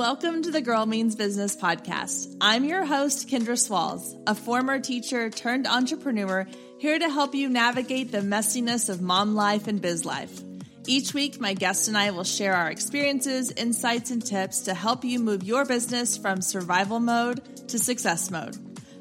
Welcome 0.00 0.44
to 0.44 0.50
the 0.50 0.62
Girl 0.62 0.86
Means 0.86 1.14
Business 1.14 1.54
podcast. 1.54 2.34
I'm 2.40 2.64
your 2.64 2.86
host, 2.86 3.28
Kendra 3.28 3.58
Swalls, 3.58 4.16
a 4.26 4.34
former 4.34 4.80
teacher 4.80 5.28
turned 5.28 5.66
entrepreneur, 5.66 6.46
here 6.78 6.98
to 6.98 7.10
help 7.10 7.34
you 7.34 7.50
navigate 7.50 8.10
the 8.10 8.22
messiness 8.22 8.88
of 8.88 9.02
mom 9.02 9.34
life 9.34 9.66
and 9.66 9.82
biz 9.82 10.06
life. 10.06 10.40
Each 10.86 11.12
week, 11.12 11.38
my 11.38 11.52
guest 11.52 11.86
and 11.88 11.98
I 11.98 12.12
will 12.12 12.24
share 12.24 12.54
our 12.54 12.70
experiences, 12.70 13.52
insights, 13.52 14.10
and 14.10 14.24
tips 14.24 14.60
to 14.60 14.72
help 14.72 15.04
you 15.04 15.18
move 15.18 15.42
your 15.42 15.66
business 15.66 16.16
from 16.16 16.40
survival 16.40 16.98
mode 16.98 17.68
to 17.68 17.78
success 17.78 18.30
mode. 18.30 18.56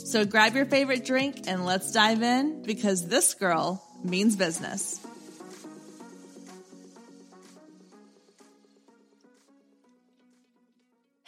So 0.06 0.26
grab 0.26 0.54
your 0.54 0.66
favorite 0.66 1.06
drink 1.06 1.48
and 1.48 1.66
let's 1.66 1.94
dive 1.94 2.22
in 2.24 2.64
because 2.64 3.08
this 3.08 3.36
girl 3.36 3.82
means 4.04 4.36
business. 4.36 5.00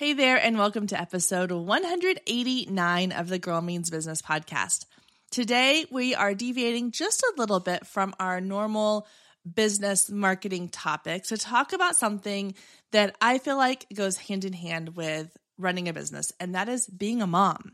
Hey 0.01 0.13
there, 0.13 0.43
and 0.43 0.57
welcome 0.57 0.87
to 0.87 0.99
episode 0.99 1.51
189 1.51 3.11
of 3.11 3.29
the 3.29 3.37
Girl 3.37 3.61
Means 3.61 3.91
Business 3.91 4.19
podcast. 4.19 4.87
Today, 5.29 5.85
we 5.91 6.15
are 6.15 6.33
deviating 6.33 6.89
just 6.89 7.21
a 7.21 7.33
little 7.37 7.59
bit 7.59 7.85
from 7.85 8.15
our 8.19 8.41
normal 8.41 9.05
business 9.53 10.09
marketing 10.09 10.69
topic 10.69 11.25
to 11.25 11.37
talk 11.37 11.73
about 11.73 11.95
something 11.95 12.55
that 12.91 13.15
I 13.21 13.37
feel 13.37 13.57
like 13.57 13.85
goes 13.93 14.17
hand 14.17 14.43
in 14.43 14.53
hand 14.53 14.95
with 14.95 15.37
running 15.59 15.87
a 15.87 15.93
business, 15.93 16.31
and 16.39 16.55
that 16.55 16.67
is 16.67 16.87
being 16.87 17.21
a 17.21 17.27
mom. 17.27 17.73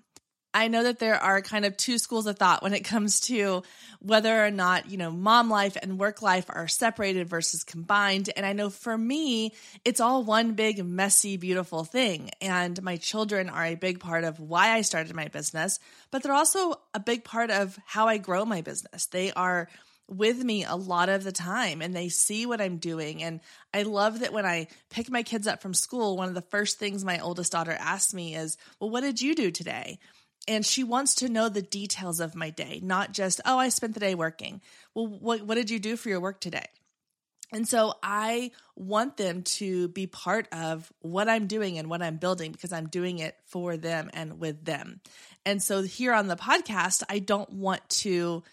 I 0.57 0.70
know 0.70 0.81
that 0.85 0.97
there 0.97 1.21
are 1.21 1.39
kind 1.43 1.66
of 1.66 1.77
two 1.77 1.99
schools 1.99 2.25
of 2.25 2.39
thought 2.39 2.63
when 2.63 2.73
it 2.73 2.84
comes 2.84 3.20
to 3.27 3.61
whether 3.99 4.43
or 4.43 4.49
not, 4.49 4.89
you 4.89 4.97
know, 4.97 5.11
mom 5.11 5.52
life 5.52 5.77
and 5.80 5.99
work 5.99 6.23
life 6.23 6.45
are 6.49 6.67
separated 6.67 7.30
versus 7.30 7.64
combined. 7.64 8.31
And 8.36 8.44
I 8.44 8.53
know 8.53 8.72
for 8.72 8.97
me, 8.97 9.53
it's 9.86 10.02
all 10.02 10.23
one 10.23 10.53
big, 10.53 10.83
messy, 10.83 11.38
beautiful 11.38 11.83
thing. 11.83 12.31
And 12.41 12.81
my 12.81 12.97
children 12.97 13.49
are 13.49 13.66
a 13.66 13.75
big 13.75 13.99
part 13.99 14.23
of 14.23 14.39
why 14.39 14.72
I 14.72 14.81
started 14.81 15.16
my 15.16 15.27
business, 15.27 15.77
but 16.09 16.23
they're 16.23 16.33
also 16.33 16.81
a 16.92 16.99
big 16.99 17.23
part 17.23 17.52
of 17.52 17.77
how 17.86 18.08
I 18.08 18.17
grow 18.17 18.44
my 18.44 18.61
business. 18.61 19.05
They 19.05 19.31
are 19.33 19.69
with 20.09 20.44
me 20.44 20.64
a 20.64 20.75
lot 20.75 21.09
of 21.09 21.23
the 21.23 21.31
time 21.31 21.83
and 21.83 21.95
they 21.95 22.09
see 22.09 22.47
what 22.47 22.61
I'm 22.61 22.77
doing. 22.77 23.21
And 23.21 23.42
I 23.75 23.83
love 23.83 24.21
that 24.21 24.33
when 24.33 24.47
I 24.47 24.69
pick 24.89 25.11
my 25.11 25.21
kids 25.21 25.45
up 25.45 25.61
from 25.61 25.75
school, 25.75 26.17
one 26.17 26.30
of 26.30 26.33
the 26.33 26.42
first 26.42 26.80
things 26.80 27.05
my 27.05 27.19
oldest 27.19 27.52
daughter 27.52 27.77
asks 27.80 28.11
me 28.11 28.33
is, 28.33 28.58
Well, 28.80 28.89
what 28.89 29.02
did 29.02 29.21
you 29.21 29.36
do 29.36 29.52
today? 29.52 29.99
And 30.48 30.66
she 30.66 30.84
wants 30.84 31.16
to 31.16 31.30
know 31.30 31.50
the 31.50 31.62
details 31.62 32.20
of 32.20 32.36
my 32.36 32.50
day, 32.50 32.80
not 32.84 33.12
just, 33.12 33.42
oh, 33.45 33.58
I 33.58 33.70
spent 33.70 33.94
the 33.94 34.00
day 34.00 34.16
working. 34.16 34.62
Well, 34.94 35.08
what, 35.08 35.42
what 35.42 35.56
did 35.56 35.70
you 35.70 35.80
do 35.80 35.98
for 35.98 36.09
your 36.09 36.20
work 36.20 36.39
today? 36.39 36.66
And 37.54 37.67
so 37.67 37.94
I 38.04 38.52
want 38.76 39.16
them 39.16 39.44
to 39.44 39.88
be 39.89 40.06
part 40.06 40.48
of 40.52 40.92
what 41.00 41.30
I'm 41.30 41.48
doing 41.48 41.78
and 41.78 41.89
what 41.89 42.02
I'm 42.02 42.17
building 42.17 42.52
because 42.52 42.73
I'm 42.73 42.88
doing 42.88 43.20
it 43.20 43.36
for 43.45 43.78
them 43.78 44.09
and 44.14 44.39
with 44.39 44.66
them. 44.66 45.00
And 45.45 45.64
so 45.64 45.81
here 45.81 46.14
on 46.14 46.28
the 46.28 46.36
podcast, 46.36 47.04
I 47.09 47.20
don't 47.20 47.52
want 47.54 47.88
to 47.89 48.44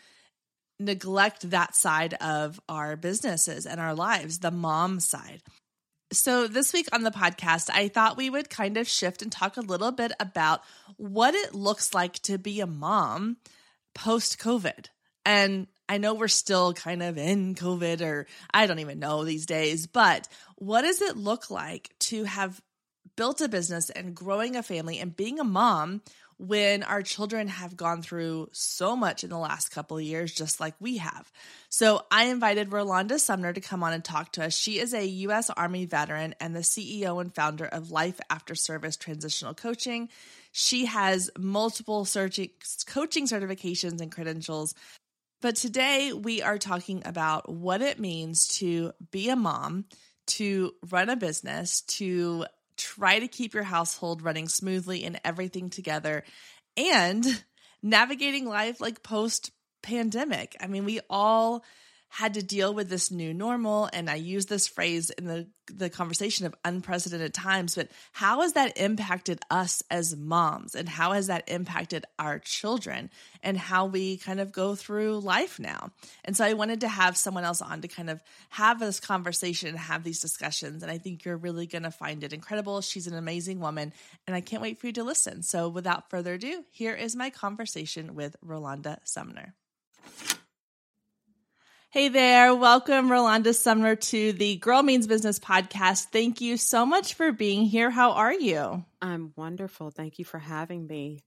neglect 0.79 1.51
that 1.51 1.75
side 1.75 2.15
of 2.15 2.61
our 2.69 2.97
businesses 2.97 3.67
and 3.67 3.81
our 3.81 3.95
lives, 3.95 4.39
the 4.39 4.51
mom 4.53 5.01
side. 5.01 5.43
So, 6.15 6.47
this 6.47 6.73
week 6.73 6.89
on 6.93 7.03
the 7.03 7.11
podcast, 7.11 7.71
I 7.73 7.89
thought 7.89 8.17
we 8.17 8.31
would 8.31 8.49
kind 8.49 8.77
of 8.77 8.89
shift 8.89 9.21
and 9.21 9.33
talk 9.33 9.57
a 9.57 9.63
little 9.63 9.91
bit 9.91 10.13
about 10.21 10.63
what 10.97 11.35
it 11.35 11.55
looks 11.55 11.93
like 11.93 12.15
to 12.21 12.39
be 12.39 12.61
a 12.61 12.67
mom 12.67 13.37
post 13.95 14.39
COVID. 14.39 14.87
And 15.27 15.67
I 15.89 15.99
know 15.99 16.15
we're 16.15 16.29
still 16.29 16.73
kind 16.73 17.03
of 17.03 17.19
in 17.19 17.55
COVID, 17.55 18.01
or 18.01 18.27
I 18.53 18.67
don't 18.67 18.79
even 18.79 19.01
know 19.01 19.25
these 19.25 19.47
days, 19.47 19.87
but 19.87 20.29
what 20.57 20.83
does 20.83 21.03
it 21.03 21.17
look 21.17 21.51
like 21.51 21.91
to 22.01 22.25
have 22.25 22.61
built 23.17 23.41
a 23.41 23.49
business 23.49 23.91
and 23.91 24.15
growing 24.15 24.57
a 24.57 24.63
family 24.63 24.99
and 24.99 25.17
being 25.17 25.41
a 25.41 25.45
mom 25.45 26.01
when 26.47 26.83
our 26.83 27.03
children 27.03 27.49
have 27.49 27.77
gone 27.77 28.03
through 28.03 28.49
so 28.53 28.95
much 28.97 29.25
in 29.25 29.31
the 29.31 29.39
last 29.39 29.71
couple 29.71 29.97
of 29.97 30.03
years, 30.03 30.33
just 30.33 30.61
like 30.61 30.75
we 30.81 30.99
have. 30.99 31.31
So 31.69 32.05
I 32.11 32.27
invited 32.27 32.71
Rolanda 32.71 33.19
Sumner 33.19 33.53
to 33.53 33.61
come 33.61 33.83
on 33.83 33.93
and 33.93 34.05
talk 34.05 34.33
to 34.33 34.45
us. 34.45 34.57
She 34.57 34.79
is 34.79 34.95
a 34.95 35.05
U.S. 35.05 35.51
Army 35.51 35.87
veteran 35.87 36.35
and 36.41 36.55
the 36.55 36.61
CEO 36.61 37.21
and 37.21 37.35
founder 37.35 37.67
of 37.67 37.91
Life 37.91 38.21
After 38.31 38.55
Service 38.55 38.97
Transitional 38.97 39.55
Coaching. 39.55 40.09
She 40.53 40.87
has 40.87 41.31
multiple 41.39 42.05
coaching 42.07 43.27
certifications 43.27 44.01
and 44.01 44.13
credentials. 44.13 44.75
But 45.43 45.57
today 45.57 46.13
we 46.13 46.43
are 46.43 46.59
talking 46.59 47.03
about 47.05 47.51
what 47.51 47.83
it 47.83 47.99
means 47.99 48.49
to 48.59 48.93
be 49.11 49.29
a 49.29 49.37
mom, 49.37 49.85
to 50.27 50.73
run 50.91 51.11
a 51.11 51.17
business, 51.17 51.83
to 51.83 52.47
try 52.77 53.19
to 53.19 53.29
keep 53.29 53.55
your 53.55 53.63
household 53.63 54.23
running 54.23 54.49
smoothly 54.49 55.05
and 55.05 55.21
everything 55.25 55.71
together 55.71 56.25
and 56.77 57.45
navigating 57.83 58.47
life 58.47 58.81
like 58.81 59.03
post 59.03 59.51
pandemic. 59.83 60.57
I 60.61 60.67
mean, 60.67 60.85
we 60.85 61.01
all 61.09 61.65
had 62.15 62.35
to 62.35 62.43
deal 62.43 62.73
with 62.73 62.89
this 62.89 63.11
new 63.11 63.35
normal 63.35 63.89
and 63.93 64.09
i 64.09 64.15
use 64.15 64.47
this 64.47 64.69
phrase 64.69 65.11
in 65.11 65.27
the 65.27 65.47
the 65.67 65.89
conversation 65.91 66.47
of 66.47 66.55
unprecedented 66.65 67.33
times 67.33 67.75
but 67.75 67.89
how 68.13 68.43
has 68.43 68.53
that 68.53 68.77
impacted 68.79 69.41
us 69.51 69.83
as 69.91 70.17
moms 70.17 70.75
and 70.75 70.89
how 70.89 71.13
has 71.13 71.29
that 71.29 71.49
impacted 71.49 72.05
our 72.19 72.39
children 72.39 73.11
and 73.43 73.57
how 73.57 73.87
we 73.87 74.17
kind 74.19 74.41
of 74.41 74.53
go 74.53 74.75
through 74.75 75.19
life 75.19 75.59
now? 75.59 75.91
And 76.25 76.37
so 76.37 76.45
i 76.45 76.53
wanted 76.53 76.81
to 76.81 76.89
have 76.89 77.17
someone 77.17 77.45
else 77.45 77.63
on 77.63 77.81
to 77.81 77.89
kind 77.89 78.11
of 78.11 78.23
have 78.51 78.79
this 78.79 79.01
conversation 79.01 79.71
and 79.71 79.79
have 79.79 80.05
these 80.05 80.21
discussions 80.21 80.83
and 80.83 80.93
i 80.93 80.99
think 80.99 81.25
you're 81.25 81.37
really 81.37 81.67
going 81.67 81.83
to 81.83 81.91
find 81.91 82.23
it 82.25 82.33
incredible. 82.33 82.81
She's 82.81 83.07
an 83.07 83.15
amazing 83.15 83.61
woman 83.61 83.93
and 84.27 84.37
i 84.37 84.41
can't 84.41 84.63
wait 84.63 84.79
for 84.79 84.87
you 84.87 84.93
to 84.95 85.05
listen. 85.05 85.43
So 85.43 85.69
without 85.69 86.11
further 86.11 86.35
ado 86.35 86.65
here 86.71 86.95
is 86.95 87.17
my 87.17 87.31
conversation 87.31 88.15
with 88.15 88.37
rolanda 88.45 88.99
sumner 89.05 89.55
Hey 91.95 92.09
there. 92.09 92.53
Welcome, 92.53 93.09
Rolanda 93.09 93.55
Sumner, 93.55 93.95
to 93.95 94.33
the 94.33 94.57
Girl 94.57 94.83
Means 94.83 95.07
Business 95.07 95.39
podcast. 95.39 96.07
Thank 96.07 96.41
you 96.41 96.57
so 96.57 96.85
much 96.85 97.15
for 97.15 97.31
being 97.31 97.67
here. 97.67 97.89
How 97.89 98.11
are 98.15 98.33
you? 98.35 98.85
I'm 99.01 99.33
wonderful. 99.37 99.93
Thank 99.93 100.19
you 100.19 100.25
for 100.25 100.41
having 100.41 100.89
me. 100.89 101.23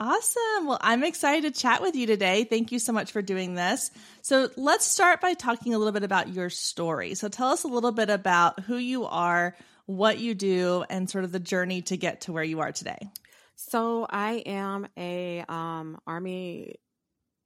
Awesome. 0.00 0.64
Well, 0.64 0.78
I'm 0.80 1.04
excited 1.04 1.42
to 1.52 1.60
chat 1.60 1.82
with 1.82 1.96
you 1.96 2.06
today. 2.06 2.44
Thank 2.44 2.72
you 2.72 2.78
so 2.78 2.94
much 2.94 3.12
for 3.12 3.20
doing 3.20 3.56
this. 3.56 3.90
So, 4.22 4.48
let's 4.56 4.86
start 4.86 5.20
by 5.20 5.34
talking 5.34 5.74
a 5.74 5.78
little 5.78 5.92
bit 5.92 6.02
about 6.02 6.32
your 6.32 6.48
story. 6.48 7.12
So, 7.14 7.28
tell 7.28 7.50
us 7.50 7.64
a 7.64 7.68
little 7.68 7.92
bit 7.92 8.08
about 8.08 8.60
who 8.60 8.78
you 8.78 9.04
are, 9.04 9.54
what 9.84 10.18
you 10.18 10.34
do, 10.34 10.82
and 10.88 11.10
sort 11.10 11.24
of 11.24 11.32
the 11.32 11.40
journey 11.40 11.82
to 11.82 11.98
get 11.98 12.22
to 12.22 12.32
where 12.32 12.42
you 12.42 12.60
are 12.60 12.72
today. 12.72 13.10
So, 13.56 14.06
I 14.08 14.36
am 14.46 14.88
a 14.96 15.44
um, 15.46 15.98
Army 16.06 16.76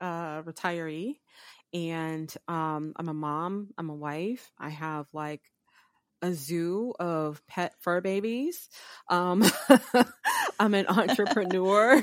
uh, 0.00 0.42
retiree 0.42 1.16
and 1.72 2.32
um, 2.48 2.94
I'm 2.97 3.08
a 3.08 3.14
mom, 3.14 3.69
I'm 3.78 3.91
a 3.91 3.94
wife, 3.94 4.50
I 4.58 4.70
have 4.70 5.06
like 5.12 5.42
a 6.22 6.32
zoo 6.32 6.92
of 7.00 7.42
pet 7.47 7.75
fur 7.81 8.00
babies. 8.00 8.69
Um, 9.08 9.44
I'm 10.58 10.75
an 10.75 10.86
entrepreneur. 10.86 12.03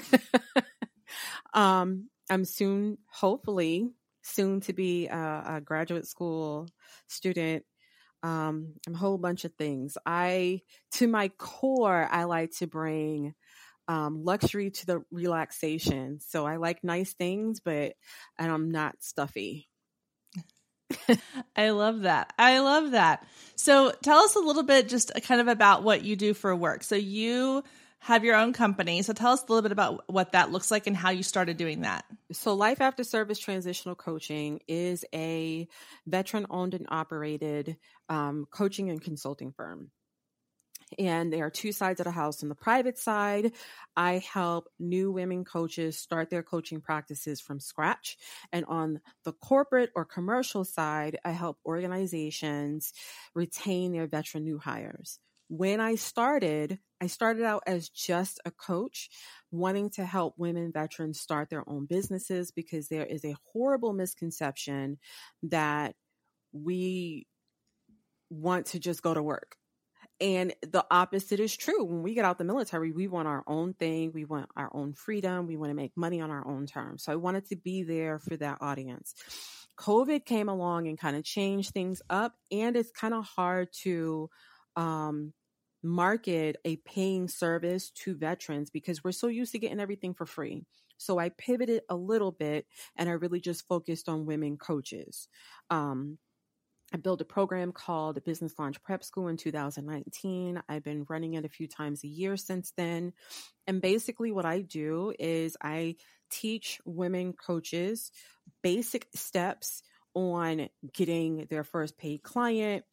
um, 1.53 2.09
I'm 2.29 2.45
soon, 2.45 2.97
hopefully, 3.11 3.91
soon 4.23 4.61
to 4.61 4.73
be 4.73 5.07
a, 5.07 5.44
a 5.47 5.61
graduate 5.61 6.07
school 6.07 6.67
student. 7.07 7.63
Um, 8.23 8.73
I'm 8.88 8.95
a 8.95 8.97
whole 8.97 9.17
bunch 9.17 9.45
of 9.45 9.53
things. 9.53 9.97
I, 10.05 10.61
to 10.94 11.07
my 11.07 11.29
core, 11.38 12.07
I 12.09 12.23
like 12.23 12.51
to 12.57 12.67
bring 12.67 13.35
um, 13.88 14.24
luxury 14.24 14.72
to 14.72 14.86
the 14.86 15.03
relaxation. 15.12 16.20
So 16.20 16.46
I 16.46 16.58
like 16.58 16.84
nice 16.84 17.14
things, 17.14 17.59
but 17.59 17.94
and 18.38 18.52
I'm 18.52 18.72
not 18.72 18.96
stuffy. 19.02 19.67
I 21.56 21.70
love 21.72 22.02
that. 22.02 22.34
I 22.38 22.59
love 22.59 22.91
that. 22.91 23.26
So 23.56 23.91
tell 24.03 24.20
us 24.20 24.35
a 24.35 24.40
little 24.40 24.64
bit 24.64 24.90
just 24.90 25.11
kind 25.23 25.41
of 25.41 25.47
about 25.47 25.84
what 25.84 26.03
you 26.03 26.16
do 26.16 26.34
for 26.34 26.56
work. 26.56 26.84
So 26.84 26.96
you 26.96 27.64
have 28.00 28.23
your 28.23 28.35
own 28.35 28.53
company. 28.53 29.02
So 29.02 29.14
tell 29.14 29.32
us 29.34 29.41
a 29.41 29.46
little 29.52 29.64
bit 29.64 29.72
about 29.72 30.03
what 30.08 30.34
that 30.34 30.52
looks 30.52 30.70
like 30.70 30.88
and 30.88 30.96
how 30.96 31.09
you 31.09 31.23
started 31.23 31.58
doing 31.58 31.82
that. 31.82 32.06
So 32.32 32.53
Life 32.53 32.79
After 32.79 33.03
Service 33.03 33.40
Transitional 33.40 33.96
Coaching 33.96 34.59
is 34.67 35.03
a 35.14 35.67
veteran 36.06 36.46
owned 36.50 36.73
and 36.73 36.85
operated 36.90 37.78
um, 38.08 38.46
coaching 38.52 38.90
and 38.90 39.02
consulting 39.02 39.52
firm. 39.52 39.91
And 40.97 41.34
there 41.34 41.45
are 41.45 41.49
two 41.49 41.72
sides 41.72 41.99
of 41.99 42.05
the 42.05 42.11
house. 42.11 42.43
On 42.43 42.49
the 42.49 42.55
private 42.55 42.97
side, 42.97 43.51
I 43.95 44.19
help 44.19 44.69
new 44.79 45.11
women 45.11 45.43
coaches 45.43 45.97
start 45.97 46.29
their 46.29 46.43
coaching 46.43 46.79
practices 46.79 47.41
from 47.41 47.59
scratch. 47.59 48.17
And 48.53 48.66
on 48.66 49.01
the 49.25 49.34
corporate 49.34 49.91
or 49.95 50.05
commercial 50.05 50.63
side, 50.63 51.19
I 51.25 51.31
help 51.31 51.57
organizations 51.66 52.93
retain 53.35 53.91
their 53.91 54.07
veteran 54.07 54.45
new 54.45 54.59
hires. 54.59 55.19
When 55.49 55.79
I 55.79 55.95
started, 55.95 56.79
I 57.01 57.07
started 57.07 57.43
out 57.43 57.63
as 57.67 57.89
just 57.89 58.39
a 58.45 58.51
coach, 58.51 59.09
wanting 59.51 59.89
to 59.91 60.05
help 60.05 60.35
women 60.37 60.72
veterans 60.73 61.19
start 61.19 61.49
their 61.49 61.67
own 61.69 61.85
businesses 61.85 62.51
because 62.51 62.87
there 62.87 63.05
is 63.05 63.23
a 63.23 63.35
horrible 63.53 63.93
misconception 63.93 64.97
that 65.43 65.95
we 66.51 67.28
want 68.29 68.67
to 68.67 68.79
just 68.79 69.01
go 69.01 69.13
to 69.13 69.23
work 69.23 69.57
and 70.19 70.53
the 70.61 70.85
opposite 70.90 71.40
is 71.40 71.55
true. 71.55 71.84
When 71.84 72.02
we 72.02 72.14
get 72.14 72.25
out 72.25 72.37
the 72.37 72.43
military, 72.43 72.91
we 72.91 73.08
want 73.08 73.28
our 73.28 73.43
own 73.46 73.73
thing. 73.73 74.11
We 74.14 74.25
want 74.25 74.49
our 74.55 74.69
own 74.73 74.93
freedom. 74.93 75.47
We 75.47 75.58
want 75.58 75.69
to 75.69 75.75
make 75.75 75.96
money 75.96 76.22
on 76.22 76.31
our 76.31 76.47
own 76.47 76.66
terms. 76.66 77.03
So 77.03 77.11
I 77.11 77.16
wanted 77.16 77.47
to 77.49 77.55
be 77.55 77.84
there 77.84 78.19
for 78.19 78.35
that 78.37 78.58
audience. 78.61 79.14
COVID 79.78 80.25
came 80.25 80.49
along 80.49 80.87
and 80.87 80.97
kind 80.97 81.16
of 81.16 81.23
changed 81.23 81.72
things 81.72 82.02
up, 82.09 82.34
and 82.52 82.75
it's 82.75 82.91
kind 82.91 83.14
of 83.14 83.25
hard 83.25 83.69
to 83.84 84.29
um, 84.75 85.34
market 85.84 86.58
a 86.66 86.78
paying 86.78 87.28
service 87.28 87.91
to 87.91 88.16
veterans 88.16 88.70
because 88.70 89.03
we're 89.03 89.11
so 89.11 89.28
used 89.28 89.52
to 89.52 89.59
getting 89.59 89.79
everything 89.79 90.13
for 90.13 90.25
free. 90.25 90.63
So 90.97 91.20
I 91.20 91.29
pivoted 91.29 91.84
a 91.90 91.96
little 91.96 92.31
bit 92.31 92.66
and 92.96 93.08
I 93.08 93.13
really 93.13 93.40
just 93.40 93.67
focused 93.67 94.09
on 94.09 94.25
women 94.25 94.58
coaches. 94.58 95.28
Um, 95.70 96.17
I 96.93 96.97
built 96.97 97.22
a 97.22 97.25
program 97.25 97.73
called 97.73 98.23
Business 98.23 98.53
Launch 98.57 98.81
Prep 98.81 99.03
School 99.03 99.28
in 99.28 99.37
2019. 99.37 100.61
I've 100.69 100.84
been 100.84 101.05
running 101.09 101.34
it 101.34 101.43
a 101.43 101.49
few 101.49 101.67
times 101.67 102.03
a 102.03 102.07
year 102.07 102.37
since 102.37 102.72
then. 102.78 103.13
And 103.66 103.81
basically, 103.81 104.31
what 104.31 104.45
I 104.45 104.61
do 104.61 105.13
is 105.19 105.57
I 105.61 105.95
teach 106.29 106.79
women 106.85 107.34
coaches 107.34 108.11
basic 108.63 109.07
steps 109.13 109.84
on 110.13 110.69
getting 110.93 111.45
their 111.49 111.63
first 111.63 111.97
paid 111.97 112.23
client, 112.23 112.85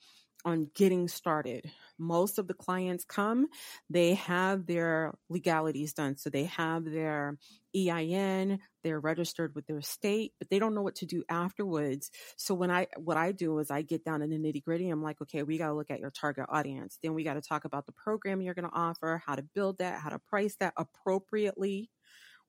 on 0.45 0.71
getting 0.75 1.09
started. 1.09 1.71
Most 1.99 2.39
of 2.39 2.47
the 2.47 2.55
clients 2.55 3.05
come, 3.05 3.47
they 3.89 4.15
have 4.15 4.67
their 4.67 5.15
legalities 5.29 5.95
done. 5.95 6.17
So 6.17 6.29
they 6.29 6.45
have 6.45 6.85
their 6.85 7.39
EIN, 7.75 8.61
they're 8.83 9.01
registered 9.01 9.55
with 9.55 9.67
their 9.67 9.81
state, 9.81 10.33
but 10.39 10.51
they 10.51 10.59
don't 10.59 10.75
know 10.75 10.83
what 10.83 10.97
to 10.97 11.07
do 11.07 11.25
afterwards. 11.29 12.11
So 12.37 12.55
when 12.55 12.71
I 12.71 12.87
what 12.97 13.17
I 13.17 13.33
do 13.33 13.59
is 13.59 13.71
I 13.71 13.83
get 13.83 14.05
down 14.05 14.23
in 14.23 14.31
the 14.31 14.39
nitty-gritty. 14.39 14.91
I'm 14.91 15.03
like, 15.03 15.21
okay, 15.23 15.43
we 15.43 15.59
got 15.59 15.69
to 15.69 15.75
look 15.75 15.91
at 15.91 16.01
your 16.01 16.11
target 16.11 16.47
audience. 16.49 16.99
Then 17.03 17.15
we 17.15 17.25
got 17.25 17.35
to 17.35 17.41
talk 17.41 17.65
about 17.65 17.87
the 17.87 17.93
program 17.93 18.41
you're 18.41 18.55
going 18.55 18.69
to 18.69 18.77
offer, 18.77 19.23
how 19.25 19.35
to 19.35 19.43
build 19.43 19.79
that, 19.79 20.01
how 20.01 20.11
to 20.11 20.19
price 20.19 20.57
that 20.61 20.75
appropriately. 20.77 21.91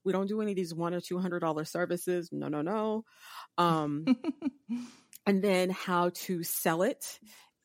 We 0.04 0.12
don't 0.12 0.28
do 0.28 0.42
any 0.42 0.52
of 0.52 0.56
these 0.56 0.74
one 0.74 0.94
or 0.94 1.02
two 1.02 1.18
hundred 1.18 1.40
dollar 1.40 1.66
services. 1.66 2.30
No, 2.32 2.48
no, 2.48 2.62
no. 2.62 3.06
Um, 3.58 4.06
and 5.26 5.44
then 5.44 5.72
how 5.72 6.12
to 6.14 6.44
sell 6.44 6.84
it 6.84 7.20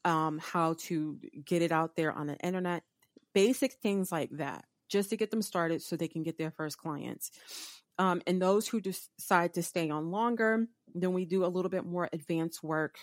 um, 0.05 0.39
how 0.39 0.75
to 0.81 1.19
get 1.45 1.63
it 1.63 1.73
out 1.73 1.97
there 1.97 2.13
on 2.13 2.27
the 2.27 2.37
internet, 2.39 2.83
basic 3.35 3.75
things 3.75 4.11
like 4.11 4.31
that, 4.33 4.65
just 4.89 5.11
to 5.11 5.17
get 5.17 5.31
them 5.31 5.43
started 5.43 5.83
so 5.83 5.97
they 5.97 6.09
can 6.09 6.23
get 6.23 6.39
their 6.39 6.51
first 6.51 6.79
clients. 6.79 7.31
Um, 7.99 8.23
and 8.27 8.41
those 8.41 8.67
who 8.67 8.81
decide 8.81 9.55
to 9.55 9.63
stay 9.63 9.91
on 9.91 10.11
longer, 10.11 10.67
then 10.95 11.13
we 11.13 11.27
do 11.27 11.45
a 11.45 11.49
little 11.49 11.69
bit 11.69 11.85
more 11.85 12.09
advanced 12.13 12.63
work 12.63 12.99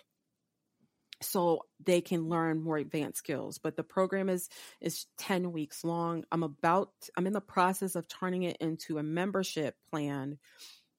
so 1.22 1.62
they 1.84 2.02
can 2.02 2.30
learn 2.30 2.62
more 2.62 2.78
advanced 2.78 3.18
skills 3.18 3.58
but 3.58 3.76
the 3.76 3.84
program 3.84 4.30
is 4.30 4.50
is 4.82 5.08
10 5.18 5.52
weeks 5.52 5.84
long 5.84 6.24
i'm 6.32 6.44
about 6.44 6.92
i'm 7.16 7.26
in 7.26 7.34
the 7.34 7.42
process 7.42 7.96
of 7.96 8.08
turning 8.08 8.44
it 8.44 8.58
into 8.58 8.98
a 8.98 9.04
membership 9.04 9.76
plan 9.90 10.38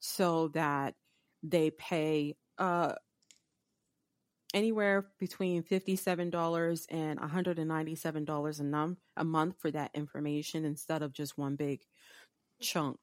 so 0.00 0.48
that 0.48 0.94
they 1.42 1.70
pay 1.70 2.34
uh 2.58 2.92
anywhere 4.54 5.06
between 5.18 5.62
$57 5.62 6.86
and 6.90 7.20
$197 7.20 8.60
a, 8.60 8.62
num- 8.62 8.96
a 9.16 9.24
month 9.24 9.56
for 9.58 9.70
that 9.70 9.90
information 9.94 10.64
instead 10.64 11.02
of 11.02 11.12
just 11.12 11.36
one 11.36 11.56
big 11.56 11.80
chunk 12.60 12.98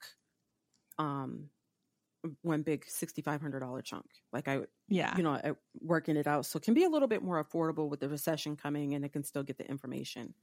um 0.97 1.49
one 2.41 2.63
big 2.63 2.85
$6500 2.85 3.83
chunk. 3.83 4.05
Like 4.33 4.47
i 4.47 4.61
yeah. 4.87 5.15
you 5.15 5.23
know 5.23 5.39
working 5.79 6.17
it 6.17 6.25
out. 6.25 6.45
So 6.45 6.57
it 6.57 6.63
can 6.63 6.73
be 6.73 6.83
a 6.83 6.89
little 6.89 7.07
bit 7.07 7.21
more 7.21 7.43
affordable 7.43 7.87
with 7.87 7.99
the 7.99 8.09
recession 8.09 8.55
coming 8.55 8.95
and 8.95 9.05
it 9.05 9.13
can 9.13 9.23
still 9.23 9.43
get 9.43 9.57
the 9.57 9.69
information. 9.69 10.33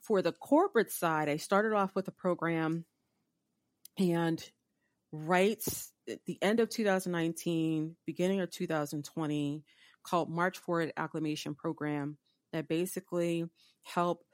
For 0.00 0.22
the 0.22 0.32
corporate 0.32 0.92
side 0.92 1.28
i 1.28 1.36
started 1.36 1.72
off 1.72 1.94
with 1.94 2.06
a 2.08 2.12
program 2.12 2.84
and 3.98 4.42
right 5.10 5.62
at 6.08 6.24
the 6.26 6.38
end 6.42 6.60
of 6.60 6.68
2019 6.68 7.96
beginning 8.06 8.40
of 8.40 8.50
2020 8.50 9.64
called 10.08 10.30
March 10.30 10.58
Forward 10.58 10.92
Acclimation 10.96 11.54
Program 11.54 12.16
that 12.52 12.68
basically 12.68 13.44
help 13.82 14.24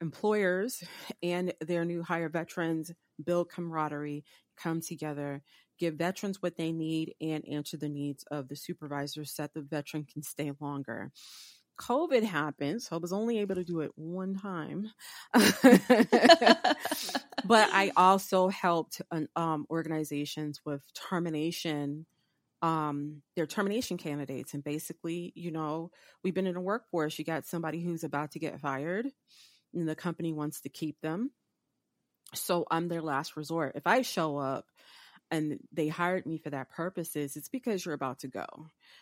employers 0.00 0.82
and 1.22 1.52
their 1.60 1.84
new 1.84 2.02
hire 2.02 2.28
veterans 2.28 2.92
build 3.22 3.50
camaraderie, 3.50 4.24
come 4.56 4.80
together, 4.80 5.42
give 5.78 5.94
veterans 5.94 6.40
what 6.40 6.56
they 6.56 6.72
need, 6.72 7.14
and 7.20 7.46
answer 7.48 7.76
the 7.76 7.88
needs 7.88 8.24
of 8.30 8.48
the 8.48 8.56
supervisors 8.56 9.32
so 9.32 9.42
that 9.42 9.54
the 9.54 9.62
veteran 9.62 10.04
can 10.04 10.22
stay 10.22 10.52
longer. 10.60 11.10
COVID 11.78 12.24
happened, 12.24 12.82
so 12.82 12.96
I 12.96 12.98
was 12.98 13.12
only 13.12 13.38
able 13.38 13.54
to 13.54 13.64
do 13.64 13.80
it 13.80 13.92
one 13.94 14.34
time. 14.34 14.90
but 17.44 17.68
I 17.72 17.92
also 17.96 18.48
helped 18.48 19.00
um, 19.36 19.64
organizations 19.70 20.60
with 20.64 20.82
termination 20.94 22.06
um, 22.62 23.22
their 23.36 23.46
termination 23.46 23.96
candidates. 23.96 24.54
And 24.54 24.64
basically, 24.64 25.32
you 25.34 25.50
know, 25.50 25.90
we've 26.22 26.34
been 26.34 26.46
in 26.46 26.56
a 26.56 26.60
workforce. 26.60 27.18
You 27.18 27.24
got 27.24 27.46
somebody 27.46 27.82
who's 27.82 28.04
about 28.04 28.32
to 28.32 28.38
get 28.38 28.60
fired, 28.60 29.06
and 29.74 29.88
the 29.88 29.94
company 29.94 30.32
wants 30.32 30.60
to 30.62 30.68
keep 30.68 31.00
them. 31.00 31.30
So 32.34 32.66
I'm 32.70 32.88
their 32.88 33.02
last 33.02 33.36
resort. 33.36 33.72
If 33.76 33.86
I 33.86 34.02
show 34.02 34.36
up 34.36 34.66
and 35.30 35.58
they 35.72 35.88
hired 35.88 36.26
me 36.26 36.38
for 36.38 36.50
that 36.50 36.70
purposes, 36.70 37.36
it's 37.36 37.48
because 37.48 37.84
you're 37.84 37.94
about 37.94 38.20
to 38.20 38.28
go. 38.28 38.46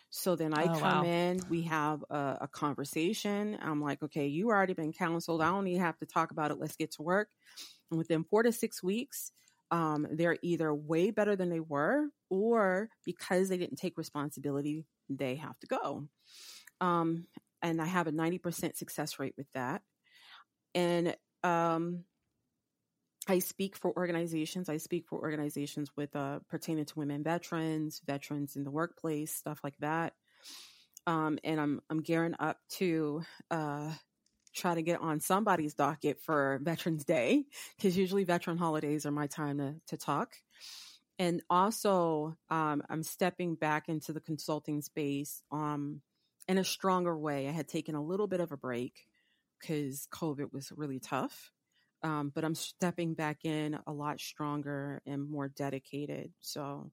So 0.09 0.35
then 0.35 0.53
I 0.53 0.63
oh, 0.63 0.79
come 0.79 1.03
wow. 1.03 1.03
in, 1.03 1.41
we 1.49 1.63
have 1.63 2.03
a, 2.09 2.37
a, 2.41 2.47
conversation. 2.49 3.57
I'm 3.61 3.81
like, 3.81 4.01
okay, 4.03 4.27
you 4.27 4.49
already 4.49 4.73
been 4.73 4.93
counseled. 4.93 5.41
I 5.41 5.49
don't 5.49 5.67
even 5.67 5.81
have 5.81 5.97
to 5.99 6.05
talk 6.05 6.31
about 6.31 6.51
it. 6.51 6.59
Let's 6.59 6.75
get 6.75 6.91
to 6.93 7.01
work. 7.01 7.29
And 7.91 7.97
within 7.97 8.23
four 8.23 8.43
to 8.43 8.51
six 8.51 8.81
weeks, 8.81 9.31
um, 9.71 10.07
they're 10.11 10.37
either 10.41 10.73
way 10.73 11.11
better 11.11 11.35
than 11.35 11.49
they 11.49 11.59
were, 11.59 12.07
or 12.29 12.89
because 13.05 13.49
they 13.49 13.57
didn't 13.57 13.77
take 13.77 13.97
responsibility, 13.97 14.85
they 15.09 15.35
have 15.35 15.57
to 15.59 15.67
go. 15.67 16.07
Um, 16.81 17.25
and 17.61 17.81
I 17.81 17.85
have 17.85 18.07
a 18.07 18.11
90% 18.11 18.75
success 18.77 19.19
rate 19.19 19.33
with 19.37 19.47
that. 19.53 19.81
And 20.75 21.15
um, 21.43 22.03
I 23.27 23.39
speak 23.39 23.75
for 23.75 23.95
organizations. 23.97 24.69
I 24.69 24.77
speak 24.77 25.05
for 25.07 25.19
organizations 25.19 25.89
with 25.97 26.15
uh, 26.15 26.39
pertaining 26.49 26.85
to 26.85 26.99
women 26.99 27.23
veterans, 27.23 28.01
veterans 28.05 28.55
in 28.55 28.63
the 28.63 28.71
workplace, 28.71 29.33
stuff 29.33 29.59
like 29.63 29.77
that. 29.79 30.13
Um, 31.05 31.39
and 31.43 31.59
I'm 31.59 31.81
I'm 31.89 32.01
gearing 32.01 32.35
up 32.39 32.57
to 32.77 33.21
uh, 33.49 33.93
try 34.57 34.75
to 34.75 34.81
get 34.81 34.99
on 34.99 35.19
somebody's 35.19 35.73
docket 35.73 36.19
for 36.21 36.59
Veterans 36.61 37.05
Day 37.05 37.45
because 37.75 37.97
usually 37.97 38.23
veteran 38.23 38.57
holidays 38.57 39.05
are 39.05 39.11
my 39.11 39.27
time 39.27 39.57
to, 39.59 39.75
to 39.87 39.97
talk. 39.97 40.35
And 41.19 41.41
also, 41.49 42.37
um, 42.49 42.83
I'm 42.89 43.03
stepping 43.03 43.55
back 43.55 43.89
into 43.89 44.13
the 44.13 44.19
consulting 44.19 44.81
space 44.81 45.41
um, 45.51 46.01
in 46.47 46.57
a 46.57 46.63
stronger 46.63 47.17
way. 47.17 47.47
I 47.47 47.51
had 47.51 47.67
taken 47.67 47.95
a 47.95 48.03
little 48.03 48.27
bit 48.27 48.39
of 48.39 48.51
a 48.51 48.57
break 48.57 49.07
because 49.59 50.07
COVID 50.11 50.53
was 50.53 50.71
really 50.75 50.99
tough. 50.99 51.51
Um, 52.03 52.31
but 52.33 52.45
I'm 52.45 52.53
stepping 52.53 53.15
back 53.15 53.43
in 53.43 53.79
a 53.87 53.91
lot 53.91 54.19
stronger 54.19 55.01
and 55.07 55.29
more 55.29 55.47
dedicated. 55.47 56.31
So, 56.41 56.91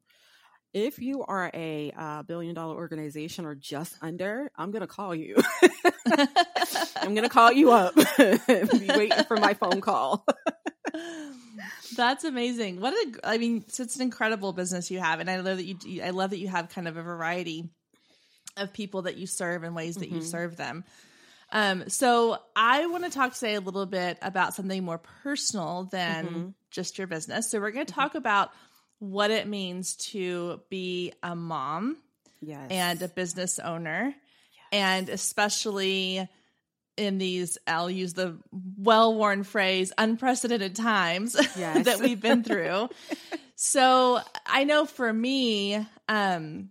if 0.73 0.99
you 0.99 1.23
are 1.23 1.51
a 1.55 1.93
uh, 1.97 2.23
billion 2.25 2.55
dollar 2.55 2.75
organization 2.75 3.45
or 3.45 3.55
just 3.55 3.97
under, 4.03 4.51
I'm 4.57 4.73
going 4.73 4.81
to 4.81 4.89
call 4.89 5.15
you. 5.15 5.37
I'm 6.97 7.15
going 7.15 7.23
to 7.25 7.29
call 7.29 7.53
you 7.53 7.73
up. 7.73 7.95
Be 8.17 8.87
waiting 8.89 9.25
for 9.25 9.37
my 9.37 9.55
phone 9.55 9.81
call. 9.81 10.25
That's 11.97 12.25
amazing. 12.25 12.81
What 12.81 12.93
a, 12.93 13.21
I 13.25 13.39
mean, 13.39 13.65
it's 13.67 13.97
an 13.97 14.03
incredible 14.03 14.53
business 14.53 14.91
you 14.91 15.01
have. 15.01 15.21
And 15.21 15.31
I 15.31 15.41
love 15.41 15.59
that 15.59 15.65
you, 15.65 16.03
I 16.03 16.11
love 16.11 16.31
that 16.31 16.39
you 16.39 16.49
have 16.49 16.69
kind 16.69 16.89
of 16.89 16.97
a 16.97 17.03
variety 17.03 17.69
of 18.57 18.73
people 18.73 19.03
that 19.03 19.17
you 19.17 19.27
serve 19.27 19.63
and 19.63 19.75
ways 19.75 19.97
that 19.97 20.07
mm-hmm. 20.07 20.17
you 20.17 20.23
serve 20.23 20.57
them. 20.57 20.85
Um, 21.53 21.89
so 21.89 22.39
I 22.57 22.87
want 22.87 23.05
to 23.05 23.11
talk 23.11 23.35
today 23.35 23.55
a 23.55 23.61
little 23.61 23.87
bit 23.87 24.19
about 24.23 24.55
something 24.55 24.83
more 24.85 25.01
personal 25.23 25.89
than 25.91 26.27
mm-hmm. 26.27 26.49
just 26.71 26.99
your 26.99 27.07
business. 27.07 27.51
So 27.51 27.61
we're 27.61 27.71
going 27.71 27.87
to 27.87 27.93
mm-hmm. 27.93 28.01
talk 28.01 28.15
about 28.15 28.51
what 28.99 29.31
it 29.31 29.47
means 29.47 29.97
to 29.97 30.61
be 30.71 31.13
a 31.23 31.37
mom 31.37 31.99
yes. 32.41 32.67
and 32.71 33.03
a 33.03 33.09
business 33.09 33.59
owner. 33.59 34.15
Yes. 34.55 34.67
And 34.73 35.09
especially 35.09 36.29
in 36.97 37.19
these, 37.19 37.59
I'll 37.67 37.91
use 37.91 38.15
the 38.15 38.39
well 38.79 39.15
worn 39.15 39.43
phrase, 39.43 39.93
unprecedented 39.99 40.77
times 40.77 41.35
yes. 41.57 41.85
that 41.87 42.01
we've 42.01 42.21
been 42.21 42.43
through. 42.45 42.89
so 43.57 44.21
I 44.47 44.65
know 44.65 44.87
for 44.87 45.13
me, 45.13 45.85
um, 46.09 46.71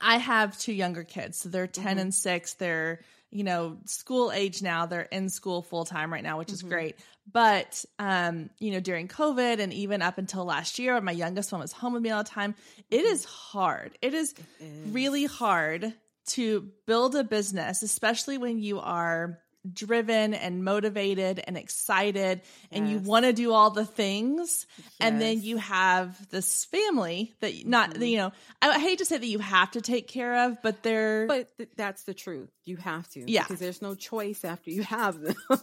I 0.00 0.18
have 0.18 0.58
two 0.58 0.72
younger 0.72 1.04
kids. 1.04 1.38
So 1.38 1.48
they're 1.48 1.66
10 1.66 1.84
mm-hmm. 1.84 1.98
and 1.98 2.14
6. 2.14 2.54
They're 2.54 3.00
you 3.30 3.44
know, 3.44 3.76
school 3.84 4.32
age 4.32 4.62
now. 4.62 4.86
They're 4.86 5.02
in 5.02 5.28
school 5.28 5.62
full 5.62 5.84
time 5.84 6.12
right 6.12 6.22
now, 6.22 6.38
which 6.38 6.52
is 6.52 6.60
mm-hmm. 6.60 6.70
great. 6.70 6.96
But 7.30 7.84
um, 7.98 8.50
you 8.58 8.70
know, 8.70 8.80
during 8.80 9.08
COVID 9.08 9.58
and 9.58 9.72
even 9.72 10.00
up 10.00 10.18
until 10.18 10.44
last 10.44 10.78
year, 10.78 11.00
my 11.00 11.12
youngest 11.12 11.52
one 11.52 11.60
was 11.60 11.72
home 11.72 11.92
with 11.92 12.02
me 12.02 12.10
all 12.10 12.22
the 12.22 12.30
time, 12.30 12.54
it 12.90 13.04
is 13.04 13.24
hard. 13.24 13.98
It 14.00 14.14
is, 14.14 14.32
it 14.32 14.64
is. 14.64 14.90
really 14.90 15.24
hard 15.24 15.92
to 16.28 16.68
build 16.86 17.14
a 17.14 17.24
business, 17.24 17.82
especially 17.82 18.38
when 18.38 18.58
you 18.58 18.80
are 18.80 19.38
driven 19.72 20.34
and 20.34 20.64
motivated 20.64 21.42
and 21.46 21.56
excited 21.56 22.40
and 22.70 22.90
you 22.90 22.98
want 22.98 23.24
to 23.24 23.32
do 23.32 23.52
all 23.52 23.70
the 23.70 23.84
things 23.84 24.66
yes. 24.76 24.86
and 25.00 25.20
then 25.20 25.42
you 25.42 25.56
have 25.56 26.28
this 26.30 26.64
family 26.66 27.34
that 27.40 27.66
not 27.66 27.90
mm-hmm. 27.90 28.02
you 28.02 28.16
know 28.18 28.32
I, 28.62 28.78
hate 28.78 28.98
to 28.98 29.04
say 29.04 29.18
that 29.18 29.26
you 29.26 29.38
have 29.38 29.72
to 29.72 29.80
take 29.80 30.08
care 30.08 30.46
of 30.46 30.62
but 30.62 30.82
they're 30.82 31.26
but 31.26 31.56
th- 31.56 31.70
that's 31.76 32.04
the 32.04 32.14
truth. 32.14 32.50
You 32.64 32.76
have 32.76 33.08
to. 33.10 33.30
Yeah. 33.30 33.42
Because 33.42 33.60
there's 33.60 33.82
no 33.82 33.94
choice 33.94 34.44
after 34.44 34.70
you 34.70 34.82
have 34.82 35.20
them. 35.20 35.36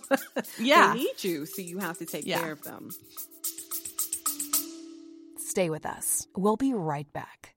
Yeah. 0.60 0.94
they 0.94 1.00
need 1.00 1.24
you 1.24 1.46
so 1.46 1.62
you 1.62 1.80
have 1.80 1.98
to 2.00 2.06
take 2.06 2.26
yeah. 2.26 2.40
care 2.40 2.52
of 2.52 2.64
them. 2.64 2.90
Stay 5.38 5.70
with 5.70 5.86
us. 5.86 6.28
We'll 6.36 6.58
be 6.58 6.74
right 6.74 7.12
back 7.12 7.53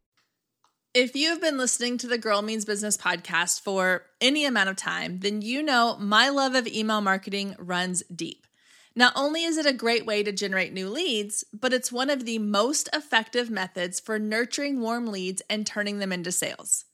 if 0.96 1.14
you've 1.14 1.42
been 1.42 1.58
listening 1.58 1.98
to 1.98 2.06
the 2.06 2.16
Girl 2.16 2.40
Means 2.40 2.64
Business 2.64 2.96
podcast 2.96 3.60
for 3.60 4.06
any 4.18 4.46
amount 4.46 4.70
of 4.70 4.76
time, 4.76 5.18
then 5.18 5.42
you 5.42 5.62
know 5.62 5.94
my 6.00 6.30
love 6.30 6.54
of 6.54 6.66
email 6.66 7.02
marketing 7.02 7.54
runs 7.58 8.02
deep. 8.04 8.46
Not 8.94 9.12
only 9.14 9.44
is 9.44 9.58
it 9.58 9.66
a 9.66 9.74
great 9.74 10.06
way 10.06 10.22
to 10.22 10.32
generate 10.32 10.72
new 10.72 10.88
leads, 10.88 11.44
but 11.52 11.74
it's 11.74 11.92
one 11.92 12.08
of 12.08 12.24
the 12.24 12.38
most 12.38 12.88
effective 12.94 13.50
methods 13.50 14.00
for 14.00 14.18
nurturing 14.18 14.80
warm 14.80 15.08
leads 15.08 15.42
and 15.50 15.66
turning 15.66 15.98
them 15.98 16.14
into 16.14 16.32
sales. 16.32 16.86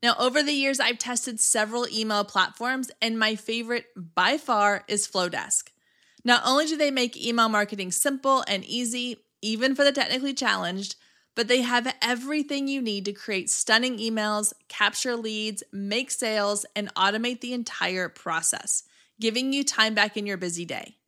Now, 0.00 0.14
over 0.16 0.44
the 0.44 0.52
years, 0.52 0.78
I've 0.78 0.98
tested 0.98 1.40
several 1.40 1.88
email 1.88 2.22
platforms, 2.22 2.92
and 3.02 3.18
my 3.18 3.34
favorite 3.34 3.86
by 3.96 4.38
far 4.38 4.84
is 4.86 5.08
Flodesk. 5.08 5.70
Not 6.24 6.42
only 6.46 6.66
do 6.66 6.76
they 6.76 6.92
make 6.92 7.16
email 7.16 7.48
marketing 7.48 7.90
simple 7.90 8.44
and 8.46 8.64
easy, 8.64 9.16
even 9.42 9.74
for 9.74 9.82
the 9.82 9.90
technically 9.90 10.34
challenged, 10.34 10.94
but 11.40 11.48
they 11.48 11.62
have 11.62 11.90
everything 12.02 12.68
you 12.68 12.82
need 12.82 13.06
to 13.06 13.14
create 13.14 13.48
stunning 13.48 13.96
emails, 13.96 14.52
capture 14.68 15.16
leads, 15.16 15.62
make 15.72 16.10
sales, 16.10 16.66
and 16.76 16.94
automate 16.94 17.40
the 17.40 17.54
entire 17.54 18.10
process, 18.10 18.82
giving 19.18 19.50
you 19.50 19.64
time 19.64 19.94
back 19.94 20.18
in 20.18 20.26
your 20.26 20.36
busy 20.36 20.66
day. 20.66 20.98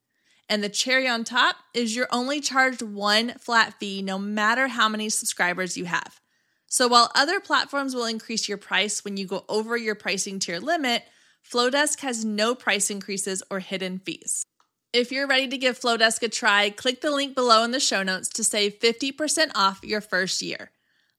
And 0.49 0.65
the 0.65 0.71
cherry 0.71 1.07
on 1.07 1.25
top 1.25 1.57
is 1.75 1.95
you're 1.95 2.09
only 2.11 2.41
charged 2.41 2.81
one 2.81 3.35
flat 3.41 3.79
fee 3.79 4.01
no 4.01 4.19
matter 4.19 4.69
how 4.69 4.89
many 4.89 5.11
subscribers 5.11 5.77
you 5.77 5.85
have. 5.85 6.19
So 6.67 6.89
while 6.89 7.13
other 7.15 7.39
platforms 7.39 7.95
will 7.95 8.07
increase 8.07 8.49
your 8.49 8.57
price 8.57 9.05
when 9.05 9.19
you 9.19 9.27
go 9.27 9.45
over 9.51 9.77
your 9.77 9.95
pricing 9.95 10.39
tier 10.39 10.61
limit, 10.61 11.03
Flodesk 11.47 12.01
has 12.01 12.25
no 12.25 12.55
price 12.55 12.89
increases 12.89 13.43
or 13.51 13.59
hidden 13.59 13.99
fees. 13.99 14.47
If 14.93 15.11
you're 15.11 15.27
ready 15.27 15.49
to 15.49 15.57
give 15.57 15.81
Flodesk 15.81 16.23
a 16.23 16.29
try, 16.29 16.69
click 16.69 17.01
the 17.01 17.11
link 17.11 17.35
below 17.35 17.65
in 17.65 17.71
the 17.71 17.81
show 17.81 18.03
notes 18.03 18.29
to 18.31 18.45
save 18.45 18.79
50% 18.79 19.51
off 19.55 19.81
your 19.83 20.03
first 20.03 20.43
year. 20.43 20.71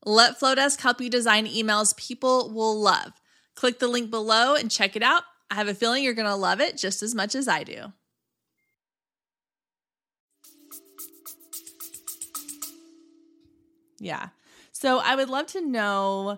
Let 0.06 0.40
Flodesk 0.40 0.80
help 0.80 1.02
you 1.02 1.10
design 1.10 1.48
emails 1.48 1.98
people 1.98 2.52
will 2.54 2.80
love. 2.80 3.14
Click 3.56 3.80
the 3.80 3.88
link 3.88 4.12
below 4.12 4.54
and 4.54 4.70
check 4.70 4.96
it 4.96 5.02
out. 5.02 5.24
I 5.50 5.56
have 5.56 5.68
a 5.68 5.74
feeling 5.74 6.04
you're 6.04 6.14
going 6.14 6.28
to 6.28 6.36
love 6.36 6.62
it 6.62 6.78
just 6.78 7.02
as 7.02 7.16
much 7.16 7.34
as 7.34 7.48
I 7.48 7.64
do. 7.64 7.94
Yeah. 14.00 14.30
So 14.72 15.00
I 15.00 15.16
would 15.16 15.30
love 15.30 15.48
to 15.48 15.62
know, 15.62 16.38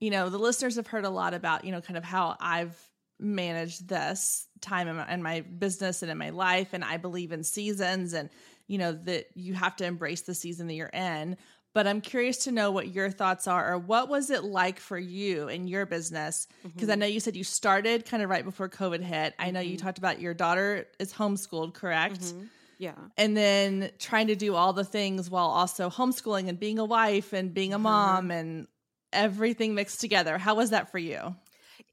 you 0.00 0.10
know, 0.10 0.28
the 0.28 0.38
listeners 0.38 0.76
have 0.76 0.88
heard 0.88 1.04
a 1.06 1.10
lot 1.10 1.32
about, 1.32 1.64
you 1.64 1.72
know, 1.72 1.80
kind 1.80 1.96
of 1.96 2.04
how 2.04 2.36
I've 2.40 2.76
manage 3.18 3.78
this 3.80 4.46
time 4.60 4.88
in 4.88 4.96
my, 4.96 5.12
in 5.12 5.22
my 5.22 5.40
business 5.40 6.02
and 6.02 6.10
in 6.10 6.18
my 6.18 6.30
life 6.30 6.68
and 6.72 6.84
i 6.84 6.96
believe 6.96 7.32
in 7.32 7.44
seasons 7.44 8.12
and 8.12 8.28
you 8.66 8.78
know 8.78 8.92
that 8.92 9.26
you 9.34 9.54
have 9.54 9.76
to 9.76 9.84
embrace 9.84 10.22
the 10.22 10.34
season 10.34 10.66
that 10.66 10.74
you're 10.74 10.88
in 10.88 11.36
but 11.74 11.86
i'm 11.86 12.00
curious 12.00 12.38
to 12.44 12.52
know 12.52 12.70
what 12.70 12.88
your 12.88 13.10
thoughts 13.10 13.46
are 13.46 13.72
or 13.72 13.78
what 13.78 14.08
was 14.08 14.30
it 14.30 14.42
like 14.42 14.80
for 14.80 14.98
you 14.98 15.48
in 15.48 15.68
your 15.68 15.86
business 15.86 16.48
because 16.62 16.82
mm-hmm. 16.82 16.90
i 16.90 16.94
know 16.94 17.06
you 17.06 17.20
said 17.20 17.36
you 17.36 17.44
started 17.44 18.04
kind 18.04 18.22
of 18.22 18.28
right 18.28 18.44
before 18.44 18.68
covid 18.68 19.00
hit 19.00 19.34
i 19.38 19.50
know 19.50 19.60
you 19.60 19.76
mm-hmm. 19.76 19.86
talked 19.86 19.98
about 19.98 20.20
your 20.20 20.34
daughter 20.34 20.86
is 20.98 21.12
homeschooled 21.12 21.74
correct 21.74 22.20
mm-hmm. 22.20 22.44
Yeah. 22.78 22.94
And 23.16 23.36
then 23.36 23.90
trying 23.98 24.28
to 24.28 24.36
do 24.36 24.54
all 24.54 24.72
the 24.72 24.84
things 24.84 25.30
while 25.30 25.46
also 25.46 25.88
homeschooling 25.90 26.48
and 26.48 26.58
being 26.58 26.78
a 26.78 26.84
wife 26.84 27.32
and 27.32 27.54
being 27.54 27.72
a 27.72 27.76
mm-hmm. 27.76 27.84
mom 27.84 28.30
and 28.30 28.66
everything 29.12 29.74
mixed 29.74 30.00
together. 30.00 30.38
How 30.38 30.54
was 30.56 30.70
that 30.70 30.90
for 30.90 30.98
you? 30.98 31.34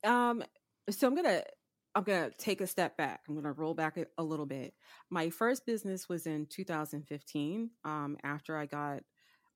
Um 0.04 0.44
so 0.90 1.08
I'm 1.08 1.16
gonna 1.16 1.44
I'm 1.96 2.04
gonna 2.04 2.32
take 2.38 2.62
a 2.62 2.68
step 2.68 2.98
back. 2.98 3.22
I'm 3.28 3.36
gonna 3.36 3.52
roll 3.52 3.74
back 3.74 3.98
a, 3.98 4.06
a 4.18 4.24
little 4.24 4.46
bit. 4.46 4.74
My 5.10 5.30
first 5.30 5.66
business 5.66 6.08
was 6.10 6.26
in 6.26 6.46
2015. 6.48 7.70
Um, 7.84 8.18
after 8.24 8.58
I 8.58 8.66
got 8.66 9.04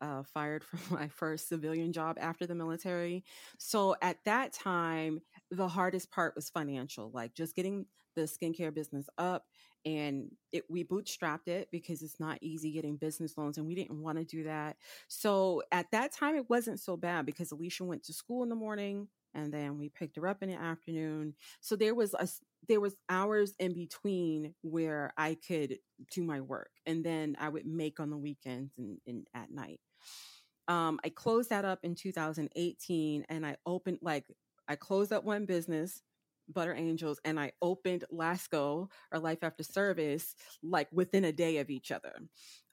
uh, 0.01 0.23
fired 0.23 0.63
from 0.63 0.79
my 0.99 1.07
first 1.07 1.47
civilian 1.49 1.93
job 1.93 2.17
after 2.19 2.45
the 2.45 2.55
military. 2.55 3.23
So 3.57 3.95
at 4.01 4.17
that 4.25 4.53
time, 4.53 5.21
the 5.51 5.67
hardest 5.67 6.11
part 6.11 6.35
was 6.35 6.49
financial, 6.49 7.11
like 7.13 7.33
just 7.33 7.55
getting 7.55 7.85
the 8.15 8.23
skincare 8.23 8.73
business 8.73 9.07
up. 9.17 9.45
And 9.85 10.31
it, 10.51 10.63
we 10.69 10.83
bootstrapped 10.83 11.47
it 11.47 11.69
because 11.71 12.01
it's 12.01 12.19
not 12.19 12.39
easy 12.41 12.71
getting 12.71 12.97
business 12.97 13.37
loans, 13.37 13.57
and 13.57 13.67
we 13.67 13.75
didn't 13.75 14.01
want 14.01 14.17
to 14.17 14.23
do 14.23 14.43
that. 14.45 14.77
So 15.07 15.61
at 15.71 15.91
that 15.91 16.11
time, 16.11 16.35
it 16.35 16.49
wasn't 16.49 16.79
so 16.79 16.97
bad 16.97 17.25
because 17.25 17.51
Alicia 17.51 17.83
went 17.83 18.03
to 18.05 18.13
school 18.13 18.41
in 18.41 18.49
the 18.49 18.55
morning 18.55 19.07
and 19.35 19.53
then 19.53 19.77
we 19.77 19.89
picked 19.89 20.15
her 20.15 20.27
up 20.27 20.41
in 20.41 20.49
the 20.49 20.55
afternoon. 20.55 21.33
So 21.61 21.75
there 21.75 21.93
was 21.93 22.13
a 22.13 22.27
there 22.67 22.79
was 22.79 22.95
hours 23.09 23.53
in 23.59 23.73
between 23.73 24.53
where 24.61 25.13
i 25.17 25.37
could 25.47 25.77
do 26.11 26.23
my 26.23 26.41
work 26.41 26.71
and 26.85 27.03
then 27.03 27.35
i 27.39 27.47
would 27.49 27.65
make 27.65 27.99
on 27.99 28.09
the 28.09 28.17
weekends 28.17 28.73
and, 28.77 28.97
and 29.07 29.27
at 29.33 29.51
night. 29.51 29.79
Um, 30.67 30.99
i 31.03 31.09
closed 31.09 31.49
that 31.49 31.65
up 31.65 31.79
in 31.83 31.95
2018 31.95 33.25
and 33.29 33.45
i 33.45 33.55
opened 33.65 33.99
like 34.01 34.25
i 34.67 34.75
closed 34.75 35.13
up 35.13 35.23
one 35.23 35.45
business 35.45 36.01
butter 36.47 36.73
angels 36.75 37.19
and 37.25 37.39
i 37.39 37.51
opened 37.61 38.03
lasco 38.11 38.89
or 39.11 39.19
life 39.19 39.39
after 39.43 39.63
service 39.63 40.35
like 40.63 40.87
within 40.91 41.25
a 41.25 41.31
day 41.31 41.57
of 41.57 41.69
each 41.69 41.91
other. 41.91 42.13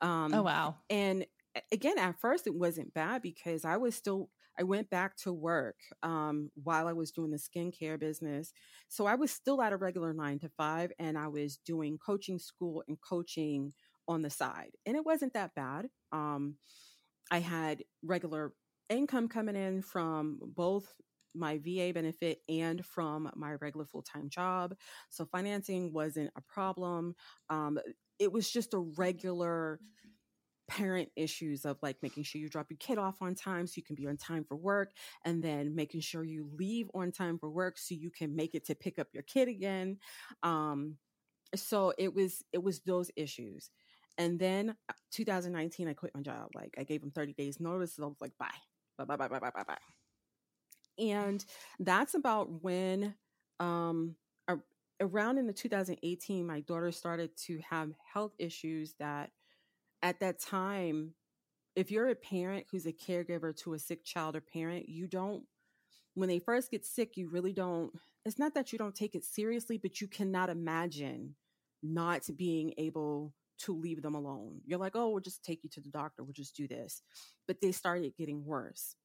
Um, 0.00 0.35
oh 0.35 0.42
wow. 0.42 0.76
and 0.90 1.26
again 1.71 1.99
at 1.99 2.19
first 2.21 2.47
it 2.47 2.54
wasn't 2.54 2.95
bad 2.95 3.21
because 3.23 3.64
i 3.64 3.76
was 3.76 3.95
still 3.95 4.31
I 4.59 4.64
went 4.64 4.90
back 4.90 5.16
to 5.18 5.32
work 5.32 5.76
um, 6.02 6.50
while 6.62 6.87
I 6.87 6.92
was 6.92 7.11
doing 7.11 7.30
the 7.30 7.38
skincare 7.38 7.99
business. 7.99 8.52
So 8.88 9.06
I 9.06 9.14
was 9.14 9.30
still 9.30 9.62
at 9.62 9.73
a 9.73 9.76
regular 9.76 10.12
nine 10.12 10.38
to 10.40 10.49
five 10.50 10.92
and 10.99 11.18
I 11.18 11.28
was 11.28 11.59
doing 11.64 11.99
coaching 11.99 12.38
school 12.38 12.82
and 12.88 12.99
coaching 13.00 13.73
on 14.09 14.23
the 14.23 14.30
side. 14.30 14.73
And 14.87 14.97
it 14.97 15.04
wasn't 15.04 15.32
that 15.35 15.54
bad. 15.54 15.88
Um, 16.12 16.56
I 17.30 17.38
had 17.38 17.82
regular 18.02 18.52
income 18.90 19.28
coming 19.28 19.56
in 19.56 19.82
from 19.82 20.38
both 20.42 20.87
my 21.35 21.59
VA 21.59 21.92
benefit 21.94 22.40
and 22.49 22.85
from 22.85 23.30
my 23.35 23.54
regular 23.54 23.87
full 23.87 24.02
time 24.02 24.28
job. 24.28 24.75
So 25.09 25.25
financing 25.25 25.92
wasn't 25.92 26.30
a 26.37 26.42
problem. 26.42 27.14
Um, 27.49 27.78
it 28.18 28.30
was 28.30 28.50
just 28.50 28.75
a 28.75 28.78
regular 28.78 29.80
parent 30.69 31.09
issues 31.16 31.64
of 31.64 31.76
like 31.83 31.97
making 32.02 32.23
sure 32.23 32.40
you 32.40 32.49
drop 32.49 32.71
your 32.71 32.78
kid 32.78 32.99
off 32.99 33.21
on 33.21 33.35
time 33.35 33.66
so 33.66 33.75
you 33.76 33.83
can 33.83 33.97
be 33.97 34.07
on 34.07 34.16
time 34.16 34.45
for 34.45 34.57
work 34.57 34.92
and 35.25 35.42
then 35.42 35.75
making 35.75 36.00
sure 36.00 36.25
you 36.25 36.49
leave 36.57 36.88
on 36.95 37.11
time 37.11 37.38
for 37.38 37.50
work 37.50 37.76
so 37.78 37.95
you 37.95 38.11
can 38.11 38.35
make 38.35 38.54
it 38.54 38.64
to 38.64 38.75
pick 38.75 38.99
up 38.99 39.09
your 39.12 39.25
kid 39.25 39.49
again 39.49 39.99
um 40.42 40.97
so 41.54 41.92
it 41.99 42.14
was 42.14 42.45
it 42.52 42.62
was 42.62 42.81
those 42.81 43.11
issues. 43.16 43.71
And 44.19 44.38
then 44.38 44.76
uh, 44.88 44.95
2019 45.12 45.88
i 45.88 45.95
quit 45.95 46.12
my 46.14 46.21
job 46.21 46.49
like 46.54 46.75
i 46.78 46.85
gave 46.85 47.00
them 47.00 47.11
30 47.11 47.33
days 47.33 47.61
notice 47.61 47.97
and 47.97 48.04
i 48.04 48.09
was 48.09 48.21
like 48.21 48.37
bye. 48.38 48.47
Bye 48.99 49.04
bye 49.04 49.16
bye 49.16 49.28
bye 49.28 49.38
bye 49.38 49.50
bye 49.54 49.64
bye. 49.66 49.76
And 50.99 51.45
that's 51.81 52.14
about 52.14 52.62
when 52.62 53.14
um 53.61 54.16
around 55.00 55.38
in 55.38 55.47
the 55.47 55.52
2018 55.52 56.47
my 56.47 56.61
daughter 56.61 56.92
started 56.92 57.37
to 57.37 57.61
have 57.69 57.90
health 58.12 58.33
issues 58.38 58.95
that 58.99 59.31
at 60.02 60.21
that 60.21 60.40
time, 60.40 61.14
if 61.75 61.90
you're 61.90 62.11
a 62.11 62.14
parent 62.14 62.66
who's 62.71 62.87
a 62.87 62.92
caregiver 62.92 63.56
to 63.62 63.75
a 63.75 63.78
sick 63.78 64.04
child 64.04 64.37
or 64.37 64.40
parent, 64.40 64.88
you 64.88 65.06
don't, 65.06 65.44
when 66.14 66.28
they 66.28 66.38
first 66.38 66.71
get 66.71 66.85
sick, 66.85 67.16
you 67.16 67.28
really 67.30 67.52
don't, 67.52 67.92
it's 68.25 68.38
not 68.38 68.54
that 68.54 68.73
you 68.73 68.78
don't 68.78 68.94
take 68.94 69.14
it 69.14 69.25
seriously, 69.25 69.78
but 69.78 70.00
you 70.00 70.09
cannot 70.09 70.50
imagine 70.50 71.35
not 71.82 72.28
being 72.37 72.75
able 72.78 73.32
to 73.59 73.75
leave 73.75 74.02
them 74.02 74.14
alone. 74.14 74.61
You're 74.64 74.78
like, 74.78 74.94
oh, 74.94 75.11
we'll 75.11 75.21
just 75.21 75.44
take 75.44 75.64
you 75.64 75.71
to 75.71 75.80
the 75.80 75.88
doctor, 75.88 76.23
we'll 76.23 76.32
just 76.32 76.56
do 76.56 76.68
this. 76.68 77.02
But 77.47 77.61
they 77.61 77.73
started 77.73 78.16
getting 78.16 78.44
worse. 78.44 78.97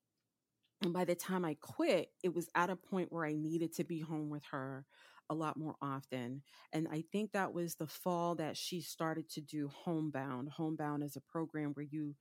And 0.84 0.94
by 0.94 1.06
the 1.06 1.16
time 1.16 1.46
I 1.46 1.56
quit, 1.60 2.10
it 2.24 2.36
was 2.36 2.50
at 2.54 2.70
a 2.70 2.75
point 2.75 3.12
where 3.12 3.25
I 3.25 3.34
needed 3.34 3.74
to 3.75 3.84
be 3.84 4.00
home 4.00 4.30
with 4.30 4.44
her 4.51 4.86
a 5.30 5.36
lot 5.36 5.58
more 5.58 5.76
often. 5.82 6.42
And 6.74 6.88
I 6.92 7.04
think 7.12 7.32
that 7.32 7.54
was 7.54 7.76
the 7.76 7.88
fall 7.88 8.36
that 8.36 8.58
she 8.58 8.82
started 8.82 9.30
to 9.32 9.42
do 9.42 9.70
Homebound. 9.84 10.50
Homebound 10.50 11.04
is 11.04 11.16
a 11.16 11.22
program 11.22 11.72
where 11.74 11.86
you 11.90 12.16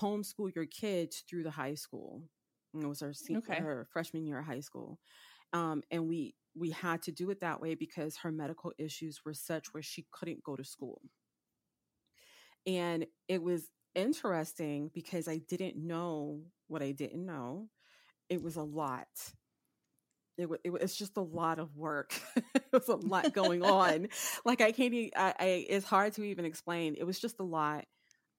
homeschool 0.00 0.54
your 0.54 0.66
kids 0.66 1.22
through 1.28 1.42
the 1.42 1.50
high 1.50 1.74
school. 1.74 2.22
it 2.74 2.86
was 2.86 3.00
her, 3.00 3.12
senior, 3.12 3.38
okay. 3.38 3.60
her 3.60 3.86
freshman 3.92 4.26
year 4.26 4.38
of 4.38 4.46
high 4.46 4.60
school. 4.60 4.98
Um, 5.52 5.82
and 5.90 6.08
we 6.08 6.34
we 6.54 6.70
had 6.70 7.02
to 7.02 7.12
do 7.12 7.30
it 7.30 7.40
that 7.40 7.60
way 7.60 7.74
because 7.74 8.16
her 8.18 8.32
medical 8.32 8.72
issues 8.78 9.20
were 9.24 9.34
such 9.34 9.72
where 9.72 9.82
she 9.82 10.06
couldn't 10.12 10.44
go 10.44 10.56
to 10.56 10.64
school. 10.64 11.00
And 12.66 13.06
it 13.28 13.42
was 13.42 13.70
interesting 13.94 14.90
because 14.94 15.28
I 15.28 15.38
didn't 15.48 15.76
know 15.76 16.40
what 16.68 16.82
I 16.82 16.92
didn't 16.92 17.24
know. 17.24 17.68
It 18.28 18.42
was 18.42 18.56
a 18.56 18.62
lot 18.62 19.08
it, 20.38 20.48
it 20.64 20.72
it's 20.80 20.96
just 20.96 21.16
a 21.16 21.22
lot 21.22 21.58
of 21.58 21.76
work. 21.76 22.14
it 22.54 22.64
was 22.72 22.88
a 22.88 22.96
lot 22.96 23.32
going 23.32 23.62
on. 23.62 24.08
like 24.44 24.60
I 24.60 24.72
can't. 24.72 24.94
I, 25.16 25.34
I 25.38 25.66
it's 25.68 25.86
hard 25.86 26.14
to 26.14 26.24
even 26.24 26.44
explain. 26.44 26.94
It 26.98 27.04
was 27.04 27.18
just 27.18 27.40
a 27.40 27.44
lot. 27.44 27.84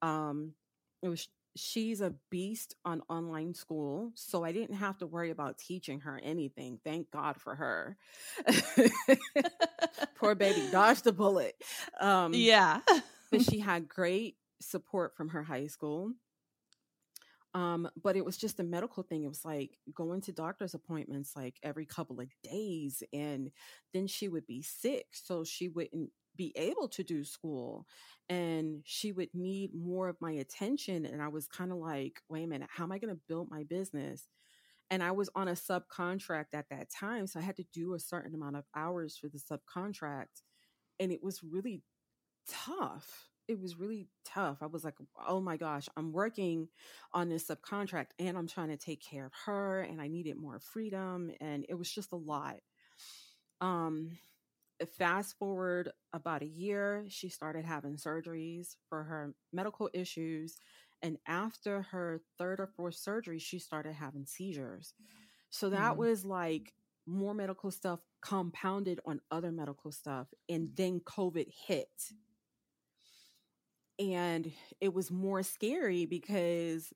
Um, 0.01 0.53
it 1.01 1.09
was 1.09 1.27
she's 1.55 2.01
a 2.01 2.13
beast 2.31 2.75
on 2.83 3.01
online 3.09 3.53
school 3.53 4.11
so 4.15 4.43
i 4.43 4.51
didn't 4.51 4.75
have 4.75 4.97
to 4.97 5.05
worry 5.05 5.29
about 5.29 5.57
teaching 5.57 5.99
her 5.99 6.19
anything 6.23 6.79
thank 6.83 7.09
god 7.11 7.39
for 7.39 7.53
her 7.53 7.95
poor 10.15 10.33
baby 10.33 10.63
dodged 10.71 11.03
the 11.03 11.13
bullet 11.13 11.55
um 11.99 12.33
yeah 12.33 12.79
but 13.29 13.41
she 13.49 13.59
had 13.59 13.87
great 13.87 14.35
support 14.61 15.15
from 15.15 15.29
her 15.29 15.43
high 15.43 15.67
school 15.67 16.11
um 17.53 17.87
but 18.01 18.15
it 18.15 18.25
was 18.25 18.37
just 18.37 18.59
a 18.59 18.63
medical 18.63 19.03
thing 19.03 19.23
it 19.23 19.29
was 19.29 19.45
like 19.45 19.77
going 19.93 20.21
to 20.21 20.31
doctor's 20.31 20.73
appointments 20.73 21.35
like 21.35 21.57
every 21.63 21.85
couple 21.85 22.19
of 22.19 22.27
days 22.43 23.03
and 23.13 23.51
then 23.93 24.07
she 24.07 24.27
would 24.27 24.45
be 24.47 24.61
sick 24.61 25.05
so 25.11 25.43
she 25.43 25.69
wouldn't 25.69 26.09
be 26.35 26.51
able 26.55 26.87
to 26.87 27.03
do 27.03 27.23
school 27.23 27.85
and 28.29 28.81
she 28.85 29.11
would 29.11 29.29
need 29.33 29.71
more 29.75 30.07
of 30.09 30.19
my 30.19 30.31
attention 30.31 31.05
and 31.05 31.21
i 31.21 31.27
was 31.27 31.47
kind 31.47 31.71
of 31.71 31.77
like 31.77 32.21
wait 32.29 32.43
a 32.43 32.47
minute 32.47 32.69
how 32.71 32.83
am 32.83 32.91
i 32.91 32.97
going 32.97 33.13
to 33.13 33.21
build 33.27 33.49
my 33.49 33.63
business? 33.63 34.27
And 34.89 35.01
i 35.03 35.11
was 35.11 35.29
on 35.35 35.47
a 35.47 35.51
subcontract 35.51 36.53
at 36.53 36.69
that 36.69 36.89
time 36.91 37.27
so 37.27 37.39
i 37.39 37.43
had 37.43 37.57
to 37.57 37.65
do 37.73 37.93
a 37.93 37.99
certain 37.99 38.35
amount 38.35 38.57
of 38.57 38.65
hours 38.75 39.17
for 39.17 39.27
the 39.27 39.39
subcontract 39.39 40.41
and 40.99 41.11
it 41.11 41.23
was 41.23 41.41
really 41.43 41.81
tough 42.47 43.29
it 43.47 43.59
was 43.59 43.77
really 43.77 44.07
tough 44.25 44.57
i 44.61 44.65
was 44.65 44.83
like 44.83 44.95
oh 45.27 45.39
my 45.39 45.57
gosh 45.57 45.87
i'm 45.97 46.11
working 46.11 46.67
on 47.13 47.29
this 47.29 47.47
subcontract 47.47 48.07
and 48.19 48.37
i'm 48.37 48.47
trying 48.47 48.69
to 48.69 48.77
take 48.77 49.01
care 49.01 49.25
of 49.25 49.33
her 49.45 49.81
and 49.81 50.01
i 50.01 50.07
needed 50.07 50.37
more 50.37 50.59
freedom 50.59 51.31
and 51.41 51.65
it 51.69 51.75
was 51.75 51.91
just 51.91 52.11
a 52.11 52.17
lot 52.17 52.57
um 53.61 54.17
fast 54.85 55.37
forward 55.37 55.91
about 56.13 56.41
a 56.41 56.47
year, 56.47 57.05
she 57.07 57.29
started 57.29 57.65
having 57.65 57.95
surgeries 57.95 58.75
for 58.89 59.03
her 59.03 59.33
medical 59.51 59.89
issues. 59.93 60.57
And 61.01 61.17
after 61.27 61.83
her 61.83 62.21
third 62.37 62.59
or 62.59 62.67
fourth 62.67 62.95
surgery, 62.95 63.39
she 63.39 63.59
started 63.59 63.93
having 63.93 64.25
seizures. 64.25 64.93
So 65.49 65.69
that 65.69 65.93
mm. 65.93 65.97
was 65.97 66.25
like 66.25 66.73
more 67.05 67.33
medical 67.33 67.71
stuff 67.71 67.99
compounded 68.21 68.99
on 69.05 69.19
other 69.29 69.51
medical 69.51 69.91
stuff. 69.91 70.27
And 70.47 70.69
then 70.75 71.01
COVID 71.01 71.47
hit. 71.67 71.89
And 73.99 74.51
it 74.81 74.93
was 74.93 75.11
more 75.11 75.43
scary 75.43 76.05
because 76.05 76.93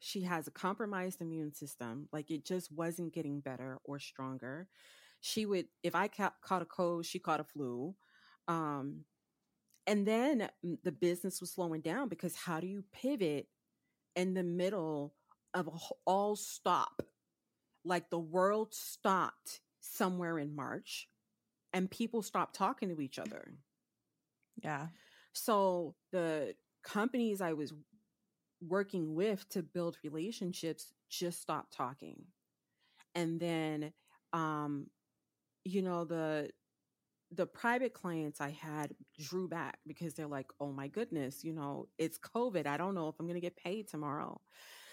she 0.00 0.22
has 0.22 0.46
a 0.46 0.52
compromised 0.52 1.20
immune 1.22 1.54
system. 1.54 2.08
Like 2.12 2.30
it 2.30 2.44
just 2.44 2.72
wasn't 2.72 3.14
getting 3.14 3.40
better 3.40 3.78
or 3.84 3.98
stronger. 3.98 4.68
She 5.20 5.46
would 5.46 5.66
if 5.82 5.94
i 5.94 6.08
ca- 6.08 6.34
caught 6.42 6.62
a 6.62 6.66
cold 6.66 7.04
she 7.06 7.18
caught 7.18 7.40
a 7.40 7.44
flu 7.44 7.94
um 8.48 9.04
and 9.86 10.06
then 10.06 10.48
mm, 10.64 10.78
the 10.84 10.92
business 10.92 11.40
was 11.40 11.50
slowing 11.52 11.80
down 11.80 12.08
because 12.08 12.34
how 12.36 12.60
do 12.60 12.66
you 12.66 12.84
pivot 12.92 13.48
in 14.16 14.34
the 14.34 14.42
middle 14.44 15.14
of 15.54 15.68
all 16.06 16.36
stop? 16.36 17.02
Like 17.84 18.10
the 18.10 18.18
world 18.18 18.74
stopped 18.74 19.60
somewhere 19.80 20.38
in 20.38 20.54
march 20.54 21.08
and 21.72 21.90
people 21.90 22.22
stopped 22.22 22.54
talking 22.54 22.88
to 22.90 23.00
each 23.00 23.18
other. 23.18 23.54
Yeah 24.62 24.88
so 25.38 25.94
the 26.12 26.54
companies 26.84 27.40
i 27.40 27.52
was 27.52 27.72
working 28.66 29.14
with 29.14 29.48
to 29.48 29.62
build 29.62 29.96
relationships 30.04 30.92
just 31.10 31.40
stopped 31.40 31.72
talking 31.72 32.22
and 33.14 33.40
then 33.40 33.92
um 34.32 34.86
you 35.64 35.82
know 35.82 36.04
the 36.04 36.50
the 37.32 37.46
private 37.46 37.92
clients 37.92 38.40
I 38.40 38.50
had 38.50 38.94
drew 39.18 39.48
back 39.48 39.78
because 39.86 40.14
they're 40.14 40.26
like, 40.26 40.46
oh 40.60 40.72
my 40.72 40.88
goodness, 40.88 41.44
you 41.44 41.52
know, 41.52 41.88
it's 41.98 42.18
COVID. 42.18 42.66
I 42.66 42.76
don't 42.76 42.94
know 42.94 43.08
if 43.08 43.16
I'm 43.20 43.26
going 43.26 43.34
to 43.34 43.40
get 43.40 43.56
paid 43.56 43.88
tomorrow. 43.88 44.40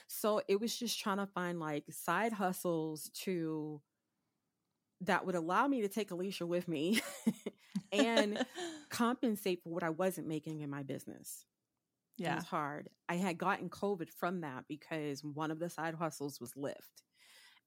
So 0.08 0.41
it 0.48 0.60
was 0.60 0.76
just 0.78 1.00
trying 1.00 1.17
to 1.17 1.28
find 1.28 1.60
like 1.60 1.86
side 1.89 2.34
hustles 2.34 3.10
to 3.24 3.82
that 5.02 5.26
would 5.26 5.36
allow 5.36 5.67
me 5.67 5.82
to 5.82 5.88
take 5.88 6.12
Alicia 6.12 6.46
with 6.46 6.67
me 6.67 7.02
and 7.92 8.46
compensate 8.90 9.64
for 9.64 9.70
what 9.70 9.84
I 9.84 9.90
wasn't 9.90 10.28
making 10.28 10.62
in 10.62 10.70
my 10.70 10.84
business. 10.84 11.46
Yeah. 12.18 12.34
It 12.34 12.36
was 12.36 12.46
hard. 12.46 12.90
I 13.10 13.16
had 13.16 13.38
gotten 13.38 13.70
COVID 13.70 14.10
from 14.10 14.42
that 14.42 14.66
because 14.68 15.24
one 15.24 15.52
of 15.52 15.60
the 15.60 15.70
side 15.70 15.96
hustles 15.96 16.40
was 16.40 16.54
Lyft. 16.54 17.04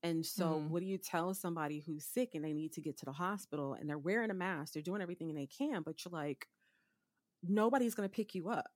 And 0.02 0.24
so, 0.24 0.44
mm. 0.44 0.68
what 0.68 0.80
do 0.80 0.86
you 0.86 0.96
tell 0.96 1.34
somebody 1.34 1.82
who's 1.84 2.04
sick 2.04 2.30
and 2.34 2.44
they 2.44 2.52
need 2.52 2.72
to 2.74 2.80
get 2.80 2.98
to 2.98 3.04
the 3.04 3.12
hospital 3.12 3.74
and 3.74 3.88
they're 3.88 3.98
wearing 3.98 4.30
a 4.30 4.34
mask, 4.34 4.72
they're 4.72 4.82
doing 4.82 5.02
everything 5.02 5.34
they 5.34 5.46
can, 5.46 5.82
but 5.82 6.04
you're 6.04 6.12
like, 6.12 6.46
nobody's 7.42 7.94
going 7.94 8.08
to 8.08 8.14
pick 8.14 8.34
you 8.34 8.48
up. 8.48 8.68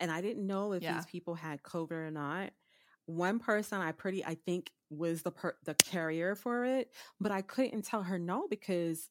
And 0.00 0.10
I 0.10 0.20
didn't 0.20 0.46
know 0.46 0.72
if 0.72 0.82
yeah. 0.82 0.94
these 0.94 1.06
people 1.06 1.34
had 1.34 1.62
COVID 1.62 1.92
or 1.92 2.10
not. 2.10 2.50
One 3.06 3.38
person 3.38 3.80
I 3.80 3.92
pretty, 3.92 4.24
I 4.24 4.34
think, 4.34 4.70
was 4.90 5.22
the 5.22 5.30
per- 5.30 5.56
the 5.64 5.74
carrier 5.74 6.34
for 6.34 6.64
it, 6.64 6.92
but 7.20 7.32
I 7.32 7.42
couldn't 7.42 7.82
tell 7.82 8.02
her 8.02 8.18
no 8.18 8.46
because 8.48 9.08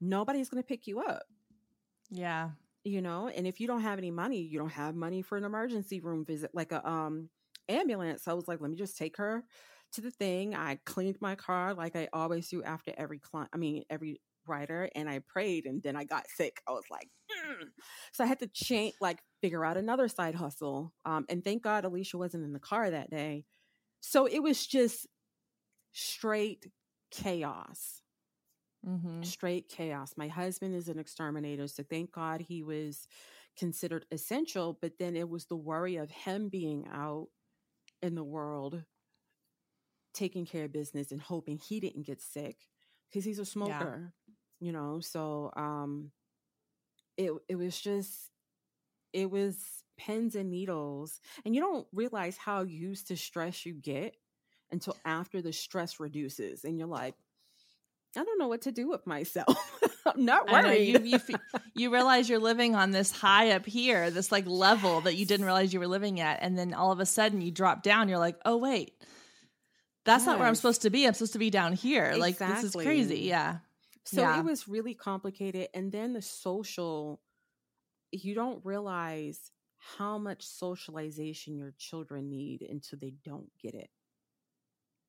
nobody's 0.00 0.48
going 0.48 0.62
to 0.62 0.66
pick 0.66 0.86
you 0.86 1.00
up. 1.00 1.24
Yeah, 2.10 2.50
you 2.84 3.02
know. 3.02 3.28
And 3.28 3.46
if 3.46 3.60
you 3.60 3.66
don't 3.66 3.82
have 3.82 3.98
any 3.98 4.10
money, 4.10 4.40
you 4.40 4.58
don't 4.58 4.70
have 4.70 4.94
money 4.94 5.22
for 5.22 5.36
an 5.36 5.44
emergency 5.44 6.00
room 6.00 6.24
visit, 6.24 6.50
like 6.54 6.72
a 6.72 6.86
um 6.88 7.28
ambulance. 7.68 8.24
So 8.24 8.30
I 8.30 8.34
was 8.34 8.48
like, 8.48 8.60
let 8.60 8.70
me 8.70 8.76
just 8.76 8.96
take 8.96 9.16
her 9.16 9.44
to 9.92 10.00
the 10.00 10.10
thing. 10.10 10.54
I 10.54 10.78
cleaned 10.84 11.18
my 11.20 11.34
car 11.34 11.74
like 11.74 11.96
I 11.96 12.08
always 12.12 12.48
do 12.48 12.62
after 12.62 12.92
every 12.96 13.18
client, 13.18 13.50
I 13.52 13.56
mean, 13.56 13.84
every 13.90 14.20
rider, 14.46 14.88
and 14.94 15.08
I 15.08 15.20
prayed 15.26 15.66
and 15.66 15.82
then 15.82 15.96
I 15.96 16.04
got 16.04 16.26
sick. 16.28 16.60
I 16.68 16.72
was 16.72 16.84
like, 16.90 17.08
mm. 17.30 17.66
so 18.12 18.24
I 18.24 18.26
had 18.26 18.40
to 18.40 18.46
change, 18.46 18.94
like, 19.00 19.18
figure 19.40 19.64
out 19.64 19.76
another 19.76 20.08
side 20.08 20.34
hustle. 20.34 20.92
Um, 21.04 21.26
and 21.28 21.42
thank 21.42 21.62
God 21.62 21.84
Alicia 21.84 22.18
wasn't 22.18 22.44
in 22.44 22.52
the 22.52 22.60
car 22.60 22.90
that 22.90 23.10
day. 23.10 23.44
So 24.00 24.26
it 24.26 24.40
was 24.40 24.66
just 24.66 25.06
straight 25.92 26.66
chaos. 27.10 28.02
Mm-hmm. 28.86 29.22
Straight 29.22 29.68
chaos. 29.68 30.14
My 30.16 30.28
husband 30.28 30.74
is 30.74 30.88
an 30.88 30.98
exterminator, 30.98 31.66
so 31.66 31.82
thank 31.82 32.12
God 32.12 32.40
he 32.40 32.62
was 32.62 33.08
considered 33.58 34.06
essential. 34.12 34.78
But 34.80 34.98
then 34.98 35.16
it 35.16 35.28
was 35.28 35.46
the 35.46 35.56
worry 35.56 35.96
of 35.96 36.10
him 36.10 36.48
being 36.48 36.86
out 36.92 37.28
in 38.02 38.14
the 38.14 38.24
world 38.24 38.84
taking 40.16 40.46
care 40.46 40.64
of 40.64 40.72
business 40.72 41.12
and 41.12 41.20
hoping 41.20 41.58
he 41.58 41.78
didn't 41.78 42.06
get 42.06 42.22
sick 42.22 42.56
because 43.08 43.24
he's 43.24 43.38
a 43.38 43.44
smoker 43.44 44.12
yeah. 44.26 44.66
you 44.66 44.72
know 44.72 44.98
so 44.98 45.50
um 45.56 46.10
it 47.18 47.30
it 47.48 47.56
was 47.56 47.78
just 47.78 48.30
it 49.12 49.30
was 49.30 49.58
pins 49.98 50.34
and 50.34 50.50
needles 50.50 51.20
and 51.44 51.54
you 51.54 51.60
don't 51.60 51.86
realize 51.92 52.36
how 52.36 52.62
used 52.62 53.08
to 53.08 53.16
stress 53.16 53.66
you 53.66 53.74
get 53.74 54.16
until 54.70 54.96
after 55.04 55.42
the 55.42 55.52
stress 55.52 56.00
reduces 56.00 56.64
and 56.64 56.78
you're 56.78 56.88
like 56.88 57.14
I 58.16 58.24
don't 58.24 58.38
know 58.38 58.48
what 58.48 58.62
to 58.62 58.72
do 58.72 58.88
with 58.88 59.06
myself. 59.06 59.56
I'm 60.06 60.24
not 60.24 60.50
worried. 60.50 61.04
You, 61.04 61.18
you, 61.28 61.36
you, 61.74 61.92
realize 61.92 62.28
you're 62.28 62.38
living 62.38 62.74
on 62.74 62.90
this 62.92 63.10
high 63.10 63.50
up 63.50 63.66
here, 63.66 64.10
this 64.10 64.30
like 64.30 64.46
level 64.46 65.00
that 65.02 65.14
you 65.16 65.26
didn't 65.26 65.44
realize 65.46 65.72
you 65.72 65.80
were 65.80 65.88
living 65.88 66.20
at. 66.20 66.38
And 66.42 66.56
then 66.56 66.74
all 66.74 66.92
of 66.92 67.00
a 67.00 67.06
sudden 67.06 67.40
you 67.40 67.50
drop 67.50 67.82
down. 67.82 68.08
You're 68.08 68.18
like, 68.18 68.38
oh, 68.44 68.56
wait, 68.56 68.92
that's 70.04 70.22
yes. 70.22 70.26
not 70.26 70.38
where 70.38 70.46
I'm 70.48 70.54
supposed 70.54 70.82
to 70.82 70.90
be. 70.90 71.06
I'm 71.06 71.14
supposed 71.14 71.32
to 71.32 71.38
be 71.38 71.50
down 71.50 71.72
here. 71.72 72.06
Exactly. 72.06 72.20
Like, 72.20 72.38
this 72.38 72.64
is 72.64 72.74
crazy. 72.74 73.20
Yeah. 73.20 73.58
So 74.04 74.20
yeah. 74.20 74.38
it 74.38 74.44
was 74.44 74.68
really 74.68 74.94
complicated. 74.94 75.68
And 75.74 75.90
then 75.90 76.12
the 76.12 76.22
social, 76.22 77.20
you 78.12 78.34
don't 78.34 78.64
realize 78.64 79.50
how 79.98 80.18
much 80.18 80.46
socialization 80.46 81.56
your 81.56 81.74
children 81.76 82.28
need 82.28 82.62
until 82.62 82.98
they 83.00 83.14
don't 83.24 83.50
get 83.60 83.74
it. 83.74 83.90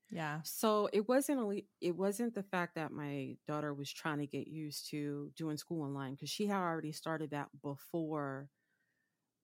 Yeah. 0.10 0.40
So 0.44 0.90
it 0.94 1.08
wasn't 1.08 1.40
only 1.40 1.68
it 1.82 1.96
wasn't 1.96 2.34
the 2.34 2.44
fact 2.44 2.76
that 2.76 2.92
my 2.92 3.36
daughter 3.46 3.74
was 3.74 3.92
trying 3.92 4.20
to 4.20 4.28
get 4.28 4.48
used 4.48 4.90
to 4.92 5.32
doing 5.36 5.58
school 5.58 5.84
online 5.84 6.14
because 6.14 6.30
she 6.30 6.48
had 6.48 6.58
already 6.58 6.94
started 6.94 7.32
that 7.32 7.50
before 7.62 8.50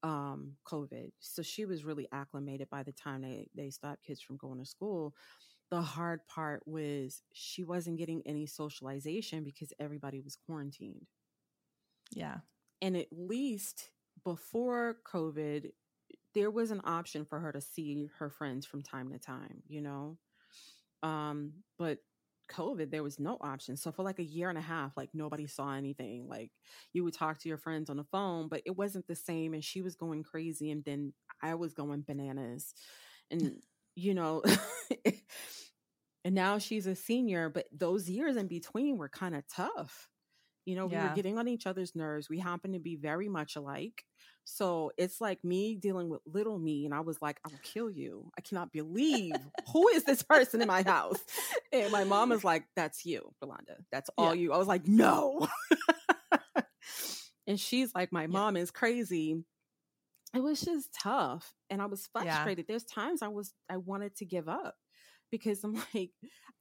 um 0.03 0.57
COVID. 0.65 1.11
So 1.19 1.41
she 1.41 1.65
was 1.65 1.85
really 1.85 2.07
acclimated 2.11 2.69
by 2.69 2.83
the 2.83 2.91
time 2.93 3.21
they 3.21 3.47
they 3.55 3.69
stopped 3.71 4.03
kids 4.03 4.21
from 4.21 4.37
going 4.37 4.59
to 4.59 4.65
school. 4.65 5.15
The 5.71 5.81
hard 5.81 6.27
part 6.27 6.63
was 6.67 7.23
she 7.33 7.63
wasn't 7.63 7.97
getting 7.97 8.21
any 8.25 8.45
socialization 8.45 9.43
because 9.43 9.73
everybody 9.79 10.21
was 10.21 10.35
quarantined. 10.35 11.07
Yeah. 12.11 12.39
And 12.81 12.97
at 12.97 13.07
least 13.11 13.91
before 14.23 14.97
COVID, 15.05 15.71
there 16.33 16.51
was 16.51 16.71
an 16.71 16.81
option 16.83 17.25
for 17.25 17.39
her 17.39 17.51
to 17.51 17.61
see 17.61 18.09
her 18.19 18.29
friends 18.29 18.65
from 18.65 18.81
time 18.83 19.11
to 19.11 19.19
time, 19.19 19.63
you 19.67 19.81
know? 19.81 20.17
Um, 21.03 21.53
but 21.77 21.99
COVID, 22.51 22.91
there 22.91 23.03
was 23.03 23.19
no 23.19 23.37
option. 23.41 23.77
So 23.77 23.91
for 23.91 24.03
like 24.03 24.19
a 24.19 24.23
year 24.23 24.49
and 24.49 24.57
a 24.57 24.61
half, 24.61 24.97
like 24.97 25.09
nobody 25.13 25.47
saw 25.47 25.73
anything. 25.73 26.27
Like 26.27 26.51
you 26.93 27.03
would 27.03 27.13
talk 27.13 27.39
to 27.39 27.49
your 27.49 27.57
friends 27.57 27.89
on 27.89 27.97
the 27.97 28.03
phone, 28.05 28.47
but 28.47 28.61
it 28.65 28.75
wasn't 28.75 29.07
the 29.07 29.15
same. 29.15 29.53
And 29.53 29.63
she 29.63 29.81
was 29.81 29.95
going 29.95 30.23
crazy, 30.23 30.71
and 30.71 30.83
then 30.83 31.13
I 31.41 31.55
was 31.55 31.73
going 31.73 32.03
bananas. 32.05 32.73
And 33.31 33.61
you 33.95 34.13
know, 34.13 34.43
and 36.25 36.35
now 36.35 36.57
she's 36.57 36.87
a 36.87 36.95
senior, 36.95 37.49
but 37.49 37.65
those 37.71 38.09
years 38.09 38.37
in 38.37 38.47
between 38.47 38.97
were 38.97 39.09
kind 39.09 39.35
of 39.35 39.43
tough. 39.47 40.09
You 40.65 40.75
know, 40.75 40.87
we 40.87 40.99
were 40.99 41.09
getting 41.09 41.37
on 41.37 41.47
each 41.47 41.67
other's 41.67 41.95
nerves. 41.95 42.29
We 42.29 42.39
happened 42.39 42.73
to 42.75 42.79
be 42.79 42.95
very 42.95 43.27
much 43.27 43.55
alike. 43.57 44.05
So 44.45 44.91
it's 44.97 45.21
like 45.21 45.43
me 45.43 45.75
dealing 45.75 46.09
with 46.09 46.21
little 46.25 46.59
me, 46.59 46.85
and 46.85 46.93
I 46.93 46.99
was 46.99 47.21
like, 47.21 47.39
I 47.45 47.49
will 47.49 47.61
kill 47.63 47.89
you. 47.89 48.29
I 48.37 48.41
cannot 48.41 48.71
believe 48.71 49.39
who 49.71 49.87
is 49.89 50.03
this 50.03 50.21
person 50.23 50.61
in 50.61 50.67
my 50.67 50.83
house. 50.83 51.19
And 51.71 51.91
my 51.91 52.03
mom 52.03 52.31
is 52.31 52.43
like, 52.43 52.65
That's 52.75 53.05
you, 53.05 53.33
Rolanda. 53.43 53.77
That's 53.91 54.09
all 54.17 54.35
you. 54.35 54.53
I 54.53 54.57
was 54.57 54.67
like, 54.67 54.87
No. 54.87 55.47
and 57.47 57.59
she's 57.59 57.93
like, 57.95 58.11
My 58.11 58.27
mom 58.27 58.57
is 58.57 58.71
crazy. 58.71 59.43
It 60.35 60.41
was 60.41 60.61
just 60.61 60.93
tough. 60.93 61.53
And 61.69 61.81
I 61.81 61.85
was 61.85 62.07
Yeah. 62.15 62.33
frustrated. 62.33 62.65
There's 62.67 62.83
times 62.85 63.21
I 63.21 63.27
was 63.29 63.53
I 63.69 63.77
wanted 63.77 64.15
to 64.17 64.25
give 64.25 64.49
up 64.49 64.75
because 65.31 65.63
I'm 65.63 65.75
like, 65.93 66.11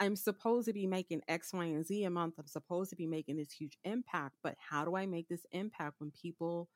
I'm 0.01 0.17
supposed 0.17 0.67
to 0.69 0.73
be 0.73 0.87
making 0.87 1.23
X, 1.29 1.53
Y, 1.53 1.65
and 1.65 1.85
Z 1.87 2.05
a 2.05 2.11
month. 2.11 2.35
I'm 2.39 2.47
supposed 2.47 2.91
to 2.91 2.97
be 2.97 3.07
making 3.07 3.37
this 3.37 3.53
huge 3.53 3.79
impact. 3.85 4.37
But 4.43 4.57
how 4.59 4.85
do 4.85 4.95
I 4.97 5.07
make 5.07 5.29
this 5.29 5.45
impact 5.53 5.97
when 5.99 6.11
people 6.11 6.69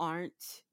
aren't 0.00 0.64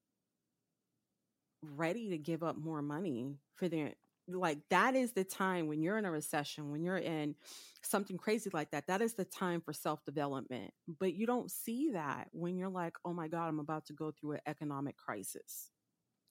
ready 1.61 2.09
to 2.09 2.17
give 2.17 2.43
up 2.43 2.57
more 2.57 2.81
money 2.81 3.39
for 3.55 3.67
their 3.67 3.93
like 4.29 4.59
that 4.69 4.95
is 4.95 5.13
the 5.13 5.23
time 5.23 5.67
when 5.67 5.81
you're 5.81 5.97
in 5.97 6.05
a 6.05 6.11
recession 6.11 6.69
when 6.71 6.83
you're 6.83 6.97
in 6.97 7.33
something 7.81 8.17
crazy 8.17 8.49
like 8.53 8.69
that 8.71 8.85
that 8.87 9.01
is 9.01 9.13
the 9.13 9.23
time 9.25 9.61
for 9.61 9.71
self-development 9.73 10.71
but 10.99 11.13
you 11.13 11.25
don't 11.25 11.49
see 11.49 11.91
that 11.91 12.27
when 12.33 12.57
you're 12.57 12.69
like 12.69 12.95
oh 13.05 13.13
my 13.13 13.27
god 13.27 13.47
i'm 13.47 13.59
about 13.59 13.85
to 13.85 13.93
go 13.93 14.11
through 14.11 14.33
an 14.33 14.41
economic 14.45 14.97
crisis 14.97 15.71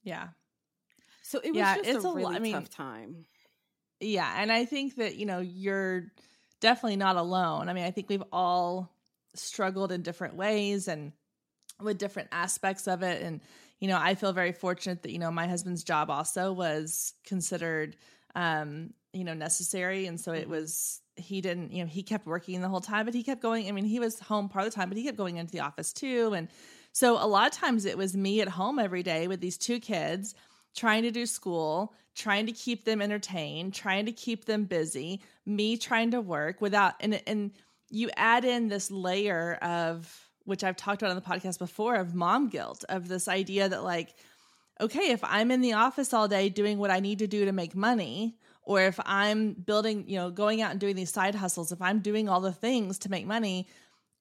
Yeah. 0.02 0.28
so 1.22 1.40
it 1.44 1.54
was 1.54 1.70
Yeah, 1.70 1.74
just 1.74 1.94
it's 1.94 1.94
a 1.94 2.02
a 2.04 2.08
really 2.08 2.36
I 2.36 2.38
mean, 2.38 2.52
tough 2.52 2.68
time 2.70 3.26
Yeah, 4.00 4.30
and 4.36 4.52
I 4.52 4.64
think 4.64 4.96
that, 4.96 5.16
you 5.16 5.26
know, 5.26 5.40
you're 5.40 6.12
definitely 6.60 6.96
not 6.96 7.16
alone. 7.16 7.68
I 7.68 7.72
mean, 7.72 7.84
I 7.84 7.90
think 7.90 8.08
we've 8.08 8.22
all 8.32 8.92
struggled 9.34 9.92
in 9.92 10.02
different 10.02 10.36
ways 10.36 10.88
and 10.88 11.12
with 11.80 11.98
different 11.98 12.28
aspects 12.32 12.86
of 12.88 13.02
it 13.02 13.22
and 13.22 13.40
you 13.78 13.88
know, 13.88 13.98
I 14.00 14.14
feel 14.14 14.32
very 14.32 14.52
fortunate 14.52 15.02
that, 15.02 15.12
you 15.12 15.18
know, 15.18 15.30
my 15.30 15.46
husband's 15.46 15.84
job 15.84 16.08
also 16.10 16.50
was 16.50 17.12
considered 17.24 17.96
um, 18.34 18.94
you 19.12 19.24
know, 19.24 19.34
necessary 19.34 20.06
and 20.06 20.20
so 20.20 20.32
it 20.32 20.48
Mhm. 20.48 20.48
was 20.48 21.00
he 21.16 21.40
didn't, 21.40 21.72
you 21.72 21.82
know, 21.82 21.88
he 21.88 22.02
kept 22.02 22.26
working 22.26 22.60
the 22.60 22.68
whole 22.68 22.80
time, 22.80 23.06
but 23.06 23.14
he 23.14 23.22
kept 23.22 23.40
going. 23.40 23.68
I 23.68 23.72
mean, 23.72 23.84
he 23.86 23.98
was 24.00 24.20
home 24.20 24.48
part 24.50 24.66
of 24.66 24.72
the 24.72 24.76
time, 24.76 24.88
but 24.90 24.98
he 24.98 25.04
kept 25.04 25.16
going 25.16 25.36
into 25.36 25.52
the 25.52 25.60
office 25.60 25.92
too 25.92 26.32
and 26.34 26.48
so 26.92 27.22
a 27.22 27.26
lot 27.26 27.46
of 27.46 27.52
times 27.52 27.84
it 27.84 27.98
was 27.98 28.16
me 28.16 28.40
at 28.40 28.48
home 28.48 28.78
every 28.78 29.02
day 29.02 29.28
with 29.28 29.40
these 29.40 29.58
two 29.58 29.80
kids 29.80 30.34
trying 30.74 31.02
to 31.02 31.10
do 31.10 31.26
school, 31.26 31.94
trying 32.14 32.46
to 32.46 32.52
keep 32.52 32.84
them 32.84 33.00
entertained, 33.00 33.74
trying 33.74 34.06
to 34.06 34.12
keep 34.12 34.44
them 34.44 34.64
busy, 34.64 35.22
me 35.44 35.76
trying 35.76 36.10
to 36.10 36.20
work 36.20 36.60
without 36.60 36.94
and 37.00 37.22
and 37.26 37.52
you 37.90 38.10
add 38.16 38.44
in 38.44 38.68
this 38.68 38.90
layer 38.90 39.54
of 39.62 40.25
which 40.46 40.64
I've 40.64 40.76
talked 40.76 41.02
about 41.02 41.10
on 41.10 41.16
the 41.16 41.22
podcast 41.22 41.58
before 41.58 41.96
of 41.96 42.14
mom 42.14 42.48
guilt 42.48 42.84
of 42.88 43.08
this 43.08 43.28
idea 43.28 43.68
that 43.68 43.84
like 43.84 44.14
okay, 44.78 45.10
if 45.10 45.24
I'm 45.24 45.50
in 45.50 45.62
the 45.62 45.72
office 45.72 46.12
all 46.12 46.28
day 46.28 46.50
doing 46.50 46.76
what 46.78 46.90
I 46.90 47.00
need 47.00 47.20
to 47.20 47.26
do 47.26 47.46
to 47.46 47.52
make 47.52 47.74
money, 47.74 48.36
or 48.62 48.82
if 48.82 49.00
I'm 49.06 49.54
building, 49.54 50.04
you 50.06 50.16
know, 50.16 50.28
going 50.30 50.60
out 50.60 50.70
and 50.70 50.78
doing 50.78 50.96
these 50.96 51.10
side 51.10 51.34
hustles, 51.34 51.72
if 51.72 51.80
I'm 51.80 52.00
doing 52.00 52.28
all 52.28 52.40
the 52.42 52.52
things 52.52 52.98
to 52.98 53.10
make 53.10 53.24
money 53.26 53.68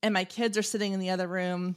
and 0.01 0.13
my 0.13 0.23
kids 0.23 0.57
are 0.57 0.61
sitting 0.63 0.93
in 0.93 1.01
the 1.01 1.09
other 1.09 1.27
room 1.27 1.75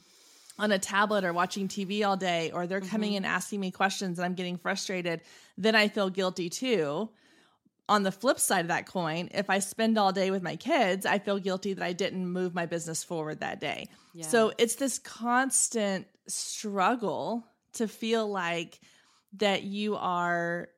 on 0.60 0.70
a 0.70 0.78
tablet 0.78 1.24
or 1.24 1.32
watching 1.32 1.66
TV 1.66 2.06
all 2.06 2.16
day, 2.16 2.52
or 2.52 2.68
they're 2.68 2.80
coming 2.80 3.12
Mhm. 3.14 3.16
in 3.16 3.24
asking 3.24 3.58
me 3.58 3.72
questions 3.72 4.18
and 4.18 4.26
I'm 4.26 4.34
getting 4.34 4.56
frustrated, 4.58 5.22
then 5.56 5.74
I 5.74 5.88
feel 5.88 6.08
guilty 6.08 6.48
too. 6.48 7.08
On 7.88 8.02
the 8.02 8.12
flip 8.12 8.38
side 8.38 8.60
of 8.62 8.68
that 8.68 8.86
coin, 8.86 9.30
if 9.32 9.48
I 9.48 9.60
spend 9.60 9.96
all 9.96 10.12
day 10.12 10.30
with 10.30 10.42
my 10.42 10.56
kids, 10.56 11.06
I 11.06 11.18
feel 11.18 11.38
guilty 11.38 11.72
that 11.72 11.82
I 11.84 11.94
didn't 11.94 12.26
move 12.26 12.54
my 12.54 12.66
business 12.66 13.02
forward 13.02 13.40
that 13.40 13.60
day. 13.60 13.88
So 14.20 14.52
it's 14.58 14.74
this 14.74 14.98
constant 14.98 16.06
struggle 16.26 17.46
to 17.74 17.88
feel 17.88 18.28
like 18.28 18.80
that 19.38 19.62
you 19.62 19.96
are 19.96 20.68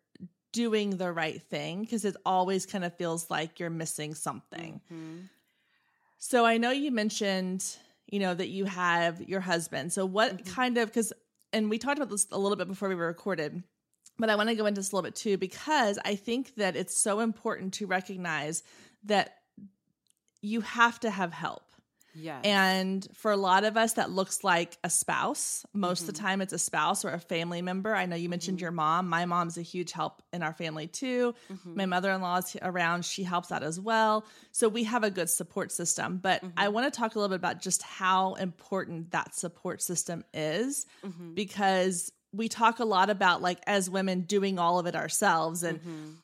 doing 0.53 0.97
the 0.99 1.11
right 1.13 1.41
thing 1.43 1.81
because 1.81 2.05
it 2.05 2.17
always 2.27 2.67
kind 2.67 2.85
of 2.85 2.97
feels 2.97 3.31
like 3.31 3.59
you're 3.59 3.71
missing 3.71 4.15
something. 4.15 4.81
Mhm. 4.93 5.29
So 6.19 6.45
I 6.45 6.59
know 6.59 6.71
you 6.71 6.91
mentioned, 6.91 7.65
you 8.07 8.19
know, 8.21 8.35
that 8.35 8.49
you 8.49 8.67
have 8.67 9.23
your 9.29 9.41
husband. 9.41 9.93
So 9.93 10.05
what 10.05 10.39
Mhm. 10.39 10.47
kind 10.55 10.79
of 10.79 10.89
because 10.89 11.13
and 11.53 11.69
we 11.69 11.79
talked 11.79 11.99
about 11.99 12.11
this 12.11 12.29
a 12.31 12.39
little 12.39 12.57
bit 12.57 12.69
before 12.69 12.89
we 12.89 12.95
were 12.95 13.09
recorded, 13.09 13.65
but 14.21 14.31
I 14.31 14.37
want 14.37 14.49
to 14.51 14.55
go 14.55 14.67
into 14.67 14.81
this 14.81 14.93
a 14.93 14.95
little 14.95 15.09
bit 15.09 15.17
too 15.17 15.37
because 15.39 15.99
I 16.05 16.15
think 16.15 16.55
that 16.57 16.77
it's 16.77 16.97
so 16.97 17.21
important 17.21 17.75
to 17.75 17.87
recognize 17.87 18.63
that 19.05 19.37
you 20.43 20.61
have 20.63 21.01
to 21.01 21.11
have 21.11 21.33
help. 21.33 21.63
Yes. 22.13 22.45
And 22.45 23.07
for 23.15 23.31
a 23.31 23.37
lot 23.37 23.63
of 23.63 23.77
us, 23.77 23.93
that 23.93 24.11
looks 24.11 24.43
like 24.43 24.77
a 24.83 24.91
spouse. 24.91 25.65
Most 25.73 26.01
of 26.01 26.05
Mhm. 26.09 26.13
the 26.15 26.19
time, 26.21 26.41
it's 26.41 26.53
a 26.53 26.59
spouse 26.59 27.05
or 27.05 27.11
a 27.11 27.21
family 27.21 27.63
member. 27.63 27.95
I 27.95 28.07
know 28.07 28.17
you 28.17 28.29
mentioned 28.29 28.59
Mhm. 28.59 28.63
your 28.63 28.73
mom. 28.73 29.09
My 29.09 29.27
mom's 29.27 29.57
a 29.57 29.63
huge 29.63 29.93
help 29.93 30.21
in 30.33 30.43
our 30.43 30.53
family 30.53 30.89
too. 30.89 31.35
Mhm. 31.49 31.77
My 31.77 31.87
mother 31.87 32.11
in 32.11 32.21
law 32.21 32.39
is 32.39 32.57
around. 32.63 33.05
She 33.05 33.23
helps 33.23 33.53
out 33.53 33.63
as 33.63 33.79
well. 33.79 34.25
So 34.51 34.69
we 34.69 34.85
have 34.85 35.05
a 35.05 35.11
good 35.11 35.31
support 35.31 35.71
system. 35.71 36.19
But 36.19 36.43
I 36.57 36.67
Mhm. 36.67 36.73
want 36.73 36.93
to 36.93 36.99
talk 36.99 37.15
a 37.15 37.19
little 37.19 37.29
bit 37.29 37.37
about 37.41 37.61
just 37.61 37.83
how 37.83 38.35
important 38.35 39.13
that 39.13 39.37
support 39.37 39.81
system 39.81 40.25
is 40.35 40.87
Mhm. 41.05 41.37
because 41.37 42.11
we 42.33 42.49
talk 42.49 42.79
a 42.79 42.85
lot 42.85 43.11
about, 43.11 43.43
like, 43.43 43.61
as 43.67 43.91
women, 43.91 44.23
doing 44.23 44.59
all 44.59 44.79
of 44.79 44.87
it 44.87 44.95
ourselves 44.97 45.63
and 45.63 45.81
Mhm. 45.81 46.23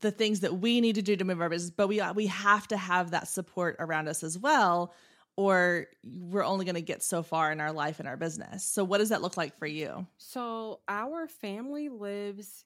the 0.00 0.10
things 0.10 0.40
that 0.40 0.56
we 0.56 0.80
need 0.80 0.94
to 0.96 1.02
do 1.02 1.16
to 1.16 1.24
move 1.24 1.40
our 1.40 1.48
business, 1.50 1.70
but 1.70 1.88
we 1.88 2.00
we 2.14 2.26
have 2.26 2.66
to 2.68 2.76
have 2.76 3.10
that 3.12 3.28
support 3.28 3.76
around 3.78 4.08
us 4.08 4.22
as 4.24 4.38
well, 4.38 4.94
or 5.36 5.86
we're 6.04 6.44
only 6.44 6.64
going 6.64 6.74
to 6.76 6.82
get 6.82 7.02
so 7.02 7.22
far 7.22 7.52
in 7.52 7.60
our 7.60 7.72
life 7.72 8.00
and 8.00 8.08
our 8.08 8.16
business. 8.16 8.64
So, 8.64 8.84
what 8.84 8.98
does 8.98 9.10
that 9.10 9.22
look 9.22 9.36
like 9.36 9.58
for 9.58 9.66
you? 9.66 10.06
So 10.18 10.82
our 10.88 11.26
family 11.28 11.88
lives 11.88 12.64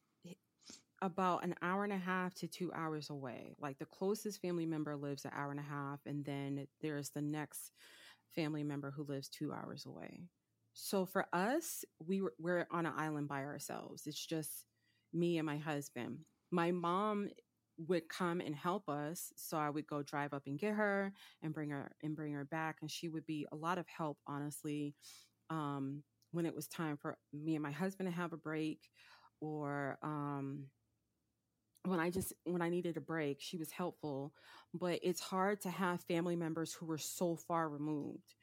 about 1.03 1.45
an 1.45 1.55
hour 1.63 1.85
and 1.85 1.93
a 1.93 1.99
half 1.99 2.35
to 2.35 2.49
two 2.49 2.73
hours 2.73 3.09
away. 3.11 3.55
Like 3.59 3.79
the 3.79 3.87
closest 3.87 4.41
family 4.41 4.67
member 4.67 4.97
lives 4.97 5.25
an 5.25 5.31
hour 5.35 5.51
and 5.51 5.61
a 5.61 5.65
half, 5.65 6.01
and 6.07 6.25
then 6.25 6.67
there's 6.81 7.11
the 7.11 7.23
next 7.23 7.73
family 8.35 8.65
member 8.65 8.91
who 8.91 9.05
lives 9.05 9.29
two 9.29 9.53
hours 9.53 9.87
away. 9.87 10.29
So 10.83 11.05
for 11.05 11.27
us, 11.33 11.85
we 12.07 12.23
were, 12.23 12.33
we're 12.39 12.67
on 12.71 12.87
an 12.87 12.93
island 12.97 13.29
by 13.29 13.45
ourselves. 13.45 14.07
It's 14.07 14.25
just 14.25 14.65
me 15.13 15.37
and 15.39 15.45
my 15.47 15.59
husband. 15.59 16.21
My 16.51 16.71
mom 16.71 17.29
would 17.87 18.09
come 18.09 18.41
and 18.41 18.55
help 18.55 18.89
us, 18.89 19.33
so 19.37 19.59
I 19.59 19.71
would 19.71 19.87
go 19.87 20.03
drive 20.03 20.33
up 20.33 20.43
and 20.47 20.59
get 20.59 20.75
her 20.75 21.13
and 21.43 21.53
bring 21.53 21.71
her 21.71 21.93
and 22.03 22.17
bring 22.17 22.33
her 22.33 22.45
back, 22.45 22.77
and 22.81 22.91
she 22.91 23.09
would 23.09 23.27
be 23.27 23.47
a 23.53 23.57
lot 23.57 23.79
of 23.79 23.87
help, 23.89 24.19
honestly. 24.27 24.95
Um, 25.51 26.03
when 26.33 26.47
it 26.47 26.55
was 26.55 26.69
time 26.69 26.97
for 26.97 27.19
me 27.33 27.57
and 27.57 27.63
my 27.63 27.73
husband 27.73 28.09
to 28.09 28.17
have 28.17 28.33
a 28.33 28.39
break 28.39 28.81
or 29.41 29.99
um 30.03 30.67
when 31.85 31.99
I 31.99 32.11
just 32.11 32.33
when 32.45 32.63
I 32.63 32.69
needed 32.69 32.97
a 32.97 33.01
break, 33.01 33.39
she 33.41 33.57
was 33.57 33.71
helpful, 33.71 34.33
but 34.75 35.01
it's 35.03 35.21
hard 35.21 35.61
to 35.63 35.71
have 35.71 36.03
family 36.03 36.37
members 36.37 36.75
who 36.75 36.87
were 36.87 36.99
so 36.99 37.37
far 37.37 37.69
removed. 37.69 38.35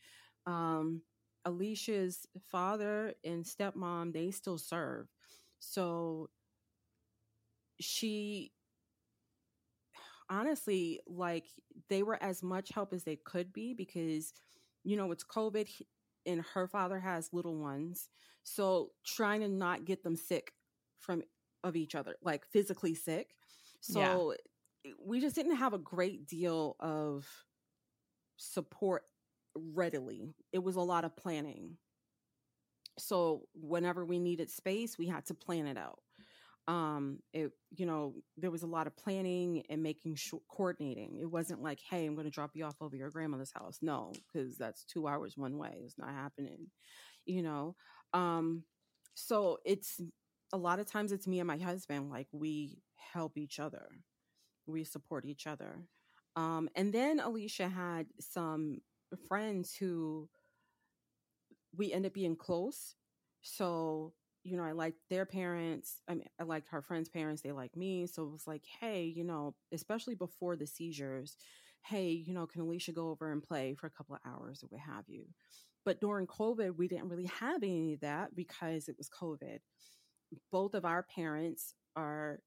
Um 0.45 1.01
Alicia's 1.45 2.25
father 2.51 3.13
and 3.23 3.45
stepmom, 3.45 4.13
they 4.13 4.31
still 4.31 4.57
serve. 4.57 5.07
So 5.59 6.29
she 7.79 8.51
honestly 10.29 10.99
like 11.07 11.45
they 11.89 12.03
were 12.03 12.21
as 12.21 12.43
much 12.43 12.69
help 12.73 12.91
as 12.93 13.03
they 13.03 13.15
could 13.15 13.53
be 13.53 13.73
because 13.73 14.33
you 14.83 14.97
know 14.97 15.11
it's 15.11 15.23
covid 15.23 15.69
and 16.27 16.43
her 16.53 16.67
father 16.67 16.99
has 16.99 17.33
little 17.33 17.57
ones. 17.57 18.09
So 18.43 18.91
trying 19.05 19.41
to 19.41 19.47
not 19.47 19.85
get 19.85 20.03
them 20.03 20.15
sick 20.15 20.51
from 20.99 21.23
of 21.63 21.75
each 21.75 21.95
other 21.95 22.15
like 22.21 22.45
physically 22.45 22.93
sick. 22.93 23.35
So 23.81 24.33
eh, 24.85 24.91
we 25.03 25.21
just 25.21 25.35
didn't 25.35 25.55
have 25.55 25.73
a 25.73 25.79
great 25.79 26.27
deal 26.27 26.75
of 26.79 27.25
support 28.35 29.03
readily. 29.73 30.33
It 30.53 30.63
was 30.63 30.75
a 30.75 30.81
lot 30.81 31.05
of 31.05 31.15
planning. 31.15 31.77
So 32.99 33.43
whenever 33.53 34.05
we 34.05 34.19
needed 34.19 34.49
space 34.49 34.97
we 34.97 35.07
had 35.07 35.25
to 35.27 35.33
plan 35.33 35.67
it 35.67 35.77
out. 35.77 35.99
Um 36.67 37.19
it 37.33 37.51
you 37.75 37.85
know 37.85 38.15
there 38.37 38.51
was 38.51 38.63
a 38.63 38.67
lot 38.67 38.87
of 38.87 38.97
planning 38.97 39.63
and 39.69 39.83
making 39.83 40.15
sure 40.15 40.41
coordinating. 40.49 41.17
It 41.21 41.31
wasn't 41.31 41.63
like 41.63 41.79
hey 41.89 42.05
i'm 42.05 42.15
going 42.15 42.25
to 42.25 42.31
drop 42.31 42.51
you 42.55 42.65
off 42.65 42.81
over 42.81 42.95
your 42.95 43.11
grandmother's 43.11 43.53
house. 43.53 43.79
No 43.81 44.13
because 44.33 44.57
that's 44.57 44.85
two 44.85 45.07
hours 45.07 45.37
one 45.37 45.57
way. 45.57 45.81
It's 45.85 45.97
not 45.97 46.11
happening 46.13 46.67
you 47.25 47.43
know? 47.43 47.75
Um 48.13 48.63
so 49.15 49.59
it's 49.65 50.01
a 50.53 50.57
lot 50.57 50.79
of 50.79 50.87
times 50.91 51.11
it's 51.11 51.27
me 51.27 51.39
and 51.39 51.47
my 51.47 51.57
husband 51.57 52.09
like 52.11 52.27
we 52.33 52.79
help 53.13 53.37
each 53.37 53.59
other. 53.59 53.87
We 54.65 54.83
support 54.83 55.25
each 55.25 55.47
other. 55.47 55.85
Um 56.35 56.69
and 56.75 56.93
then 56.93 57.19
alicia 57.19 57.67
had 57.69 58.07
some 58.19 58.79
friends 59.15 59.73
who 59.73 60.27
we 61.75 61.93
end 61.93 62.05
up 62.05 62.13
being 62.13 62.35
close 62.35 62.95
so 63.41 64.13
you 64.47 64.55
know, 64.55 64.63
I 64.63 64.71
liked 64.71 64.99
their 65.09 65.25
parents. 65.25 66.01
I 66.07 66.15
mean, 66.15 66.27
I 66.39 66.43
liked 66.43 66.69
her 66.69 66.81
friends' 66.81 67.09
parents. 67.09 67.41
They 67.41 67.51
liked 67.51 67.75
me. 67.75 68.07
So 68.07 68.23
it 68.23 68.31
was 68.31 68.47
like, 68.47 68.63
hey, 68.79 69.03
you 69.03 69.25
know, 69.25 69.55
especially 69.73 70.15
before 70.15 70.55
the 70.55 70.65
seizures, 70.65 71.35
hey, 71.83 72.11
you 72.11 72.33
know, 72.33 72.47
can 72.47 72.61
Alicia 72.61 72.93
go 72.93 73.09
over 73.09 73.33
and 73.33 73.43
play 73.43 73.75
for 73.75 73.87
a 73.87 73.91
couple 73.91 74.15
of 74.15 74.21
hours 74.25 74.63
or 74.63 74.67
what 74.67 74.79
have 74.79 75.03
you? 75.07 75.25
But 75.83 75.99
during 75.99 76.27
COVID, 76.27 76.77
we 76.77 76.87
didn't 76.87 77.09
really 77.09 77.29
have 77.39 77.61
any 77.61 77.93
of 77.93 77.99
that 78.01 78.35
because 78.35 78.87
it 78.87 78.95
was 78.97 79.09
COVID. 79.09 79.59
Both 80.49 80.75
of 80.75 80.85
our 80.85 81.03
parents 81.03 81.73
are 81.97 82.39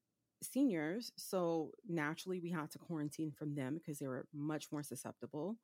seniors. 0.42 1.12
So 1.16 1.72
naturally, 1.86 2.40
we 2.40 2.50
had 2.50 2.70
to 2.70 2.78
quarantine 2.78 3.30
from 3.30 3.54
them 3.54 3.74
because 3.74 3.98
they 3.98 4.08
were 4.08 4.26
much 4.32 4.68
more 4.72 4.82
susceptible. 4.82 5.58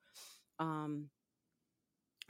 Um, 0.59 1.11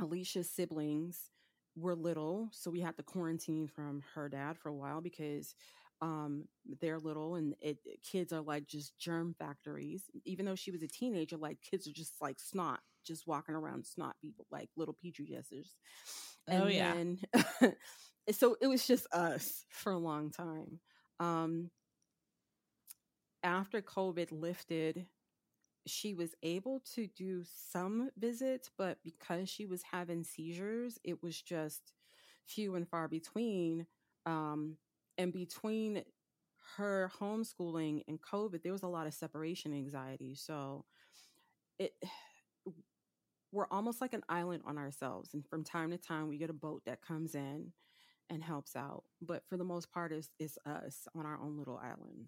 Alicia's 0.00 0.50
siblings 0.50 1.30
were 1.76 1.94
little, 1.94 2.48
so 2.52 2.70
we 2.70 2.80
had 2.80 2.96
to 2.96 3.02
quarantine 3.02 3.66
from 3.68 4.02
her 4.14 4.28
dad 4.28 4.56
for 4.58 4.68
a 4.68 4.74
while 4.74 5.00
because 5.00 5.54
um 6.02 6.44
they're 6.80 6.98
little 6.98 7.36
and 7.36 7.54
it 7.60 7.78
kids 8.02 8.30
are 8.32 8.42
like 8.42 8.66
just 8.66 8.98
germ 8.98 9.34
factories. 9.38 10.04
Even 10.24 10.44
though 10.44 10.54
she 10.54 10.70
was 10.70 10.82
a 10.82 10.88
teenager 10.88 11.36
like 11.36 11.58
kids 11.62 11.86
are 11.86 11.92
just 11.92 12.20
like 12.20 12.38
snot 12.38 12.80
just 13.04 13.26
walking 13.26 13.54
around 13.54 13.86
snot 13.86 14.16
people 14.20 14.46
like 14.50 14.68
little 14.76 14.94
petri 15.02 15.24
dishes. 15.26 15.74
And 16.48 16.62
oh 16.62 16.66
yeah. 16.66 16.94
then, 16.94 17.18
so 18.32 18.56
it 18.60 18.66
was 18.66 18.86
just 18.86 19.06
us 19.12 19.64
for 19.70 19.92
a 19.92 19.98
long 19.98 20.30
time. 20.30 20.80
Um 21.20 21.70
after 23.42 23.80
covid 23.80 24.28
lifted 24.32 25.06
she 25.87 26.14
was 26.14 26.35
able 26.42 26.81
to 26.94 27.07
do 27.07 27.44
some 27.44 28.11
visits, 28.18 28.70
but 28.77 28.99
because 29.05 29.49
she 29.49 29.66
was 29.66 29.83
having 29.83 30.25
seizures, 30.25 30.99
it 31.05 31.22
was 31.22 31.40
just 31.40 31.92
few 32.44 32.75
and 32.75 32.88
far 32.88 33.09
between. 33.09 33.87
Um, 34.25 34.77
and 35.18 35.33
between 35.33 36.03
her 36.77 37.11
homeschooling 37.20 38.03
and 38.09 38.20
COVID, 38.20 38.62
there 38.62 38.72
was 38.72 38.83
a 38.83 38.88
lot 38.88 39.07
of 39.07 39.14
separation 39.14 39.72
anxiety. 39.72 40.35
So 40.35 40.85
it 41.79 41.92
we're 43.53 43.66
almost 43.70 44.01
like 44.01 44.12
an 44.12 44.25
island 44.29 44.62
on 44.66 44.77
ourselves. 44.77 45.31
And 45.33 45.46
from 45.46 45.64
time 45.64 45.90
to 45.90 45.99
time 45.99 46.29
we 46.29 46.37
get 46.37 46.51
a 46.51 46.55
boat 46.55 46.83
that 46.87 47.01
comes 47.01 47.35
in 47.35 47.72
and 48.29 48.42
helps 48.42 48.75
out. 48.77 49.05
But 49.22 49.44
for 49.49 49.57
the 49.57 49.64
most 49.64 49.90
part, 49.90 50.12
it's, 50.12 50.29
it's 50.38 50.59
us 50.66 51.07
on 51.14 51.25
our 51.25 51.40
own 51.40 51.57
little 51.57 51.79
island. 51.79 52.27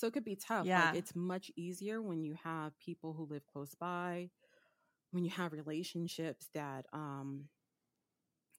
So 0.00 0.06
it 0.06 0.14
could 0.14 0.24
be 0.24 0.36
tough. 0.36 0.66
Yeah. 0.66 0.86
Like 0.86 0.96
it's 0.96 1.14
much 1.14 1.50
easier 1.56 2.00
when 2.00 2.22
you 2.24 2.34
have 2.42 2.78
people 2.78 3.12
who 3.12 3.26
live 3.26 3.44
close 3.46 3.74
by, 3.74 4.30
when 5.10 5.24
you 5.24 5.30
have 5.30 5.52
relationships 5.52 6.48
that 6.54 6.86
um 6.94 7.44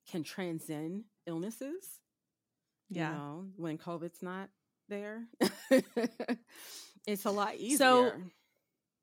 can 0.09 0.23
transcend 0.23 1.05
illnesses. 1.25 1.99
Yeah. 2.89 3.09
You 3.09 3.15
know, 3.17 3.45
when 3.55 3.77
COVID's 3.77 4.21
not 4.21 4.49
there. 4.87 5.23
it's 7.07 7.25
a 7.25 7.31
lot 7.31 7.55
easier. 7.55 7.77
So 7.77 8.11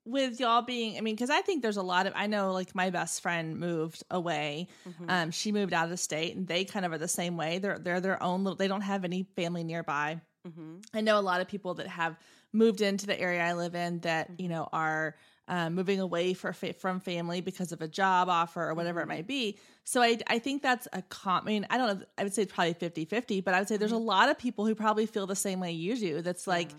with 0.05 0.39
y'all 0.39 0.61
being 0.61 0.97
i 0.97 1.01
mean 1.01 1.13
because 1.13 1.29
i 1.29 1.41
think 1.41 1.61
there's 1.61 1.77
a 1.77 1.83
lot 1.83 2.07
of 2.07 2.13
i 2.15 2.25
know 2.25 2.53
like 2.53 2.73
my 2.73 2.89
best 2.89 3.21
friend 3.21 3.59
moved 3.59 4.01
away 4.09 4.67
Mhm. 4.87 5.09
um 5.11 5.31
she 5.31 5.51
moved 5.51 5.73
out 5.73 5.83
of 5.83 5.89
the 5.89 5.97
state 5.97 6.35
and 6.35 6.47
they 6.47 6.63
kind 6.63 6.85
of 6.85 6.93
are 6.93 6.97
the 6.97 7.07
same 7.07 7.35
way 7.35 7.59
they're 7.59 7.77
they're 7.77 7.99
their 7.99 8.23
own 8.23 8.43
little 8.45 8.55
they 8.55 8.69
don't 8.69 8.81
have 8.81 9.03
any 9.03 9.23
family 9.35 9.63
nearby 9.63 10.21
Mhm. 10.57 10.83
I 10.93 11.01
know 11.01 11.19
a 11.19 11.21
lot 11.21 11.41
of 11.41 11.47
people 11.47 11.73
that 11.75 11.87
have 11.87 12.17
moved 12.53 12.81
into 12.81 13.05
the 13.05 13.19
area 13.19 13.41
I 13.43 13.53
live 13.53 13.75
in 13.75 13.99
that 13.99 14.29
you 14.39 14.47
Mhm. 14.47 14.51
know 14.51 14.69
are 14.73 15.15
um, 15.51 15.73
moving 15.73 15.99
away 15.99 16.35
for 16.35 16.53
fa- 16.53 16.73
from 16.73 16.99
family 16.99 17.41
because 17.41 17.71
of 17.71 17.81
a 17.81 17.87
job 17.87 18.29
offer 18.29 18.69
or 18.69 18.75
whatever 18.75 18.99
Mhm. 18.99 19.03
it 19.03 19.07
might 19.07 19.27
be. 19.27 19.57
So 19.83 19.99
I 20.01 20.19
I 20.27 20.37
think 20.37 20.61
that's 20.61 20.87
a 20.93 21.01
com. 21.01 21.41
I 21.43 21.45
mean 21.47 21.65
I 21.71 21.77
don't 21.77 21.99
know. 21.99 22.05
I 22.19 22.23
would 22.23 22.33
say 22.35 22.43
it's 22.43 22.53
probably 22.53 22.75
50-50, 22.75 23.41
but 23.41 23.55
I 23.55 23.59
would 23.59 23.67
say 23.67 23.75
there's 23.77 23.91
a 23.91 23.95
Mhm. 23.95 24.05
lot 24.05 24.29
of 24.29 24.37
people 24.37 24.67
who 24.67 24.75
probably 24.75 25.07
feel 25.07 25.25
the 25.25 25.35
same 25.35 25.59
way 25.59 25.71
you 25.71 25.95
do. 25.97 26.21
That's 26.21 26.45
like 26.45 26.69
Yeah. 26.69 26.77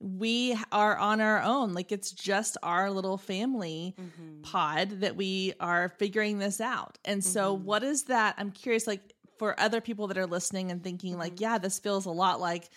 we 0.00 0.56
are 0.72 0.96
on 0.96 1.20
our 1.20 1.40
own. 1.42 1.74
Like 1.74 1.92
it's 1.92 2.10
just 2.10 2.56
our 2.62 2.90
little 2.90 3.18
family 3.18 3.94
Mhm. 3.96 4.42
pod 4.42 4.90
that 5.00 5.14
we 5.16 5.54
are 5.60 5.88
figuring 5.88 6.38
this 6.38 6.60
out. 6.60 6.98
And 7.04 7.22
so 7.24 7.56
Mhm. 7.56 7.62
what 7.62 7.82
is 7.84 8.04
that? 8.04 8.34
I'm 8.38 8.50
curious 8.50 8.86
like 8.88 9.14
for 9.38 9.58
other 9.60 9.80
people 9.80 10.08
that 10.08 10.18
are 10.18 10.26
listening 10.26 10.72
and 10.72 10.82
thinking 10.82 11.16
like, 11.16 11.34
Mhm. 11.36 11.40
yeah, 11.40 11.58
this 11.58 11.78
feels 11.78 12.04
a 12.06 12.10
lot 12.10 12.40
like 12.40 12.68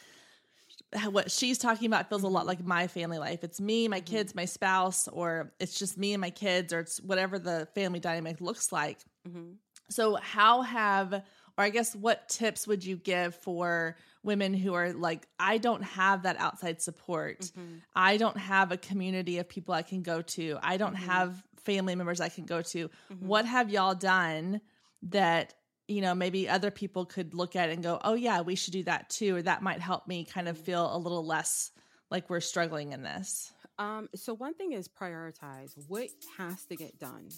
what 1.11 1.31
she's 1.31 1.57
talking 1.57 1.87
about 1.87 2.09
feels 2.09 2.23
a 2.23 2.27
lot 2.27 2.43
Mhm. 2.43 2.47
like 2.47 2.65
my 2.65 2.87
family 2.87 3.17
life. 3.17 3.43
It's 3.43 3.61
me, 3.61 3.87
my 3.87 4.01
Mhm. 4.01 4.05
kids, 4.05 4.35
my 4.35 4.45
spouse, 4.45 5.07
or 5.07 5.53
it's 5.59 5.77
just 5.79 5.97
me 5.97 6.13
and 6.13 6.21
my 6.21 6.29
kids, 6.31 6.73
or 6.73 6.79
it's 6.79 6.99
whatever 7.01 7.39
the 7.39 7.67
family 7.75 7.99
dynamic 7.99 8.41
looks 8.41 8.71
like. 8.71 8.99
Mhm. 9.27 9.55
So, 9.89 10.15
how 10.15 10.61
have, 10.61 11.13
or 11.13 11.63
I 11.63 11.69
guess, 11.69 11.95
what 11.95 12.27
tips 12.29 12.67
would 12.67 12.83
you 12.83 12.97
give 12.97 13.35
for 13.35 13.95
women 14.23 14.53
who 14.53 14.73
are 14.73 14.93
like, 14.93 15.27
I 15.39 15.57
don't 15.57 15.81
have 15.83 16.23
that 16.23 16.37
outside 16.37 16.81
support. 16.81 17.39
Mhm. 17.41 17.81
I 17.95 18.17
don't 18.17 18.37
have 18.37 18.71
a 18.71 18.77
community 18.77 19.37
of 19.39 19.47
people 19.49 19.73
I 19.73 19.81
can 19.83 20.01
go 20.03 20.21
to. 20.21 20.59
I 20.61 20.77
don't 20.77 20.95
Mhm. 20.95 21.05
have 21.05 21.43
family 21.57 21.95
members 21.95 22.19
I 22.21 22.29
can 22.29 22.45
go 22.45 22.61
to. 22.61 22.89
Mhm. 23.11 23.19
What 23.19 23.45
have 23.45 23.69
y'all 23.69 23.95
done 23.95 24.61
that, 25.03 25.53
you 25.91 26.01
know, 26.01 26.15
maybe 26.15 26.49
other 26.49 26.71
people 26.71 27.05
could 27.05 27.33
look 27.33 27.55
at 27.55 27.69
it 27.69 27.73
and 27.73 27.83
go, 27.83 27.99
oh, 28.03 28.13
yeah, 28.13 28.41
we 28.41 28.55
should 28.55 28.73
do 28.73 28.83
that 28.83 29.09
too? 29.09 29.35
Or 29.35 29.41
that 29.41 29.61
might 29.61 29.79
help 29.79 30.07
me 30.07 30.25
kind 30.25 30.47
of 30.47 30.57
feel 30.57 30.95
a 30.95 30.97
little 30.97 31.25
less 31.25 31.71
like 32.09 32.29
we're 32.29 32.39
struggling 32.39 32.91
in 32.91 33.03
this. 33.03 33.51
Um, 33.77 34.09
so 34.15 34.33
one 34.33 34.53
thing 34.53 34.73
is 34.73 34.87
prioritize 34.87 35.73
what 35.87 36.07
has 36.37 36.63
to 36.65 36.75
get 36.75 36.99
done. 36.99 37.29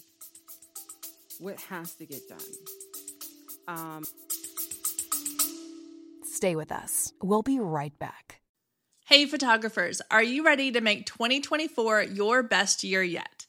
What 1.38 1.60
has 1.60 1.94
to 1.94 2.06
get 2.06 2.28
done. 2.28 2.38
Um, 3.66 4.04
Stay 6.24 6.56
with 6.56 6.72
us. 6.72 7.12
We'll 7.22 7.42
be 7.42 7.58
right 7.58 7.96
back. 7.98 8.40
Hey, 9.06 9.26
photographers, 9.26 10.02
are 10.10 10.22
you 10.22 10.44
ready 10.44 10.72
to 10.72 10.80
make 10.80 11.06
2024 11.06 12.02
your 12.02 12.42
best 12.42 12.84
year 12.84 13.02
yet? 13.02 13.46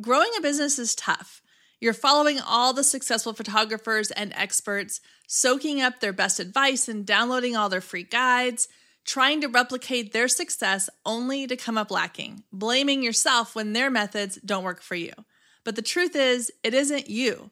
Growing 0.00 0.30
a 0.38 0.40
business 0.40 0.78
is 0.78 0.94
tough. 0.94 1.39
You're 1.80 1.94
following 1.94 2.38
all 2.38 2.74
the 2.74 2.84
successful 2.84 3.32
photographers 3.32 4.10
and 4.10 4.34
experts, 4.34 5.00
soaking 5.26 5.80
up 5.80 6.00
their 6.00 6.12
best 6.12 6.38
advice 6.38 6.88
and 6.88 7.06
downloading 7.06 7.56
all 7.56 7.70
their 7.70 7.80
free 7.80 8.02
guides, 8.02 8.68
trying 9.06 9.40
to 9.40 9.48
replicate 9.48 10.12
their 10.12 10.28
success 10.28 10.90
only 11.06 11.46
to 11.46 11.56
come 11.56 11.78
up 11.78 11.90
lacking, 11.90 12.44
blaming 12.52 13.02
yourself 13.02 13.54
when 13.54 13.72
their 13.72 13.90
methods 13.90 14.38
don't 14.44 14.62
work 14.62 14.82
for 14.82 14.94
you. 14.94 15.12
But 15.64 15.74
the 15.74 15.82
truth 15.82 16.14
is, 16.14 16.52
it 16.62 16.74
isn't 16.74 17.08
you. 17.08 17.50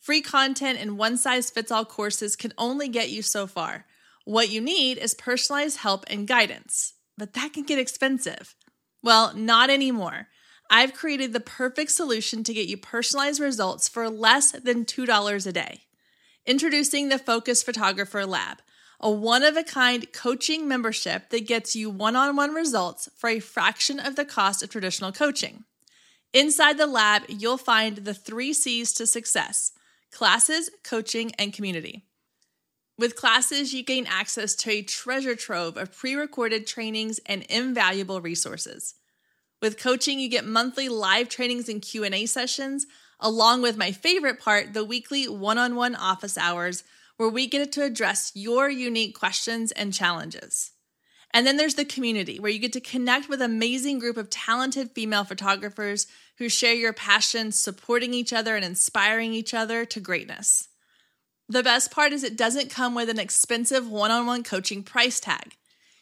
Free 0.00 0.22
content 0.22 0.78
and 0.80 0.98
one 0.98 1.16
size 1.16 1.48
fits 1.48 1.70
all 1.70 1.84
courses 1.84 2.34
can 2.34 2.52
only 2.58 2.88
get 2.88 3.10
you 3.10 3.22
so 3.22 3.46
far. 3.46 3.86
What 4.24 4.50
you 4.50 4.60
need 4.60 4.98
is 4.98 5.14
personalized 5.14 5.78
help 5.78 6.04
and 6.08 6.26
guidance, 6.26 6.94
but 7.16 7.34
that 7.34 7.52
can 7.52 7.62
get 7.62 7.78
expensive. 7.78 8.56
Well, 9.02 9.34
not 9.34 9.70
anymore. 9.70 10.26
I've 10.70 10.92
created 10.92 11.32
the 11.32 11.40
perfect 11.40 11.90
solution 11.90 12.44
to 12.44 12.52
get 12.52 12.68
you 12.68 12.76
personalized 12.76 13.40
results 13.40 13.88
for 13.88 14.10
less 14.10 14.52
than 14.52 14.84
$2 14.84 15.46
a 15.46 15.52
day. 15.52 15.82
Introducing 16.44 17.08
the 17.08 17.18
Focus 17.18 17.62
Photographer 17.62 18.26
Lab, 18.26 18.58
a 19.00 19.10
one 19.10 19.42
of 19.42 19.56
a 19.56 19.62
kind 19.62 20.12
coaching 20.12 20.68
membership 20.68 21.30
that 21.30 21.46
gets 21.46 21.74
you 21.74 21.88
one 21.88 22.16
on 22.16 22.36
one 22.36 22.52
results 22.52 23.08
for 23.16 23.30
a 23.30 23.40
fraction 23.40 23.98
of 23.98 24.16
the 24.16 24.24
cost 24.24 24.62
of 24.62 24.70
traditional 24.70 25.12
coaching. 25.12 25.64
Inside 26.34 26.76
the 26.76 26.86
lab, 26.86 27.22
you'll 27.28 27.58
find 27.58 27.98
the 27.98 28.14
three 28.14 28.52
C's 28.52 28.92
to 28.94 29.06
success 29.06 29.72
classes, 30.10 30.70
coaching, 30.82 31.32
and 31.38 31.52
community. 31.52 32.06
With 32.98 33.14
classes, 33.14 33.72
you 33.72 33.84
gain 33.84 34.06
access 34.06 34.54
to 34.56 34.70
a 34.70 34.82
treasure 34.82 35.36
trove 35.36 35.76
of 35.76 35.96
pre-recorded 35.96 36.66
trainings 36.66 37.20
and 37.26 37.42
invaluable 37.44 38.20
resources. 38.20 38.94
With 39.60 39.78
coaching, 39.78 40.20
you 40.20 40.28
get 40.28 40.44
monthly 40.44 40.88
live 40.88 41.28
trainings 41.28 41.68
and 41.68 41.82
Q&A 41.82 42.26
sessions, 42.26 42.86
along 43.18 43.62
with 43.62 43.76
my 43.76 43.90
favorite 43.90 44.38
part, 44.38 44.72
the 44.72 44.84
weekly 44.84 45.26
one-on-one 45.26 45.96
office 45.96 46.38
hours 46.38 46.84
where 47.16 47.28
we 47.28 47.48
get 47.48 47.72
to 47.72 47.82
address 47.82 48.30
your 48.34 48.70
unique 48.70 49.18
questions 49.18 49.72
and 49.72 49.92
challenges. 49.92 50.70
And 51.34 51.46
then 51.46 51.56
there's 51.56 51.74
the 51.74 51.84
community 51.84 52.38
where 52.38 52.50
you 52.50 52.58
get 52.58 52.72
to 52.74 52.80
connect 52.80 53.28
with 53.28 53.42
amazing 53.42 53.98
group 53.98 54.16
of 54.16 54.30
talented 54.30 54.92
female 54.92 55.24
photographers 55.24 56.06
who 56.38 56.48
share 56.48 56.74
your 56.74 56.92
passion, 56.92 57.52
supporting 57.52 58.14
each 58.14 58.32
other 58.32 58.56
and 58.56 58.64
inspiring 58.64 59.34
each 59.34 59.52
other 59.52 59.84
to 59.84 60.00
greatness. 60.00 60.68
The 61.48 61.62
best 61.62 61.90
part 61.90 62.12
is 62.12 62.22
it 62.22 62.36
doesn't 62.36 62.70
come 62.70 62.94
with 62.94 63.08
an 63.08 63.18
expensive 63.18 63.90
one 63.90 64.10
on 64.10 64.26
one 64.26 64.42
coaching 64.42 64.82
price 64.82 65.18
tag. 65.18 65.56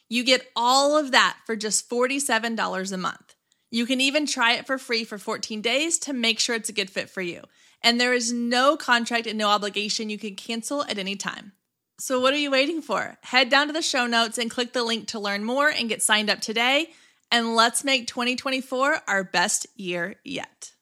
You 0.08 0.22
get 0.22 0.46
all 0.54 0.96
of 0.96 1.12
that 1.12 1.38
for 1.46 1.56
just 1.56 1.88
$47 1.88 2.92
a 2.92 2.96
month. 2.96 3.35
You 3.76 3.84
can 3.84 4.00
even 4.00 4.24
try 4.24 4.54
it 4.54 4.66
for 4.66 4.78
free 4.78 5.04
for 5.04 5.18
14 5.18 5.60
days 5.60 5.98
to 5.98 6.14
make 6.14 6.38
sure 6.40 6.54
it's 6.54 6.70
a 6.70 6.72
good 6.72 6.88
fit 6.88 7.10
for 7.10 7.20
you. 7.20 7.42
And 7.82 8.00
there 8.00 8.14
is 8.14 8.32
no 8.32 8.74
contract 8.74 9.26
and 9.26 9.36
no 9.36 9.48
obligation. 9.48 10.08
You 10.08 10.16
can 10.16 10.34
cancel 10.34 10.82
at 10.84 10.96
any 10.96 11.14
time. 11.14 11.52
So, 11.98 12.18
what 12.18 12.32
are 12.32 12.38
you 12.38 12.50
waiting 12.50 12.80
for? 12.80 13.18
Head 13.20 13.50
down 13.50 13.66
to 13.66 13.74
the 13.74 13.82
show 13.82 14.06
notes 14.06 14.38
and 14.38 14.50
click 14.50 14.72
the 14.72 14.82
link 14.82 15.08
to 15.08 15.20
learn 15.20 15.44
more 15.44 15.68
and 15.68 15.90
get 15.90 16.00
signed 16.00 16.30
up 16.30 16.40
today. 16.40 16.88
And 17.30 17.54
let's 17.54 17.84
make 17.84 18.06
2024 18.06 19.02
our 19.06 19.24
best 19.24 19.66
year 19.76 20.14
yet. 20.24 20.72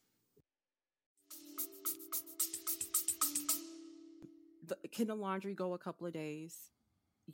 can 4.92 5.08
the 5.08 5.16
laundry 5.16 5.54
go 5.54 5.72
a 5.72 5.78
couple 5.78 6.06
of 6.06 6.12
days? 6.12 6.56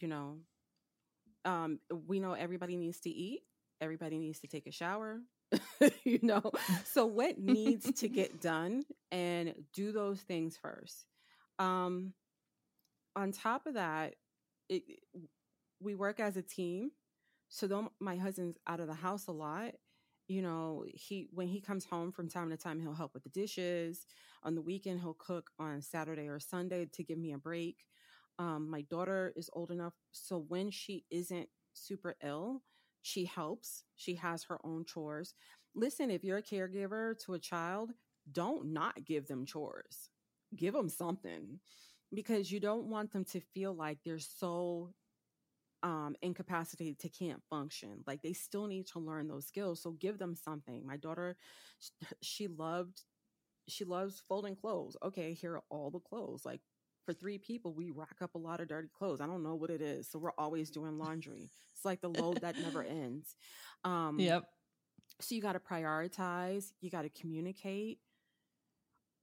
You 0.01 0.09
know, 0.09 0.37
um, 1.44 1.81
we 2.07 2.18
know 2.18 2.33
everybody 2.33 2.77
needs 2.77 3.01
to 3.01 3.11
eat, 3.11 3.42
everybody 3.79 4.18
needs 4.18 4.40
to 4.40 4.46
take 4.46 4.66
a 4.66 4.73
shower, 4.73 5.20
you 6.05 6.19
know. 6.23 6.51
So 6.85 7.07
what 7.07 7.39
needs 7.39 7.91
to 8.01 8.09
get 8.09 8.41
done 8.41 8.85
and 9.11 9.55
do 9.73 9.93
those 9.93 10.21
things 10.21 10.57
first. 10.61 11.07
Um, 11.59 12.15
on 13.17 13.33
top 13.33 13.67
of 13.67 13.75
that, 13.75 14.15
it, 14.69 14.83
we 15.81 15.95
work 15.95 16.21
as 16.21 16.37
a 16.37 16.43
team. 16.43 16.91
So 17.49 17.67
though 17.67 17.93
my 18.01 18.17
husband's 18.17 18.59
out 18.67 18.81
of 18.81 18.87
the 18.87 18.95
house 18.95 19.27
a 19.27 19.33
lot, 19.33 19.73
you 20.29 20.43
know, 20.43 20.85
he 20.95 21.29
when 21.33 21.49
he 21.49 21.61
comes 21.61 21.85
home 21.85 22.13
from 22.13 22.29
time 22.29 22.51
to 22.51 22.57
time, 22.57 22.81
he'll 22.81 22.95
help 22.95 23.15
with 23.15 23.25
the 23.25 23.31
dishes. 23.31 24.07
On 24.45 24.55
the 24.55 24.63
weekend, 24.63 25.01
he'll 25.01 25.15
cook 25.15 25.51
on 25.59 25.83
Saturday 25.83 26.29
or 26.29 26.39
Sunday 26.39 26.87
to 26.93 27.03
give 27.03 27.19
me 27.19 27.33
a 27.33 27.39
break. 27.39 27.85
Um, 28.39 28.71
my 28.71 28.83
daughter 28.83 29.33
is 29.37 29.51
old 29.53 29.71
enough, 29.71 29.95
so 30.13 30.39
when 30.49 30.71
she 30.71 31.05
isn't 31.11 31.49
super 31.75 32.15
ill, 32.23 32.63
she 33.03 33.25
helps. 33.25 33.85
She 33.97 34.15
has 34.17 34.45
her 34.45 34.59
own 34.65 34.85
chores. 34.85 35.35
Listen, 35.75 36.11
if 36.11 36.25
you're 36.25 36.39
a 36.39 36.43
caregiver 36.43 37.19
to 37.25 37.35
a 37.35 37.39
child, 37.39 37.93
don't 38.33 38.73
not 38.73 39.05
give 39.05 39.27
them 39.27 39.47
chores. 39.47 40.11
Give 40.55 40.75
them 40.75 40.89
something 40.89 41.61
because 42.13 42.51
you 42.51 42.61
don't 42.61 42.87
want 42.87 43.13
them 43.13 43.25
to 43.27 43.41
feel 43.41 43.75
like 43.75 43.99
they're 44.05 44.19
so 44.19 44.93
um, 45.83 46.15
incapacitated 46.23 46.99
to 47.01 47.09
can't 47.09 47.43
function. 47.49 48.03
Like 48.07 48.23
they 48.23 48.33
still 48.33 48.67
need 48.67 48.87
to 48.89 48.99
learn 48.99 49.29
those 49.29 49.47
skills. 49.47 49.83
So 49.83 49.93
give 49.93 50.19
them 50.19 50.35
something. 50.35 50.85
My 50.87 50.97
daughter, 50.97 51.37
she 52.23 52.49
loved, 52.49 53.03
she 53.69 53.85
loves 53.85 54.23
folding 54.29 54.57
clothes. 54.57 54.97
Okay, 55.03 55.33
here 55.33 55.55
are 55.55 55.63
all 55.71 55.91
the 55.91 56.01
clothes. 56.01 56.43
Like 56.45 56.61
for 57.11 57.14
three 57.14 57.38
people, 57.38 57.75
we 57.75 57.90
rack 57.90 58.16
up 58.23 58.37
a 58.37 58.38
lot 58.38 58.61
of 58.61 58.68
dirty 58.68 58.88
clothes. 58.96 59.20
I 59.20 59.27
don't 59.27 59.42
know 59.42 59.57
what 59.57 59.70
it 59.70 59.83
is. 59.83 60.09
So 60.09 60.18
we're 60.18 60.31
always 60.38 60.70
doing 60.70 60.96
laundry. 60.96 61.51
It's 61.75 61.85
like 61.85 62.01
the 62.01 62.09
load 62.09 62.40
that 62.42 62.57
never 62.59 62.83
ends. 62.83 63.37
Um, 63.83 64.20
yep. 64.20 64.44
So 65.23 65.35
you 65.35 65.40
got 65.40 65.55
to 65.55 65.59
prioritize, 65.59 66.73
you 66.83 66.90
got 66.90 67.03
to 67.03 67.09
communicate, 67.09 67.99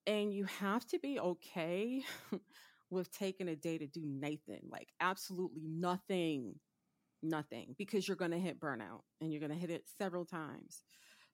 and 0.08 0.34
you 0.34 0.46
have 0.46 0.84
to 0.88 0.98
be 0.98 1.20
okay 1.20 2.02
with 2.90 3.16
taking 3.16 3.50
a 3.50 3.56
day 3.56 3.78
to 3.78 3.86
do 3.86 4.02
nothing, 4.04 4.62
like 4.68 4.88
absolutely 5.00 5.68
nothing, 5.68 6.56
nothing, 7.22 7.76
because 7.78 8.08
you're 8.08 8.18
going 8.18 8.32
to 8.32 8.40
hit 8.40 8.60
burnout 8.60 9.02
and 9.22 9.32
you're 9.32 9.40
going 9.40 9.52
to 9.52 9.60
hit 9.60 9.70
it 9.70 9.84
several 10.00 10.26
times. 10.26 10.82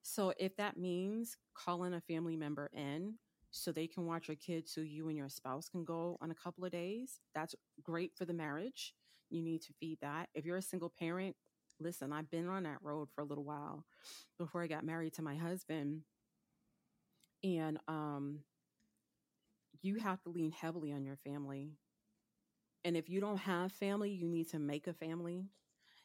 So 0.01 0.33
if 0.37 0.57
that 0.57 0.75
means 0.75 1.37
calling 1.55 1.93
a 1.93 2.01
family 2.01 2.35
member 2.35 2.69
in 2.73 3.13
so 3.55 3.71
they 3.71 3.87
can 3.87 4.05
watch 4.05 4.27
your 4.27 4.35
kids 4.35 4.73
so 4.73 4.81
you 4.81 5.07
and 5.09 5.17
your 5.17 5.29
spouse 5.29 5.69
can 5.69 5.85
go 5.85 6.17
on 6.21 6.31
a 6.31 6.35
couple 6.35 6.65
of 6.65 6.71
days, 6.71 7.21
that's 7.35 7.53
great 7.83 8.11
for 8.15 8.25
the 8.25 8.33
marriage. 8.33 8.93
You 9.29 9.43
need 9.43 9.61
to 9.63 9.73
feed 9.79 9.99
that. 10.01 10.29
If 10.33 10.43
you're 10.43 10.57
a 10.57 10.61
single 10.61 10.91
parent, 10.99 11.35
listen, 11.79 12.11
I've 12.11 12.31
been 12.31 12.47
on 12.47 12.63
that 12.63 12.79
road 12.81 13.09
for 13.13 13.21
a 13.21 13.25
little 13.25 13.43
while 13.43 13.85
before 14.39 14.63
I 14.63 14.67
got 14.67 14.83
married 14.83 15.13
to 15.13 15.21
my 15.21 15.35
husband. 15.35 16.01
And 17.43 17.77
um 17.87 18.39
you 19.83 19.99
have 19.99 20.21
to 20.23 20.29
lean 20.29 20.51
heavily 20.51 20.91
on 20.93 21.03
your 21.03 21.17
family. 21.17 21.73
And 22.85 22.97
if 22.97 23.09
you 23.09 23.19
don't 23.19 23.37
have 23.37 23.71
family, 23.71 24.09
you 24.11 24.27
need 24.27 24.49
to 24.49 24.59
make 24.59 24.87
a 24.87 24.93
family. 24.93 25.49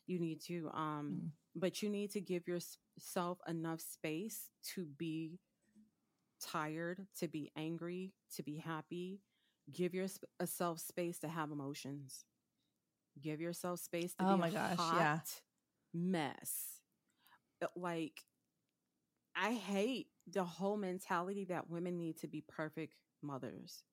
You 0.07 0.19
need 0.19 0.41
to, 0.47 0.71
um, 0.75 1.21
mm. 1.23 1.31
but 1.55 1.83
you 1.83 1.89
need 1.89 2.11
to 2.13 2.21
give 2.21 2.47
yourself 2.49 3.39
enough 3.47 3.81
space 3.81 4.51
to 4.75 4.85
be 4.85 5.39
tired, 6.41 7.07
to 7.19 7.29
be 7.29 7.51
angry, 7.57 8.13
to 8.37 8.43
be 8.43 8.57
happy. 8.57 9.21
Give 9.73 9.95
yourself 9.95 10.81
space 10.81 11.19
to 11.21 11.29
have 11.29 11.51
emotions. 11.51 12.25
Give 13.21 13.41
yourself 13.41 13.81
space 13.81 14.15
to 14.15 14.25
oh 14.27 14.35
be 14.35 14.41
my 14.41 14.49
a 14.49 14.53
gosh, 14.53 14.77
hot 14.77 14.97
yeah. 14.99 15.19
mess. 15.93 16.81
Uh, 17.63 17.67
like, 17.77 18.25
I 19.37 19.53
hate 19.53 20.07
the 20.27 20.45
whole 20.45 20.77
mentality 20.77 21.45
that 21.47 21.69
women 21.71 21.97
need 21.97 22.19
to 22.19 22.29
be 22.29 22.43
perfect 22.49 22.95
mothers. 23.23 23.85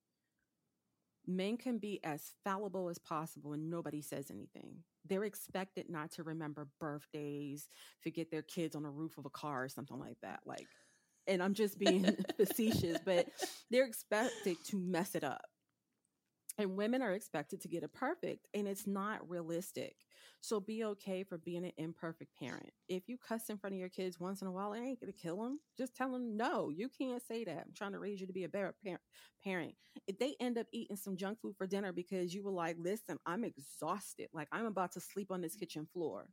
Men 1.26 1.56
can 1.56 1.78
be 1.78 2.00
as 2.04 2.32
fallible 2.44 2.88
as 2.88 2.98
possible 2.98 3.52
and 3.52 3.68
nobody 3.68 4.00
says 4.00 4.30
anything. 4.30 4.84
They're 5.04 5.24
expected 5.24 5.90
not 5.90 6.12
to 6.12 6.22
remember 6.22 6.68
birthdays, 6.78 7.68
forget 8.00 8.30
their 8.30 8.42
kids 8.42 8.76
on 8.76 8.84
the 8.84 8.90
roof 8.90 9.18
of 9.18 9.26
a 9.26 9.30
car 9.30 9.64
or 9.64 9.68
something 9.68 9.98
like 9.98 10.18
that. 10.22 10.40
Like, 10.46 10.68
and 11.26 11.42
I'm 11.42 11.54
just 11.54 11.78
being 11.78 12.16
facetious, 12.36 12.98
but 13.04 13.26
they're 13.70 13.86
expected 13.86 14.56
to 14.66 14.78
mess 14.78 15.14
it 15.14 15.24
up. 15.24 15.44
And 16.58 16.76
women 16.76 17.02
are 17.02 17.12
expected 17.12 17.60
to 17.62 17.68
get 17.68 17.82
it 17.82 17.92
perfect 17.92 18.46
and 18.54 18.66
it's 18.66 18.86
not 18.86 19.28
realistic. 19.28 19.94
So 20.40 20.58
be 20.58 20.84
okay 20.84 21.22
for 21.22 21.36
being 21.36 21.64
an 21.64 21.72
imperfect 21.76 22.30
parent. 22.38 22.70
If 22.88 23.08
you 23.08 23.18
cuss 23.18 23.50
in 23.50 23.58
front 23.58 23.74
of 23.74 23.80
your 23.80 23.90
kids 23.90 24.18
once 24.18 24.40
in 24.40 24.48
a 24.48 24.52
while 24.52 24.72
it 24.72 24.80
ain't 24.80 25.00
gonna 25.00 25.12
kill 25.12 25.42
them 25.42 25.60
just 25.76 25.94
tell 25.94 26.10
them 26.12 26.36
no 26.36 26.70
you 26.70 26.88
can't 26.88 27.22
say 27.26 27.44
that. 27.44 27.58
I'm 27.66 27.74
trying 27.74 27.92
to 27.92 27.98
raise 27.98 28.20
you 28.22 28.26
to 28.26 28.32
be 28.32 28.44
a 28.44 28.48
better 28.48 28.74
parent. 29.44 29.74
If 30.06 30.18
they 30.18 30.34
end 30.40 30.56
up 30.56 30.66
eating 30.72 30.96
some 30.96 31.16
junk 31.16 31.40
food 31.42 31.56
for 31.58 31.66
dinner 31.66 31.92
because 31.92 32.32
you 32.32 32.42
were 32.42 32.52
like 32.52 32.76
listen 32.78 33.18
i'm 33.26 33.44
exhausted. 33.44 34.28
Like 34.32 34.48
i'm 34.50 34.66
about 34.66 34.92
to 34.92 35.00
sleep 35.00 35.30
on 35.30 35.42
this 35.42 35.56
kitchen 35.56 35.86
floor. 35.92 36.28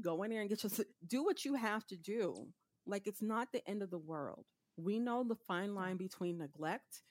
Go 0.00 0.22
in 0.22 0.30
there 0.30 0.40
and 0.40 0.48
get 0.48 0.62
your 0.62 0.72
do 1.06 1.24
what 1.24 1.44
you 1.44 1.54
have 1.54 1.86
to 1.88 1.96
do 1.96 2.48
like 2.86 3.06
it's 3.06 3.22
not 3.22 3.52
the 3.52 3.66
end 3.68 3.82
of 3.82 3.90
the 3.90 3.98
world 3.98 4.44
we 4.76 4.98
know 4.98 5.24
the 5.24 5.36
fine 5.36 5.74
line 5.74 5.96
between 5.96 6.38
neglect 6.38 7.02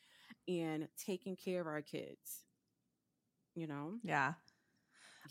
and 0.47 0.88
taking 1.05 1.36
care 1.36 1.62
of 1.62 1.67
our 1.67 1.81
kids. 1.81 2.43
You 3.55 3.67
know? 3.67 3.93
Yeah. 4.03 4.34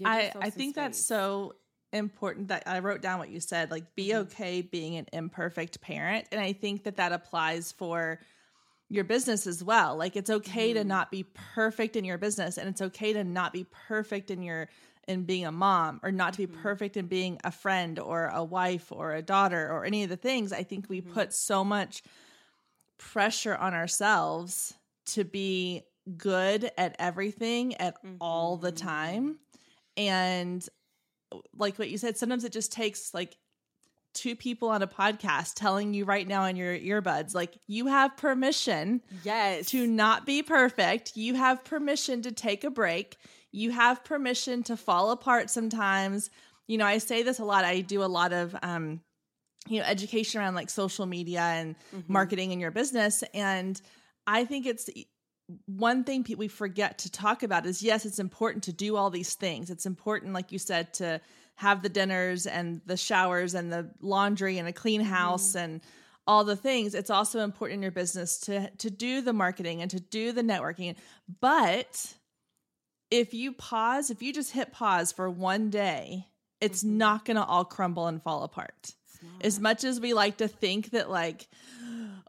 I 0.05 0.33
I 0.41 0.51
think 0.51 0.75
space. 0.75 0.85
that's 0.85 1.07
so 1.07 1.55
important 1.93 2.49
that 2.49 2.63
I 2.67 2.79
wrote 2.79 3.03
down 3.03 3.19
what 3.19 3.31
you 3.31 3.41
said 3.41 3.73
like 3.73 3.97
be 3.97 4.11
mm-hmm. 4.11 4.21
okay 4.21 4.63
being 4.63 4.97
an 4.97 5.07
imperfect 5.13 5.81
parent 5.81 6.25
and 6.31 6.41
I 6.41 6.53
think 6.53 6.85
that 6.85 6.99
that 6.99 7.11
applies 7.11 7.73
for 7.73 8.21
your 8.89 9.03
business 9.03 9.49
as 9.49 9.63
well. 9.63 9.97
Like 9.97 10.15
it's 10.15 10.31
okay 10.31 10.71
mm-hmm. 10.71 10.79
to 10.79 10.85
not 10.85 11.11
be 11.11 11.25
perfect 11.55 11.97
in 11.97 12.05
your 12.05 12.19
business 12.19 12.59
and 12.59 12.69
it's 12.69 12.81
okay 12.81 13.13
to 13.13 13.25
not 13.25 13.53
be 13.53 13.67
perfect 13.89 14.31
in 14.31 14.43
your 14.43 14.69
in 15.09 15.25
being 15.25 15.47
a 15.47 15.53
mom 15.53 16.01
or 16.03 16.13
not 16.13 16.35
to 16.35 16.39
be 16.39 16.47
mm-hmm. 16.47 16.63
perfect 16.63 16.97
in 16.97 17.07
being 17.07 17.39
a 17.45 17.51
friend 17.51 17.99
or 17.99 18.27
a 18.27 18.45
wife 18.45 18.93
or 18.93 19.15
a 19.15 19.23
daughter 19.23 19.71
or 19.71 19.85
any 19.85 20.03
of 20.03 20.09
the 20.09 20.17
things. 20.17 20.53
I 20.53 20.63
think 20.63 20.89
we 20.89 21.01
mm-hmm. 21.01 21.13
put 21.13 21.33
so 21.33 21.65
much 21.65 22.03
pressure 22.99 23.57
on 23.57 23.75
ourselves 23.75 24.75
to 25.07 25.25
be 25.25 25.83
good 26.17 26.71
at 26.77 26.97
everything 26.99 27.75
at 27.77 28.03
mm-hmm. 28.05 28.17
all 28.21 28.57
the 28.57 28.73
mm-hmm. 28.73 28.87
time. 28.87 29.39
And 29.97 30.67
like 31.57 31.79
what 31.79 31.91
you 31.91 31.99
said, 31.99 32.17
sometimes 32.17 32.45
it 32.45 32.53
just 32.53 32.73
takes 32.73 33.15
like 33.15 33.37
two 34.13 34.35
people 34.35 34.69
on 34.69 34.83
a 34.83 34.87
podcast 34.87 35.55
telling 35.55 35.95
you 35.95 36.05
right 36.05 36.27
now 36.27 36.45
in 36.45 36.57
your 36.57 36.77
earbuds 36.77 37.33
like 37.33 37.57
you 37.69 37.87
have 37.87 38.17
permission 38.17 39.01
yes 39.23 39.67
to 39.67 39.87
not 39.87 40.27
be 40.27 40.43
perfect 40.43 41.17
you 41.17 41.35
have 41.35 41.63
permission 41.65 42.21
to 42.21 42.33
take 42.33 42.65
a 42.65 42.71
break 42.71 43.17
you 43.53 43.71
have 43.71 44.05
permission 44.05 44.63
to 44.63 44.77
fall 44.77 45.11
apart 45.11 45.51
sometimes 45.51 46.31
you 46.67 46.79
know 46.79 46.87
i 46.87 46.99
say 46.99 47.23
this 47.23 47.39
a 47.39 47.45
lot 47.45 47.65
i 47.65 47.81
do 47.81 48.03
a 48.03 48.07
lot 48.07 48.33
of 48.33 48.55
um 48.63 49.01
you 49.69 49.79
know 49.79 49.85
education 49.87 50.41
around 50.41 50.55
like 50.55 50.71
social 50.71 51.07
media 51.07 51.41
and 51.41 51.77
mm-hmm. 51.95 52.13
marketing 52.13 52.53
in 52.53 52.61
your 52.61 52.71
business 52.71 53.23
and 53.35 53.81
I 54.31 54.45
think 54.45 54.67
it's 54.67 54.89
one 55.67 56.05
thing 56.05 56.25
we 56.39 56.49
forget 56.49 56.99
to 56.99 57.11
talk 57.11 57.43
about 57.43 57.67
is 57.67 57.83
yes, 57.83 58.07
it's 58.07 58.19
important 58.19 58.65
to 58.65 58.73
do 58.73 58.97
all 58.97 59.11
these 59.11 59.35
things. 59.35 59.71
It's 59.71 59.87
important, 59.87 60.33
like 60.33 60.53
you 60.53 60.59
said, 60.59 60.95
to 60.95 61.21
have 61.57 61.83
the 61.83 61.89
dinners 61.89 62.47
and 62.47 62.81
the 62.87 62.97
showers 62.97 63.55
and 63.55 63.73
the 63.73 63.91
laundry 64.01 64.59
and 64.59 64.69
a 64.69 64.73
clean 64.73 65.01
house 65.01 65.55
mm. 65.55 65.65
and 65.65 65.81
all 66.27 66.45
the 66.45 66.57
things. 66.57 66.95
It's 66.95 67.11
also 67.11 67.41
important 67.41 67.79
in 67.79 67.83
your 67.83 67.91
business 67.91 68.39
to 68.41 68.71
to 68.71 68.91
do 68.91 69.21
the 69.21 69.33
marketing 69.33 69.83
and 69.83 69.91
to 69.91 69.99
do 69.99 70.31
the 70.33 70.43
networking. 70.43 70.95
But 71.41 72.15
if 73.11 73.35
you 73.35 73.53
pause, 73.53 74.11
if 74.11 74.23
you 74.23 74.33
just 74.33 74.53
hit 74.53 74.73
pause 74.73 75.13
for 75.13 75.29
one 75.29 75.71
day, 75.71 76.27
it's 76.61 76.83
mm-hmm. 76.83 76.99
not 76.99 77.25
going 77.25 77.37
to 77.37 77.45
all 77.45 77.65
crumble 77.65 78.07
and 78.07 78.23
fall 78.23 78.43
apart. 78.43 78.95
As 79.43 79.61
much 79.61 79.85
as 79.85 80.01
we 80.01 80.15
like 80.15 80.39
to 80.39 80.49
think 80.49 80.93
that 80.93 81.11
like 81.11 81.47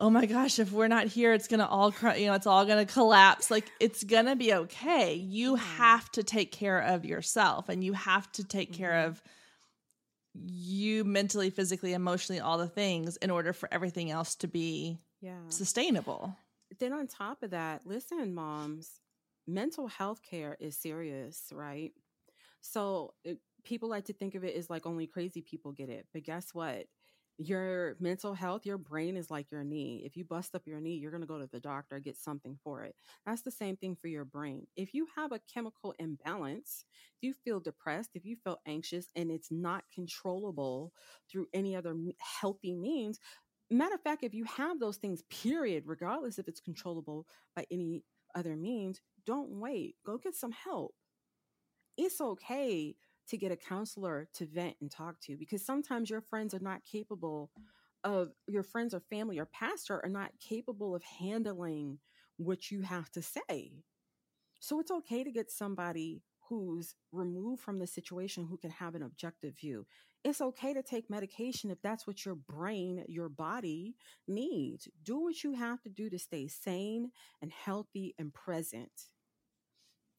oh 0.02 0.10
my 0.10 0.26
gosh, 0.26 0.58
if 0.58 0.72
we're 0.72 0.88
not 0.88 1.06
here, 1.06 1.32
it's 1.32 1.48
gonna 1.48 1.68
all, 1.68 1.92
cr- 1.92 2.16
you 2.16 2.26
know, 2.26 2.34
it's 2.34 2.48
all 2.48 2.66
gonna 2.66 2.88
collapse. 2.88 3.52
Like 3.52 3.72
it's 3.80 4.04
gonna 4.04 4.36
be 4.36 4.54
okay. 4.54 5.14
You 5.14 5.56
mm-hmm. 5.56 5.78
have 5.78 6.12
to 6.14 6.24
take 6.24 6.52
care 6.52 6.80
of 6.80 7.06
yourself, 7.06 7.70
and 7.70 7.84
you 7.84 7.94
have 7.94 8.30
to 8.34 8.44
take 8.44 8.74
care 8.74 8.92
mm-hmm. 8.92 9.10
of 9.10 9.24
you 10.34 11.04
mentally, 11.04 11.52
physically, 11.52 11.94
emotionally, 11.94 12.42
all 12.42 12.58
the 12.58 12.68
things 12.68 13.18
in 13.18 13.30
order 13.30 13.54
for 13.54 13.70
everything 13.72 14.10
else 14.10 14.36
to 14.38 14.48
be 14.48 15.00
yeah 15.22 15.38
sustainable. 15.50 16.36
Then 16.80 16.94
on 16.94 17.06
top 17.08 17.44
of 17.44 17.52
that, 17.52 17.86
listen, 17.86 18.34
moms, 18.34 18.90
mental 19.48 19.88
health 19.88 20.22
care 20.24 20.58
is 20.60 20.78
serious, 20.78 21.48
right? 21.54 21.92
So 22.62 23.14
it, 23.24 23.40
people 23.64 23.90
like 23.90 24.06
to 24.06 24.14
think 24.14 24.36
of 24.36 24.44
it 24.44 24.56
as 24.56 24.70
like 24.70 24.86
only 24.86 25.08
crazy 25.08 25.42
people 25.42 25.72
get 25.72 25.90
it, 25.90 26.08
but 26.14 26.24
guess 26.24 26.54
what? 26.54 26.86
your 27.38 27.96
mental 28.00 28.36
health, 28.36 28.68
your 28.68 28.78
brain 28.78 29.18
is 29.18 29.32
like 29.32 29.50
your 29.52 29.64
knee. 29.64 30.04
If 30.06 30.16
you 30.16 30.24
bust 30.24 30.54
up 30.54 30.68
your 30.68 30.80
knee, 30.80 30.98
you're 30.98 31.10
going 31.10 31.22
to 31.22 31.28
go 31.28 31.40
to 31.40 31.48
the 31.52 31.60
doctor, 31.60 32.00
get 32.00 32.16
something 32.16 32.56
for 32.64 32.84
it. 32.84 32.94
That's 33.26 33.42
the 33.42 33.50
same 33.50 33.78
thing 33.78 33.96
for 34.00 34.10
your 34.10 34.26
brain. 34.26 34.68
If 34.76 34.94
you 34.94 35.08
have 35.16 35.32
a 35.32 35.40
chemical 35.52 35.96
imbalance, 35.98 36.86
if 37.18 37.24
you 37.24 37.34
feel 37.34 37.60
depressed, 37.60 38.12
if 38.14 38.26
you 38.26 38.36
feel 38.36 38.60
anxious, 38.68 39.08
and 39.16 39.32
it's 39.32 39.50
not 39.50 39.86
controllable 39.92 40.94
through 41.32 41.48
any 41.52 41.76
other 41.76 41.96
healthy 42.20 42.76
means, 42.76 43.18
matter 43.70 43.96
of 43.96 44.02
fact, 44.02 44.24
if 44.24 44.34
you 44.34 44.46
have 44.46 44.80
those 44.80 44.98
things, 44.98 45.24
period, 45.30 45.84
regardless 45.88 46.38
if 46.38 46.48
it's 46.48 46.60
controllable 46.60 47.26
by 47.56 47.66
any 47.72 48.04
other 48.36 48.56
means, 48.56 49.02
don't 49.26 49.50
wait. 49.52 49.96
Go 50.06 50.18
get 50.18 50.36
some 50.36 50.52
help. 50.52 50.94
It's 51.98 52.22
okay 52.22 52.96
to 53.28 53.38
get 53.38 53.52
a 53.52 53.56
counselor 53.56 54.28
to 54.34 54.46
vent 54.46 54.76
and 54.82 54.92
talk 54.92 55.20
to 55.22 55.38
because 55.38 55.66
sometimes 55.66 56.10
your 56.10 56.22
friends 56.22 56.54
are 56.54 56.60
not 56.60 56.84
capable 56.84 57.52
of 58.04 58.30
your 58.48 58.64
friends 58.64 58.94
or 58.94 59.00
family 59.00 59.40
or 59.40 59.46
pastor 59.46 60.02
are 60.04 60.10
not 60.10 60.32
capable 60.40 60.96
of 60.96 61.04
handling 61.04 62.00
what 62.38 62.72
you 62.72 62.82
have 62.82 63.12
to 63.12 63.22
say. 63.22 63.72
So 64.60 64.80
it's 64.80 64.92
okay 64.92 65.24
to 65.24 65.32
get 65.32 65.52
somebody 65.52 66.24
who's 66.50 66.96
removed 67.12 67.62
from 67.62 67.80
the 67.80 67.88
situation 67.88 68.46
who 68.46 68.58
can 68.58 68.72
have 68.72 68.96
an 68.96 69.04
objective 69.04 69.58
view. 69.60 69.86
It's 70.24 70.42
okay 70.42 70.74
to 70.74 70.84
take 70.84 71.10
medication 71.10 71.72
if 71.72 71.82
that's 71.82 72.06
what 72.06 72.26
your 72.26 72.36
brain, 72.36 73.04
your 73.08 73.30
body 73.30 73.96
needs. 74.28 74.88
Do 75.04 75.20
what 75.20 75.44
you 75.44 75.54
have 75.54 75.82
to 75.82 75.90
do 75.90 76.10
to 76.10 76.20
stay 76.20 76.48
sane 76.48 77.12
and 77.42 77.52
healthy 77.52 78.14
and 78.20 78.34
present. 78.34 78.92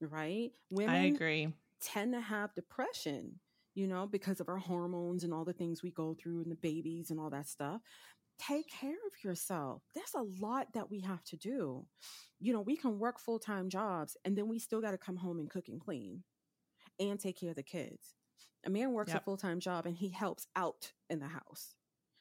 Right? 0.00 0.50
Women 0.70 0.94
I 0.94 1.06
agree 1.06 1.52
tend 1.82 2.12
to 2.14 2.20
have 2.20 2.54
depression, 2.54 3.38
you 3.74 3.86
know, 3.86 4.06
because 4.06 4.40
of 4.40 4.48
our 4.48 4.58
hormones 4.58 5.24
and 5.24 5.34
all 5.34 5.44
the 5.44 5.52
things 5.52 5.82
we 5.82 5.90
go 5.90 6.14
through 6.14 6.42
and 6.42 6.50
the 6.50 6.56
babies 6.56 7.10
and 7.10 7.20
all 7.20 7.30
that 7.30 7.48
stuff. 7.48 7.80
Take 8.38 8.68
care 8.68 8.90
of 8.90 9.24
yourself. 9.24 9.82
There's 9.94 10.14
a 10.16 10.42
lot 10.42 10.68
that 10.74 10.90
we 10.90 11.00
have 11.00 11.22
to 11.24 11.36
do. 11.36 11.86
You 12.40 12.52
know, 12.52 12.60
we 12.60 12.76
can 12.76 12.98
work 12.98 13.20
full 13.20 13.38
time 13.38 13.68
jobs 13.68 14.16
and 14.24 14.36
then 14.36 14.48
we 14.48 14.58
still 14.58 14.80
got 14.80 14.92
to 14.92 14.98
come 14.98 15.16
home 15.16 15.38
and 15.38 15.50
cook 15.50 15.68
and 15.68 15.80
clean 15.80 16.22
and 16.98 17.20
take 17.20 17.38
care 17.38 17.50
of 17.50 17.56
the 17.56 17.62
kids. 17.62 18.14
A 18.64 18.70
man 18.70 18.92
works 18.92 19.12
yep. 19.12 19.22
a 19.22 19.24
full 19.24 19.36
time 19.36 19.60
job 19.60 19.86
and 19.86 19.96
he 19.96 20.10
helps 20.10 20.46
out 20.56 20.92
in 21.10 21.18
the 21.18 21.28
house, 21.28 21.74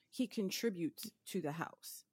he 0.10 0.28
contributes 0.28 1.12
to 1.28 1.42
the 1.42 1.52
house 1.52 2.06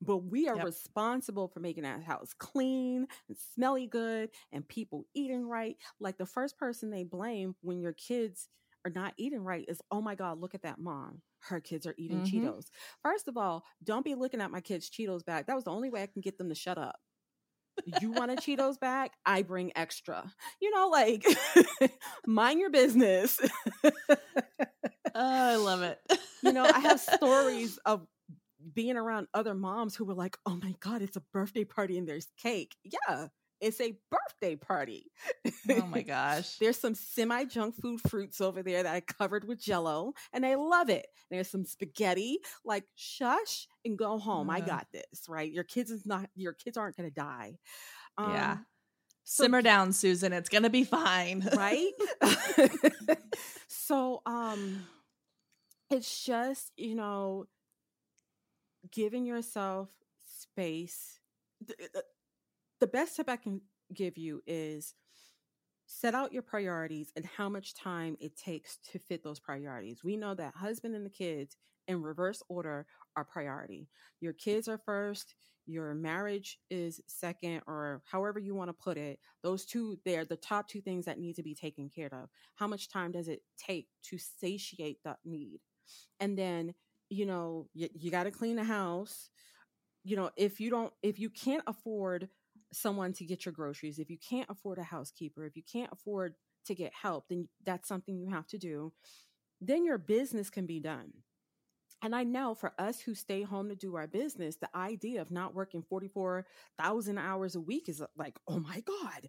but 0.00 0.18
we 0.18 0.48
are 0.48 0.56
yep. 0.56 0.64
responsible 0.64 1.48
for 1.48 1.60
making 1.60 1.82
that 1.82 2.02
house 2.02 2.32
clean 2.38 3.06
and 3.28 3.36
smelly 3.54 3.86
good 3.86 4.30
and 4.52 4.66
people 4.66 5.06
eating 5.14 5.48
right. 5.48 5.76
Like 6.00 6.18
the 6.18 6.26
first 6.26 6.56
person 6.56 6.90
they 6.90 7.04
blame 7.04 7.56
when 7.62 7.80
your 7.80 7.92
kids 7.92 8.48
are 8.84 8.92
not 8.92 9.14
eating 9.16 9.42
right 9.42 9.64
is, 9.68 9.80
oh 9.90 10.00
my 10.00 10.14
God, 10.14 10.40
look 10.40 10.54
at 10.54 10.62
that 10.62 10.78
mom. 10.78 11.22
Her 11.40 11.60
kids 11.60 11.86
are 11.86 11.94
eating 11.98 12.22
mm-hmm. 12.22 12.46
Cheetos. 12.46 12.66
First 13.02 13.28
of 13.28 13.36
all, 13.36 13.64
don't 13.82 14.04
be 14.04 14.14
looking 14.14 14.40
at 14.40 14.50
my 14.50 14.60
kids' 14.60 14.90
Cheetos 14.90 15.24
back. 15.24 15.46
That 15.46 15.56
was 15.56 15.64
the 15.64 15.72
only 15.72 15.90
way 15.90 16.02
I 16.02 16.06
can 16.06 16.20
get 16.20 16.38
them 16.38 16.48
to 16.48 16.54
shut 16.54 16.78
up. 16.78 16.96
You 17.84 18.12
want 18.12 18.30
a 18.30 18.34
Cheetos 18.36 18.78
back? 18.78 19.12
I 19.24 19.42
bring 19.42 19.72
extra. 19.76 20.32
You 20.60 20.74
know, 20.74 20.88
like 20.88 21.24
mind 22.26 22.60
your 22.60 22.70
business. 22.70 23.40
oh, 23.84 23.92
I 25.14 25.56
love 25.56 25.82
it. 25.82 25.98
you 26.42 26.52
know, 26.52 26.64
I 26.64 26.78
have 26.80 27.00
stories 27.00 27.78
of 27.84 28.06
being 28.74 28.96
around 28.96 29.28
other 29.34 29.54
moms 29.54 29.94
who 29.96 30.04
were 30.04 30.14
like, 30.14 30.36
oh 30.46 30.58
my 30.62 30.74
God, 30.80 31.02
it's 31.02 31.16
a 31.16 31.22
birthday 31.32 31.64
party 31.64 31.98
and 31.98 32.08
there's 32.08 32.28
cake. 32.36 32.76
Yeah, 32.84 33.28
it's 33.60 33.80
a 33.80 33.94
birthday 34.10 34.56
party. 34.56 35.10
Oh 35.70 35.86
my 35.86 36.02
gosh. 36.06 36.56
There's 36.56 36.78
some 36.78 36.94
semi 36.94 37.44
junk 37.44 37.74
food 37.76 38.00
fruits 38.08 38.40
over 38.40 38.62
there 38.62 38.82
that 38.82 38.94
I 38.94 39.00
covered 39.00 39.46
with 39.46 39.60
jello 39.60 40.12
and 40.32 40.44
I 40.46 40.54
love 40.54 40.90
it. 40.90 41.06
There's 41.30 41.48
some 41.48 41.64
spaghetti, 41.64 42.38
like 42.64 42.84
shush 42.94 43.66
and 43.84 43.98
go 43.98 44.18
home. 44.18 44.50
I 44.50 44.60
got 44.60 44.86
this, 44.92 45.24
right? 45.28 45.50
Your 45.50 45.64
kids 45.64 45.90
is 45.90 46.06
not 46.06 46.28
your 46.34 46.52
kids 46.52 46.76
aren't 46.76 46.96
gonna 46.96 47.10
die. 47.10 47.58
Um, 48.16 48.32
yeah. 48.32 48.56
Simmer 49.24 49.60
so, 49.60 49.64
down, 49.64 49.92
Susan. 49.92 50.32
It's 50.32 50.48
gonna 50.48 50.70
be 50.70 50.84
fine. 50.84 51.46
right? 51.56 51.92
so 53.68 54.22
um 54.26 54.86
it's 55.90 56.24
just, 56.24 56.72
you 56.76 56.94
know, 56.94 57.46
giving 58.90 59.24
yourself 59.24 59.88
space. 60.18 61.18
The, 62.80 62.86
best 62.86 63.16
tip 63.16 63.28
I 63.28 63.36
can 63.36 63.60
give 63.92 64.16
you 64.16 64.42
is 64.46 64.94
set 65.86 66.14
out 66.14 66.32
your 66.32 66.42
priorities 66.42 67.12
and 67.16 67.24
how 67.24 67.48
much 67.48 67.74
time 67.74 68.16
it 68.20 68.36
takes 68.36 68.78
to 68.92 68.98
fit 68.98 69.24
those 69.24 69.40
priorities. 69.40 70.04
We 70.04 70.16
know 70.16 70.34
that 70.34 70.54
husband 70.54 70.94
and 70.94 71.04
the 71.04 71.10
kids 71.10 71.56
in 71.86 72.02
reverse 72.02 72.42
order 72.48 72.86
are 73.16 73.24
priority. 73.24 73.88
Your 74.20 74.34
kids 74.34 74.68
are 74.68 74.78
first, 74.78 75.34
your 75.66 75.94
marriage 75.94 76.58
is 76.70 77.00
second, 77.06 77.62
or 77.66 78.02
however 78.10 78.38
you 78.38 78.54
want 78.54 78.68
to 78.68 78.74
put 78.74 78.98
it. 78.98 79.18
Those 79.42 79.64
two, 79.64 79.98
they're 80.04 80.24
the 80.24 80.36
top 80.36 80.68
two 80.68 80.80
things 80.80 81.06
that 81.06 81.18
need 81.18 81.36
to 81.36 81.42
be 81.42 81.54
taken 81.54 81.88
care 81.88 82.12
of. 82.12 82.28
How 82.56 82.66
much 82.66 82.90
time 82.90 83.12
does 83.12 83.28
it 83.28 83.40
take 83.58 83.88
to 84.04 84.18
satiate 84.18 84.98
that 85.04 85.18
need? 85.24 85.60
And 86.20 86.36
then 86.38 86.74
you 87.10 87.26
know, 87.26 87.68
you, 87.74 87.88
you 87.94 88.10
got 88.10 88.24
to 88.24 88.30
clean 88.30 88.56
the 88.56 88.64
house. 88.64 89.30
You 90.04 90.16
know, 90.16 90.30
if 90.36 90.60
you 90.60 90.70
don't, 90.70 90.92
if 91.02 91.18
you 91.18 91.30
can't 91.30 91.64
afford 91.66 92.28
someone 92.72 93.12
to 93.14 93.24
get 93.24 93.44
your 93.44 93.52
groceries, 93.52 93.98
if 93.98 94.10
you 94.10 94.18
can't 94.18 94.50
afford 94.50 94.78
a 94.78 94.82
housekeeper, 94.82 95.44
if 95.44 95.56
you 95.56 95.62
can't 95.70 95.92
afford 95.92 96.34
to 96.66 96.74
get 96.74 96.92
help, 96.92 97.28
then 97.28 97.48
that's 97.64 97.88
something 97.88 98.18
you 98.18 98.30
have 98.30 98.46
to 98.48 98.58
do. 98.58 98.92
Then 99.60 99.84
your 99.84 99.98
business 99.98 100.50
can 100.50 100.66
be 100.66 100.80
done. 100.80 101.12
And 102.02 102.14
I 102.14 102.22
know 102.22 102.54
for 102.54 102.72
us 102.78 103.00
who 103.00 103.14
stay 103.14 103.42
home 103.42 103.68
to 103.70 103.74
do 103.74 103.96
our 103.96 104.06
business, 104.06 104.56
the 104.56 104.74
idea 104.76 105.20
of 105.20 105.32
not 105.32 105.54
working 105.54 105.82
44,000 105.82 107.18
hours 107.18 107.56
a 107.56 107.60
week 107.60 107.88
is 107.88 108.00
uh, 108.00 108.06
like, 108.16 108.38
oh 108.46 108.60
my 108.60 108.80
God, 108.80 109.28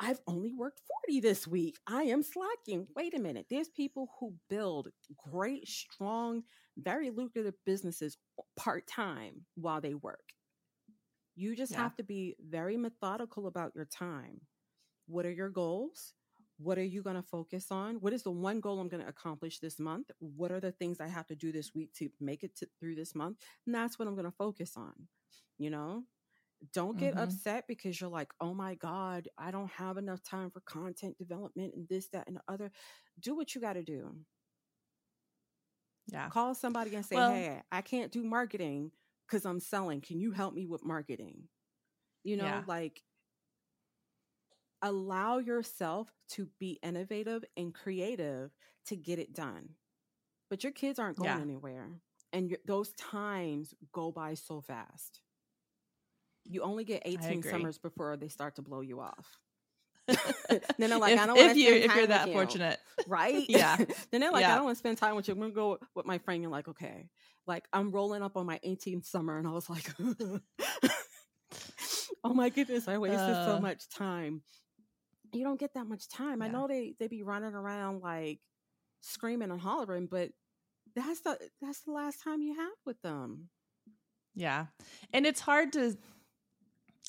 I've 0.00 0.20
only 0.26 0.54
worked 0.54 0.80
40 1.06 1.20
this 1.20 1.46
week. 1.46 1.76
I 1.86 2.04
am 2.04 2.22
slacking. 2.22 2.86
Wait 2.96 3.14
a 3.14 3.18
minute. 3.18 3.46
There's 3.50 3.68
people 3.68 4.10
who 4.20 4.34
build 4.48 4.88
great, 5.30 5.68
strong, 5.68 6.44
very 6.78 7.10
lucrative 7.10 7.54
businesses 7.66 8.16
part 8.56 8.86
time 8.86 9.44
while 9.56 9.80
they 9.80 9.94
work. 9.94 10.32
You 11.38 11.54
just 11.54 11.70
yeah. 11.70 11.78
have 11.78 11.94
to 11.96 12.02
be 12.02 12.34
very 12.44 12.76
methodical 12.76 13.46
about 13.46 13.70
your 13.76 13.84
time. 13.84 14.40
What 15.06 15.24
are 15.24 15.30
your 15.30 15.50
goals? 15.50 16.14
What 16.58 16.78
are 16.78 16.84
you 16.84 17.00
going 17.00 17.14
to 17.14 17.22
focus 17.22 17.66
on? 17.70 18.00
What 18.00 18.12
is 18.12 18.24
the 18.24 18.32
one 18.32 18.58
goal 18.58 18.80
I'm 18.80 18.88
going 18.88 19.04
to 19.04 19.08
accomplish 19.08 19.60
this 19.60 19.78
month? 19.78 20.10
What 20.18 20.50
are 20.50 20.58
the 20.58 20.72
things 20.72 21.00
I 21.00 21.06
have 21.06 21.28
to 21.28 21.36
do 21.36 21.52
this 21.52 21.70
week 21.76 21.94
to 21.98 22.10
make 22.20 22.42
it 22.42 22.56
to, 22.56 22.66
through 22.80 22.96
this 22.96 23.14
month? 23.14 23.36
And 23.64 23.72
that's 23.72 24.00
what 24.00 24.08
I'm 24.08 24.16
going 24.16 24.24
to 24.24 24.32
focus 24.32 24.72
on. 24.76 24.92
You 25.58 25.70
know, 25.70 26.02
don't 26.74 26.98
get 26.98 27.14
mm-hmm. 27.14 27.22
upset 27.22 27.68
because 27.68 28.00
you're 28.00 28.10
like, 28.10 28.32
oh 28.40 28.52
my 28.52 28.74
God, 28.74 29.28
I 29.38 29.52
don't 29.52 29.70
have 29.70 29.96
enough 29.96 30.24
time 30.24 30.50
for 30.50 30.58
content 30.62 31.18
development 31.18 31.72
and 31.76 31.88
this, 31.88 32.08
that, 32.08 32.26
and 32.26 32.34
the 32.34 32.52
other. 32.52 32.72
Do 33.20 33.36
what 33.36 33.54
you 33.54 33.60
got 33.60 33.74
to 33.74 33.84
do. 33.84 34.16
Yeah. 36.12 36.30
Call 36.30 36.56
somebody 36.56 36.96
and 36.96 37.06
say, 37.06 37.14
well, 37.14 37.30
hey, 37.30 37.62
I 37.70 37.82
can't 37.82 38.10
do 38.10 38.24
marketing 38.24 38.90
because 39.28 39.44
I'm 39.44 39.60
selling. 39.60 40.00
Can 40.00 40.20
you 40.20 40.32
help 40.32 40.54
me 40.54 40.66
with 40.66 40.84
marketing? 40.84 41.44
You 42.24 42.36
know, 42.36 42.44
yeah. 42.44 42.62
like 42.66 43.02
allow 44.82 45.38
yourself 45.38 46.08
to 46.30 46.48
be 46.58 46.78
innovative 46.82 47.44
and 47.56 47.74
creative 47.74 48.50
to 48.86 48.96
get 48.96 49.18
it 49.18 49.34
done. 49.34 49.70
But 50.50 50.62
your 50.62 50.72
kids 50.72 50.98
aren't 50.98 51.18
going 51.18 51.30
yeah. 51.30 51.40
anywhere. 51.42 51.88
And 52.32 52.56
those 52.66 52.92
times 52.92 53.74
go 53.92 54.12
by 54.12 54.34
so 54.34 54.60
fast. 54.60 55.20
You 56.44 56.62
only 56.62 56.84
get 56.84 57.02
18 57.04 57.42
summers 57.42 57.78
before 57.78 58.16
they 58.16 58.28
start 58.28 58.56
to 58.56 58.62
blow 58.62 58.80
you 58.80 59.00
off. 59.00 59.38
then 60.48 60.90
they're 60.90 60.98
like, 60.98 61.14
if, 61.14 61.20
I 61.20 61.26
don't 61.26 61.36
want 61.36 61.54
to 61.54 61.60
if 61.60 61.94
you're 61.94 62.06
that 62.06 62.32
fortunate, 62.32 62.78
right? 63.06 63.44
Yeah. 63.48 63.76
then 64.10 64.20
they're 64.20 64.30
like, 64.30 64.42
yeah. 64.42 64.52
I 64.52 64.56
don't 64.56 64.64
want 64.64 64.76
to 64.76 64.78
spend 64.78 64.96
time 64.96 65.16
with 65.16 65.28
you. 65.28 65.34
I'm 65.34 65.40
gonna 65.40 65.52
go 65.52 65.78
with 65.94 66.06
my 66.06 66.18
friend. 66.18 66.42
You're 66.42 66.50
like, 66.50 66.68
okay. 66.68 67.08
Like 67.48 67.66
I'm 67.72 67.90
rolling 67.90 68.22
up 68.22 68.36
on 68.36 68.46
my 68.46 68.60
18th 68.64 69.06
summer, 69.06 69.38
and 69.38 69.48
I 69.48 69.52
was 69.52 69.68
like, 69.70 69.90
oh 72.24 72.34
my 72.34 72.50
goodness, 72.50 72.86
I 72.86 72.98
wasted 72.98 73.20
uh, 73.20 73.46
so 73.46 73.60
much 73.60 73.88
time. 73.88 74.42
You 75.32 75.44
don't 75.44 75.58
get 75.58 75.74
that 75.74 75.86
much 75.86 76.08
time. 76.08 76.40
Yeah. 76.40 76.46
I 76.46 76.50
know 76.50 76.68
they 76.68 76.94
they 76.98 77.08
be 77.08 77.22
running 77.22 77.54
around 77.54 78.02
like 78.02 78.40
screaming 79.00 79.50
and 79.50 79.60
hollering, 79.60 80.06
but 80.06 80.30
that's 80.94 81.20
the 81.20 81.38
that's 81.60 81.80
the 81.80 81.92
last 81.92 82.22
time 82.22 82.42
you 82.42 82.54
have 82.54 82.76
with 82.84 83.00
them. 83.02 83.48
Yeah, 84.34 84.66
and 85.12 85.26
it's 85.26 85.40
hard 85.40 85.72
to 85.72 85.96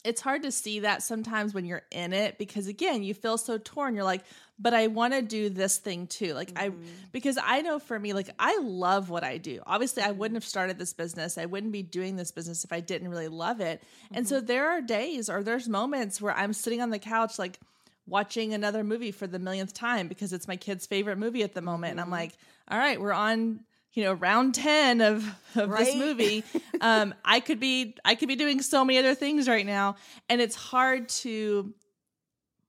it's 0.04 0.22
hard 0.22 0.44
to 0.44 0.52
see 0.52 0.80
that 0.80 1.04
sometimes 1.04 1.54
when 1.54 1.66
you're 1.66 1.84
in 1.92 2.14
it 2.14 2.38
because 2.38 2.68
again 2.68 3.04
you 3.04 3.14
feel 3.14 3.38
so 3.38 3.58
torn 3.58 3.96
you're 3.96 4.04
like 4.04 4.24
but 4.60 4.74
i 4.74 4.88
want 4.88 5.14
to 5.14 5.22
do 5.22 5.50
this 5.50 5.78
thing 5.78 6.06
too 6.08 6.34
like 6.34 6.54
mm-hmm. 6.54 6.72
i 6.74 6.88
because 7.12 7.38
i 7.44 7.62
know 7.62 7.80
for 7.80 7.98
me 7.98 8.14
like 8.14 8.30
i 8.38 8.60
love 8.60 9.10
what 9.10 9.24
i 9.24 9.38
do 9.38 9.62
obviously 9.66 10.04
i 10.04 10.12
wouldn't 10.12 10.36
have 10.36 10.46
started 10.46 10.78
this 10.78 10.94
business 10.94 11.38
i 11.38 11.46
wouldn't 11.46 11.72
be 11.72 11.82
doing 11.82 12.16
this 12.16 12.32
business 12.32 12.64
if 12.64 12.74
i 12.74 12.80
didn't 12.80 13.08
really 13.08 13.28
love 13.28 13.62
it 13.62 13.82
mm-hmm. 13.82 14.16
and 14.16 14.28
so 14.28 14.38
mm-hmm. 14.38 14.46
there 14.48 14.70
are 14.70 14.82
days 14.82 15.30
or 15.30 15.44
there's 15.44 15.70
moments 15.70 16.22
where 16.22 16.34
i'm 16.36 16.54
sitting 16.54 16.82
on 16.82 16.90
the 16.90 17.00
couch 17.00 17.40
like 17.40 17.60
watching 18.06 18.54
another 18.54 18.84
movie 18.84 19.12
for 19.12 19.28
the 19.28 19.40
millionth 19.40 19.74
time 19.74 20.08
because 20.08 20.34
it's 20.34 20.48
my 20.48 20.56
kid's 20.56 20.86
favorite 20.86 21.18
movie 21.18 21.44
at 21.44 21.54
the 21.54 21.62
moment 21.62 21.92
mm-hmm. 21.92 22.00
and 22.00 22.02
i'm 22.02 22.06
mm-hmm. 22.06 22.14
like 22.14 22.34
all 22.70 22.78
right 22.78 23.00
we're 23.00 23.14
on 23.14 23.60
you 23.94 24.04
know 24.04 24.14
round 24.14 24.56
10 24.56 25.02
of, 25.02 25.26
of 25.56 25.70
Right? 25.70 25.86
this 25.86 25.96
movie 25.96 26.44
um 26.82 27.14
i 27.24 27.40
could 27.40 27.60
be 27.60 27.96
i 28.04 28.16
could 28.16 28.28
be 28.28 28.36
doing 28.36 28.62
so 28.62 28.84
many 28.84 29.00
other 29.00 29.16
things 29.16 29.48
right 29.48 29.66
now 29.66 29.96
and 30.28 30.42
it's 30.42 30.56
hard 30.56 31.10
to 31.10 31.74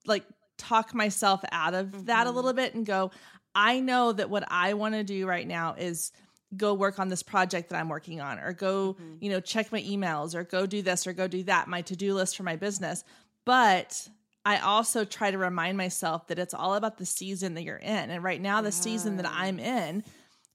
like 0.06 0.24
talk 0.60 0.94
myself 0.94 1.40
out 1.52 1.74
of 1.74 2.06
that 2.06 2.26
a 2.26 2.30
Mhm. 2.30 2.34
little 2.34 2.52
bit 2.52 2.74
and 2.74 2.84
go 2.86 3.10
i 3.54 3.80
know 3.80 4.12
that 4.12 4.28
what 4.30 4.44
i 4.48 4.74
want 4.74 4.94
to 4.94 5.02
do 5.02 5.26
right 5.26 5.46
now 5.48 5.74
is 5.74 6.12
go 6.56 6.74
work 6.74 6.98
on 6.98 7.08
this 7.08 7.22
project 7.22 7.70
that 7.70 7.78
i'm 7.80 7.88
working 7.88 8.20
on 8.20 8.38
or 8.38 8.52
go 8.52 8.94
Mhm. 8.94 9.16
you 9.22 9.30
know 9.30 9.40
check 9.40 9.72
my 9.72 9.82
emails 9.82 10.34
or 10.34 10.44
go 10.44 10.66
do 10.66 10.82
this 10.82 11.06
or 11.06 11.12
go 11.12 11.26
do 11.26 11.42
that 11.44 11.66
my 11.66 11.80
to-do 11.82 12.12
list 12.14 12.36
for 12.36 12.42
my 12.44 12.56
business 12.56 13.02
but 13.44 14.08
i 14.44 14.58
also 14.58 15.04
try 15.04 15.30
to 15.30 15.38
remind 15.38 15.76
myself 15.76 16.26
that 16.28 16.38
it's 16.38 16.54
all 16.54 16.74
about 16.74 16.98
the 16.98 17.06
season 17.06 17.54
that 17.54 17.62
you're 17.62 17.76
in 17.76 18.10
and 18.10 18.22
right 18.22 18.40
now 18.40 18.60
the 18.60 18.72
season 18.72 19.16
that 19.16 19.26
i'm 19.26 19.58
in 19.58 20.04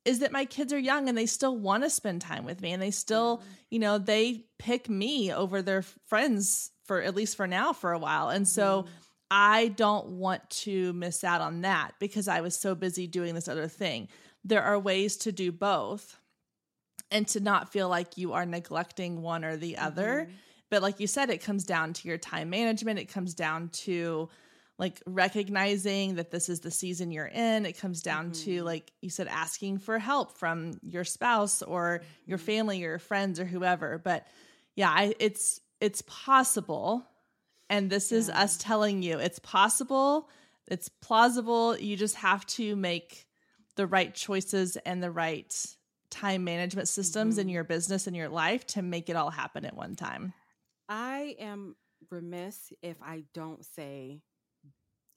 is 0.06 0.20
that 0.20 0.32
my 0.32 0.45
kids 0.45 0.72
are 0.72 0.78
young 0.80 1.10
and 1.10 1.18
they 1.18 1.26
still 1.26 1.58
want 1.58 1.84
to 1.84 1.89
spend 1.89 2.22
time 2.22 2.45
with 2.45 2.62
me 2.62 2.72
and 2.72 2.82
they 2.82 2.91
still 2.91 3.41
you 3.72 3.80
know 3.80 3.97
they 3.97 4.45
pick 4.60 4.88
me 4.89 5.34
over 5.34 5.62
their 5.62 5.82
friends 5.82 6.72
for 6.86 7.01
at 7.01 7.16
least 7.16 7.36
for 7.36 7.47
now 7.47 7.74
for 7.74 7.91
a 7.91 7.97
while 7.99 8.30
and 8.30 8.47
so 8.47 8.84
Mhm. 8.84 8.88
I 9.32 9.70
don't 9.70 10.08
want 10.20 10.48
to 10.52 10.94
miss 10.94 11.24
out 11.24 11.42
on 11.42 11.62
that 11.62 11.94
because 12.00 12.28
I 12.28 12.42
was 12.42 12.56
so 12.56 12.76
busy 12.76 13.08
doing 13.08 13.34
this 13.36 13.48
other 13.48 13.68
thing. 13.68 14.08
There 14.44 14.62
are 14.64 14.78
ways 14.80 15.18
to 15.18 15.32
do 15.32 15.52
both 15.52 16.18
and 17.12 17.28
to 17.30 17.40
not 17.40 17.72
feel 17.72 17.90
like 17.90 18.18
you 18.18 18.34
are 18.34 18.46
neglecting 18.46 19.22
one 19.22 19.44
or 19.44 19.58
the 19.58 19.78
other. 19.78 20.28
Mhm. 20.30 20.34
But 20.70 20.82
like 20.82 21.00
you 21.00 21.08
said, 21.08 21.30
it 21.30 21.42
comes 21.42 21.64
down 21.64 21.94
to 21.94 22.08
your 22.08 22.18
time 22.18 22.50
management. 22.50 23.00
It 23.00 23.06
comes 23.06 23.34
down 23.34 23.70
to 23.70 24.30
like 24.78 25.02
recognizing 25.06 26.16
that 26.16 26.32
this 26.32 26.50
is 26.50 26.60
the 26.60 26.72
season 26.72 27.12
you're 27.12 27.28
in. 27.28 27.66
It 27.66 27.78
comes 27.78 28.02
down 28.02 28.32
to, 28.32 28.62
Mhm. 28.62 28.66
like 28.66 28.92
you 29.02 29.10
said, 29.10 29.28
asking 29.28 29.78
for 29.80 29.98
help 30.00 30.38
from 30.38 30.80
your 30.84 31.06
spouse 31.06 31.62
or 31.62 32.02
your 32.26 32.38
Mhm. 32.38 32.42
family 32.42 32.84
or 32.84 32.90
your 32.90 33.00
friends 33.00 33.40
or 33.40 33.46
whoever. 33.46 33.98
But 33.98 34.28
yeah, 34.76 34.92
I, 34.92 35.16
it's 35.20 35.62
it's 35.82 36.02
possible 36.08 37.06
and 37.70 37.89
this 37.89 38.11
is 38.11 38.30
us 38.30 38.57
telling 38.57 39.01
you 39.01 39.18
it's 39.20 39.39
possible 39.39 40.30
it's 40.68 40.89
plausible 40.89 41.78
you 41.78 41.95
just 41.95 42.16
have 42.16 42.45
to 42.45 42.76
make 42.76 43.28
the 43.76 43.86
right 43.88 44.13
choices 44.13 44.78
and 44.78 45.01
the 45.03 45.11
right 45.11 45.76
time 46.09 46.43
management 46.43 46.88
systems 46.88 47.38
in 47.38 47.47
Mhm. 47.47 47.51
your 47.51 47.63
business 47.63 48.07
and 48.07 48.16
your 48.16 48.30
life 48.30 48.66
to 48.68 48.82
make 48.82 49.09
it 49.09 49.16
all 49.16 49.32
happen 49.32 49.66
at 49.66 49.76
one 49.76 49.95
time 49.95 50.34
I 50.88 51.36
am 51.39 51.76
remiss 52.11 52.72
if 52.84 53.01
I 53.01 53.24
don't 53.34 53.66
say, 53.66 54.22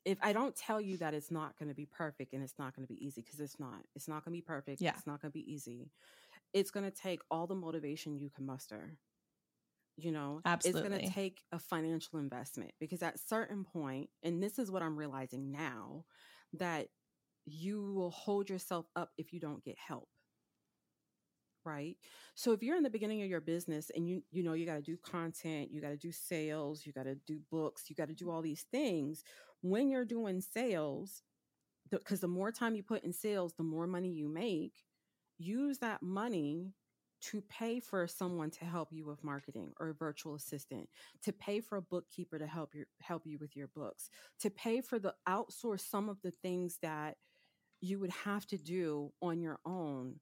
if 0.06 0.16
I 0.22 0.32
don't 0.32 0.56
tell 0.56 0.80
you 0.80 0.96
that 0.96 1.12
it's 1.12 1.30
not 1.30 1.58
going 1.58 1.68
to 1.68 1.74
be 1.74 1.84
perfect 1.84 2.32
and 2.32 2.42
it's 2.42 2.58
not 2.58 2.74
going 2.74 2.86
to 2.86 2.92
be 2.92 3.04
easy, 3.04 3.20
because 3.20 3.38
it's 3.40 3.60
not. 3.60 3.84
It's 3.94 4.08
not 4.08 4.24
going 4.24 4.32
to 4.34 4.38
be 4.38 4.46
perfect. 4.46 4.80
Yeah. 4.80 4.92
It's 4.96 5.06
not 5.06 5.20
going 5.20 5.30
to 5.30 5.38
be 5.38 5.52
easy. 5.52 5.90
It's 6.54 6.70
going 6.70 6.90
to 6.90 6.96
take 6.96 7.20
all 7.30 7.46
the 7.46 7.54
motivation 7.54 8.16
you 8.16 8.30
can 8.30 8.46
muster. 8.46 8.96
You 10.00 10.12
know, 10.12 10.40
it's 10.64 10.80
going 10.80 10.92
to 10.92 11.10
take 11.10 11.42
a 11.50 11.58
financial 11.58 12.20
investment 12.20 12.70
because 12.78 13.02
at 13.02 13.18
certain 13.18 13.64
point, 13.64 14.10
and 14.22 14.40
this 14.40 14.60
is 14.60 14.70
what 14.70 14.80
I'm 14.80 14.96
realizing 14.96 15.50
now, 15.50 16.04
that 16.52 16.86
you 17.46 17.92
will 17.94 18.12
hold 18.12 18.48
yourself 18.48 18.86
up 18.94 19.10
if 19.18 19.32
you 19.32 19.40
don't 19.40 19.64
get 19.64 19.76
help. 19.76 20.08
Right? 21.64 21.96
So 22.36 22.52
if 22.52 22.62
you're 22.62 22.76
in 22.76 22.84
the 22.84 22.90
beginning 22.90 23.22
of 23.22 23.28
your 23.28 23.40
business 23.40 23.90
and 23.94 24.08
you 24.08 24.22
you 24.30 24.44
know 24.44 24.52
you 24.52 24.66
got 24.66 24.76
to 24.76 24.82
do 24.82 24.96
content 24.98 25.70
you 25.72 25.80
got 25.82 25.90
to 25.90 25.96
do 25.96 26.12
sales 26.12 26.86
you 26.86 26.92
got 26.92 27.02
to 27.02 27.16
do 27.26 27.40
books 27.50 27.90
you 27.90 27.96
got 27.96 28.08
to 28.08 28.14
do 28.14 28.30
all 28.30 28.40
these 28.40 28.64
things 28.70 29.24
when 29.62 29.90
you're 29.90 30.04
doing 30.04 30.40
sales 30.40 31.22
because 31.90 32.20
the 32.20 32.28
more 32.28 32.52
time 32.52 32.74
you 32.74 32.82
put 32.82 33.04
in 33.04 33.12
sales 33.12 33.52
the 33.58 33.64
more 33.64 33.86
money 33.86 34.08
you 34.08 34.28
make 34.32 34.84
use 35.36 35.78
that 35.78 36.02
money 36.02 36.72
to 37.20 37.42
pay 37.42 37.80
for 37.80 38.06
someone 38.06 38.50
to 38.50 38.64
help 38.64 38.88
you 38.92 39.04
with 39.06 39.22
marketing 39.24 39.72
or 39.80 39.88
a 39.88 39.94
virtual 39.94 40.34
assistant 40.34 40.88
to 41.22 41.32
pay 41.32 41.60
for 41.60 41.76
a 41.78 41.82
bookkeeper 41.82 42.38
to 42.38 42.46
help 42.46 42.74
you 42.74 42.84
help 43.00 43.22
you 43.26 43.38
with 43.40 43.56
your 43.56 43.68
books 43.74 44.08
to 44.40 44.50
pay 44.50 44.80
for 44.80 44.98
the 44.98 45.14
outsource 45.28 45.80
some 45.80 46.08
of 46.08 46.18
the 46.22 46.32
things 46.42 46.78
that 46.82 47.16
you 47.80 47.98
would 47.98 48.10
have 48.10 48.46
to 48.46 48.56
do 48.56 49.12
on 49.22 49.40
your 49.40 49.58
own. 49.64 50.16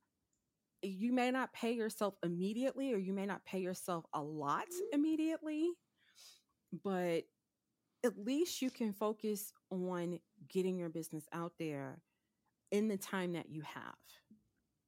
You 0.83 1.13
may 1.13 1.31
not 1.31 1.53
pay 1.53 1.73
yourself 1.73 2.15
immediately 2.23 2.93
or 2.93 2.99
you 2.99 3.13
may 3.13 3.27
not 3.27 3.45
pay 3.45 3.61
yourself 3.61 4.05
a 4.13 4.23
lot 4.23 4.67
immediately 4.93 5.71
but 6.85 7.23
at 8.05 8.19
least 8.19 8.61
you 8.61 8.71
can 8.71 8.93
focus 8.93 9.53
on 9.71 10.21
getting 10.49 10.77
your 10.77 10.89
business 10.89 11.25
out 11.33 11.53
there 11.59 12.03
in 12.71 12.89
the 12.89 12.97
time 12.97 13.33
that 13.33 13.49
you 13.49 13.63
have 13.63 13.95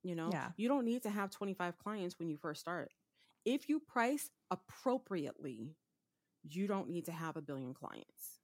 you 0.08 0.14
know? 0.16 0.30
Yeah. 0.32 0.48
you 0.56 0.68
don't 0.68 0.84
need 0.84 1.02
to 1.04 1.10
have 1.10 1.30
25 1.30 1.78
clients 1.78 2.18
when 2.18 2.28
you 2.28 2.36
first 2.36 2.60
start. 2.60 2.90
If 3.44 3.68
you 3.68 3.80
price 3.80 4.30
appropriately 4.50 5.76
you 6.48 6.66
don't 6.66 6.88
need 6.88 7.04
to 7.06 7.12
have 7.12 7.36
a 7.36 7.42
billion 7.42 7.74
clients. 7.74 8.40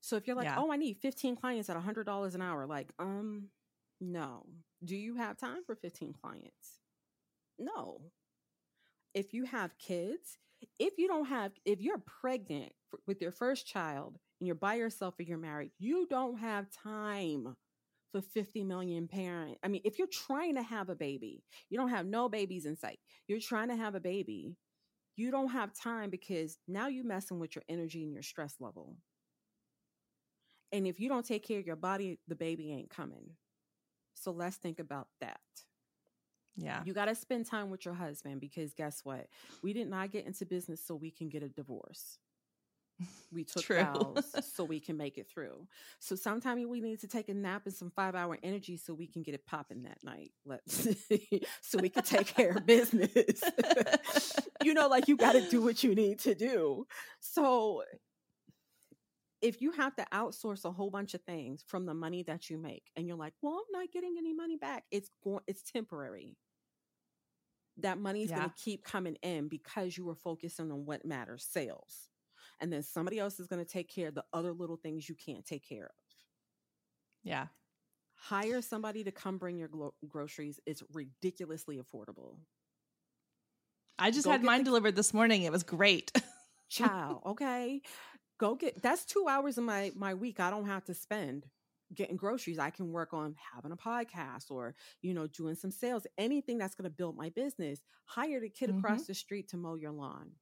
So 0.00 0.16
if 0.16 0.26
you're 0.26 0.36
like 0.36 0.46
Yeah. 0.46 0.56
oh 0.58 0.70
i 0.72 0.76
need 0.76 0.96
15 0.98 1.36
clients 1.36 1.70
at 1.70 1.76
$100 1.76 2.34
an 2.34 2.42
hour 2.42 2.66
like 2.66 2.92
um 2.98 3.48
no. 4.00 4.46
Do 4.84 4.94
you 4.96 5.16
have 5.16 5.36
time 5.36 5.64
for 5.66 5.74
15 5.74 6.12
clients? 6.22 6.78
No. 7.58 8.00
If 9.14 9.32
you 9.34 9.44
have 9.46 9.76
kids 9.78 10.38
if 10.78 10.98
you 10.98 11.08
don't 11.08 11.26
have 11.26 11.52
if 11.64 11.80
you're 11.80 11.98
pregnant 11.98 12.72
f- 12.92 13.00
with 13.06 13.20
your 13.22 13.30
first 13.32 13.66
child 13.66 14.18
and 14.40 14.46
you're 14.46 14.56
by 14.56 14.74
yourself 14.74 15.14
or 15.18 15.22
you're 15.22 15.38
married 15.38 15.70
you 15.78 16.06
don't 16.08 16.38
have 16.38 16.66
time 16.70 17.56
for 18.12 18.20
50 18.20 18.64
million 18.64 19.06
parent 19.06 19.58
i 19.62 19.68
mean 19.68 19.82
if 19.84 19.98
you're 19.98 20.08
trying 20.08 20.54
to 20.54 20.62
have 20.62 20.88
a 20.88 20.94
baby 20.94 21.42
you 21.68 21.78
don't 21.78 21.90
have 21.90 22.06
no 22.06 22.28
babies 22.28 22.66
in 22.66 22.76
sight 22.76 22.98
you're 23.26 23.40
trying 23.40 23.68
to 23.68 23.76
have 23.76 23.94
a 23.94 24.00
baby 24.00 24.56
you 25.16 25.30
don't 25.30 25.50
have 25.50 25.72
time 25.74 26.10
because 26.10 26.58
now 26.68 26.86
you're 26.86 27.04
messing 27.04 27.38
with 27.40 27.54
your 27.54 27.64
energy 27.68 28.04
and 28.04 28.12
your 28.12 28.22
stress 28.22 28.54
level 28.60 28.96
and 30.72 30.86
if 30.86 31.00
you 31.00 31.08
don't 31.08 31.26
take 31.26 31.46
care 31.46 31.58
of 31.58 31.66
your 31.66 31.76
body 31.76 32.18
the 32.28 32.36
baby 32.36 32.72
ain't 32.72 32.90
coming 32.90 33.30
so 34.14 34.30
let's 34.30 34.56
think 34.56 34.78
about 34.78 35.08
that 35.20 35.40
yeah 36.56 36.82
you 36.84 36.92
got 36.92 37.06
to 37.06 37.14
spend 37.14 37.46
time 37.46 37.70
with 37.70 37.84
your 37.84 37.94
husband 37.94 38.40
because 38.40 38.74
guess 38.74 39.00
what? 39.04 39.26
We 39.62 39.72
did 39.72 39.88
not 39.88 40.10
get 40.10 40.26
into 40.26 40.44
business 40.44 40.84
so 40.84 40.96
we 40.96 41.10
can 41.10 41.28
get 41.28 41.42
a 41.42 41.48
divorce. 41.48 42.18
We 43.30 43.44
took 43.44 43.66
vows 43.74 44.36
so 44.54 44.64
we 44.64 44.80
can 44.80 44.96
make 44.96 45.18
it 45.18 45.28
through. 45.28 45.66
So 46.00 46.14
sometimes 46.16 46.66
we 46.66 46.80
need 46.80 47.00
to 47.00 47.08
take 47.08 47.28
a 47.28 47.34
nap 47.34 47.62
and 47.66 47.74
some 47.74 47.90
five 47.90 48.14
hour 48.14 48.38
energy 48.42 48.76
so 48.76 48.94
we 48.94 49.06
can 49.06 49.22
get 49.22 49.34
it 49.34 49.46
popping 49.46 49.82
that 49.82 49.98
night. 50.02 50.32
Let's 50.44 50.86
so 51.62 51.78
we 51.78 51.88
can 51.90 52.02
take 52.02 52.26
care 52.34 52.52
of 52.52 52.66
business. 52.66 53.42
you 54.62 54.74
know, 54.74 54.88
like 54.88 55.08
you 55.08 55.16
got 55.16 55.32
to 55.32 55.42
do 55.42 55.62
what 55.62 55.82
you 55.84 55.94
need 55.94 56.18
to 56.20 56.34
do. 56.34 56.86
So 57.20 57.82
if 59.40 59.60
you 59.62 59.70
have 59.72 59.94
to 59.96 60.06
outsource 60.12 60.64
a 60.64 60.72
whole 60.72 60.90
bunch 60.90 61.14
of 61.14 61.22
things 61.22 61.62
from 61.66 61.86
the 61.86 61.94
money 61.94 62.22
that 62.24 62.50
you 62.50 62.58
make 62.58 62.90
and 62.96 63.06
you're 63.06 63.16
like, 63.16 63.34
"Well, 63.42 63.54
I'm 63.54 63.80
not 63.80 63.92
getting 63.92 64.16
any 64.18 64.32
money 64.34 64.56
back." 64.56 64.84
It's 64.90 65.10
going 65.22 65.42
it's 65.46 65.62
temporary. 65.62 66.36
That 67.78 67.98
money 67.98 68.22
is 68.24 68.30
Yeah. 68.30 68.38
going 68.38 68.48
to 68.50 68.54
keep 68.56 68.84
coming 68.84 69.16
in 69.22 69.48
because 69.48 69.96
you 69.96 70.04
were 70.04 70.14
focusing 70.16 70.70
on 70.72 70.84
what 70.84 71.04
matters, 71.04 71.44
sales. 71.44 72.08
And 72.60 72.72
then 72.72 72.82
somebody 72.82 73.18
else 73.18 73.38
is 73.38 73.46
going 73.46 73.64
to 73.64 73.70
take 73.70 73.88
care 73.88 74.08
of 74.08 74.14
the 74.14 74.24
other 74.32 74.52
little 74.52 74.76
things 74.76 75.08
you 75.08 75.14
can't 75.14 75.44
take 75.44 75.66
care 75.68 75.84
of. 75.84 76.04
yeah 77.22 77.46
Hire 78.20 78.60
somebody 78.62 79.04
to 79.04 79.12
come 79.12 79.38
bring 79.38 79.58
your 79.58 79.68
glo- 79.68 79.94
groceries. 80.08 80.58
It's 80.66 80.82
ridiculously 80.92 81.78
affordable. 81.78 82.38
i 83.98 84.10
just 84.10 84.24
Go 84.24 84.32
had 84.32 84.42
mine 84.42 84.60
the- 84.60 84.64
delivered 84.64 84.96
this 84.96 85.14
morning 85.14 85.42
it 85.42 85.52
was 85.52 85.62
great 85.62 86.10
Child, 86.70 87.22
okay? 87.24 87.80
Go 88.38 88.54
get 88.54 88.82
that's 88.82 89.04
2 89.06 89.26
hours 89.28 89.56
of 89.56 89.64
my 89.64 89.90
my 89.94 90.14
week 90.14 90.38
I 90.38 90.50
don't 90.50 90.66
have 90.66 90.84
to 90.84 90.94
spend 90.94 91.46
getting 91.94 92.16
groceries. 92.16 92.58
I 92.58 92.70
can 92.70 92.92
work 92.92 93.12
on 93.14 93.34
having 93.54 93.72
a 93.72 93.76
podcast 93.76 94.50
or, 94.50 94.74
you 95.00 95.14
know, 95.14 95.26
doing 95.26 95.54
some 95.54 95.70
sales, 95.70 96.06
anything 96.18 96.58
that's 96.58 96.74
going 96.74 96.84
to 96.84 96.94
build 96.94 97.16
my 97.16 97.30
business. 97.30 97.80
Hire 98.04 98.40
the 98.40 98.50
kid 98.50 98.70
across 98.70 99.02
mm-hmm. 99.02 99.12
the 99.12 99.14
street 99.14 99.48
to 99.48 99.56
mow 99.56 99.74
your 99.74 99.92
lawn. 99.92 100.32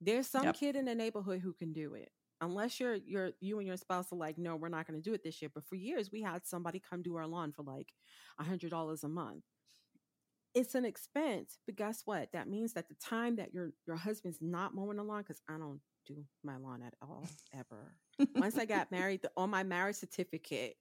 There's 0.00 0.26
some 0.26 0.44
Yep. 0.44 0.54
kid 0.54 0.76
in 0.76 0.84
the 0.86 0.94
neighborhood 0.94 1.40
who 1.40 1.52
can 1.52 1.72
do 1.72 1.94
it. 1.94 2.10
Unless 2.40 2.80
you're 2.80 2.94
you're 2.94 3.32
you 3.40 3.58
and 3.58 3.66
your 3.66 3.76
spouse 3.76 4.12
are 4.12 4.16
like, 4.16 4.38
no, 4.38 4.56
we're 4.56 4.68
not 4.70 4.86
going 4.86 5.00
to 5.00 5.06
do 5.08 5.14
it 5.14 5.22
this 5.22 5.42
year. 5.42 5.50
But 5.54 5.66
for 5.66 5.74
years, 5.74 6.10
we 6.10 6.22
had 6.22 6.46
somebody 6.46 6.80
come 6.80 7.02
do 7.02 7.16
our 7.16 7.26
lawn 7.26 7.52
for 7.52 7.62
like 7.62 7.92
a 8.38 8.44
hundred 8.44 8.70
dollars 8.70 9.04
a 9.04 9.08
month. 9.08 9.44
It's 10.54 10.74
an 10.74 10.84
expense, 10.84 11.58
but 11.66 11.76
guess 11.76 12.02
what? 12.06 12.32
That 12.32 12.48
means 12.48 12.72
that 12.72 12.88
the 12.88 12.94
time 12.96 13.36
that 13.36 13.54
your 13.54 13.72
your 13.86 13.96
husband's 13.96 14.38
not 14.40 14.74
mowing 14.74 14.96
the 14.96 15.04
lawn, 15.04 15.22
because 15.22 15.40
I 15.48 15.58
don't 15.58 15.80
do 16.06 16.24
my 16.42 16.56
lawn 16.56 16.82
at 16.82 16.94
all 17.02 17.28
ever. 17.52 17.94
Once 18.34 18.58
I 18.58 18.64
got 18.64 18.90
married, 18.90 19.22
the, 19.22 19.30
on 19.36 19.50
my 19.50 19.62
marriage 19.62 19.96
certificate, 19.96 20.76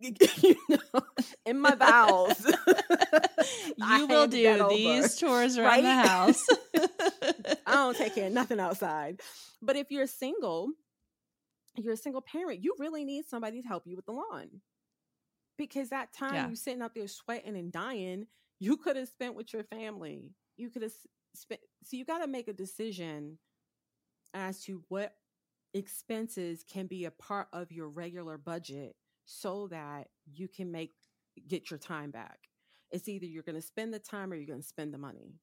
you 0.00 0.56
know, 0.68 1.00
in 1.46 1.58
my 1.58 1.74
vows, 1.74 2.44
I 3.80 3.98
you 3.98 4.06
will 4.06 4.26
do 4.26 4.68
these 4.68 5.16
chores 5.16 5.56
around 5.58 5.82
the 5.84 5.94
house 5.94 6.44
I 7.66 7.74
don't 7.74 7.96
take 7.96 8.14
care 8.14 8.26
of 8.26 8.32
nothing 8.32 8.60
outside. 8.60 9.20
But 9.62 9.76
if 9.76 9.90
you're 9.90 10.06
single, 10.06 10.70
you're 11.76 11.94
a 11.94 11.96
single 11.96 12.20
parent, 12.20 12.62
you 12.62 12.74
really 12.78 13.04
need 13.04 13.24
somebody 13.26 13.62
to 13.62 13.68
help 13.68 13.86
you 13.86 13.96
with 13.96 14.06
the 14.06 14.12
lawn. 14.12 14.60
because 15.58 15.88
that 15.88 16.12
time 16.12 16.34
Yeah. 16.34 16.48
you 16.50 16.56
sitting 16.56 16.82
out 16.82 16.94
there 16.94 17.08
sweating 17.08 17.56
and 17.56 17.72
dying, 17.72 18.26
you 18.60 18.76
could 18.76 18.96
have 18.96 19.08
spent 19.08 19.34
with 19.34 19.52
your 19.54 19.64
family. 19.64 20.34
You 20.58 20.68
could 20.70 20.82
have 20.82 20.92
spent. 21.34 21.60
So 21.84 21.96
you 21.96 22.04
got 22.04 22.18
to 22.18 22.26
make 22.26 22.48
a 22.48 22.52
decision 22.52 23.38
as 24.34 24.60
to 24.64 24.84
what 24.88 25.14
expenses 25.72 26.62
can 26.70 26.86
be 26.86 27.04
a 27.06 27.10
part 27.10 27.48
of 27.52 27.72
your 27.72 27.88
regular 27.88 28.36
budget 28.38 28.96
so 29.26 29.68
that 29.70 30.08
you 30.32 30.48
can 30.48 30.72
make 30.72 30.92
get 31.48 31.70
your 31.70 31.78
time 31.78 32.10
back. 32.10 32.38
It's 32.90 33.08
either 33.08 33.26
you're 33.26 33.42
going 33.42 33.56
to 33.56 33.62
spend 33.62 33.92
the 33.92 33.98
time 33.98 34.32
or 34.32 34.36
you're 34.36 34.46
going 34.46 34.62
to 34.62 34.66
spend 34.66 34.94
the 34.94 34.98
money. 34.98 35.34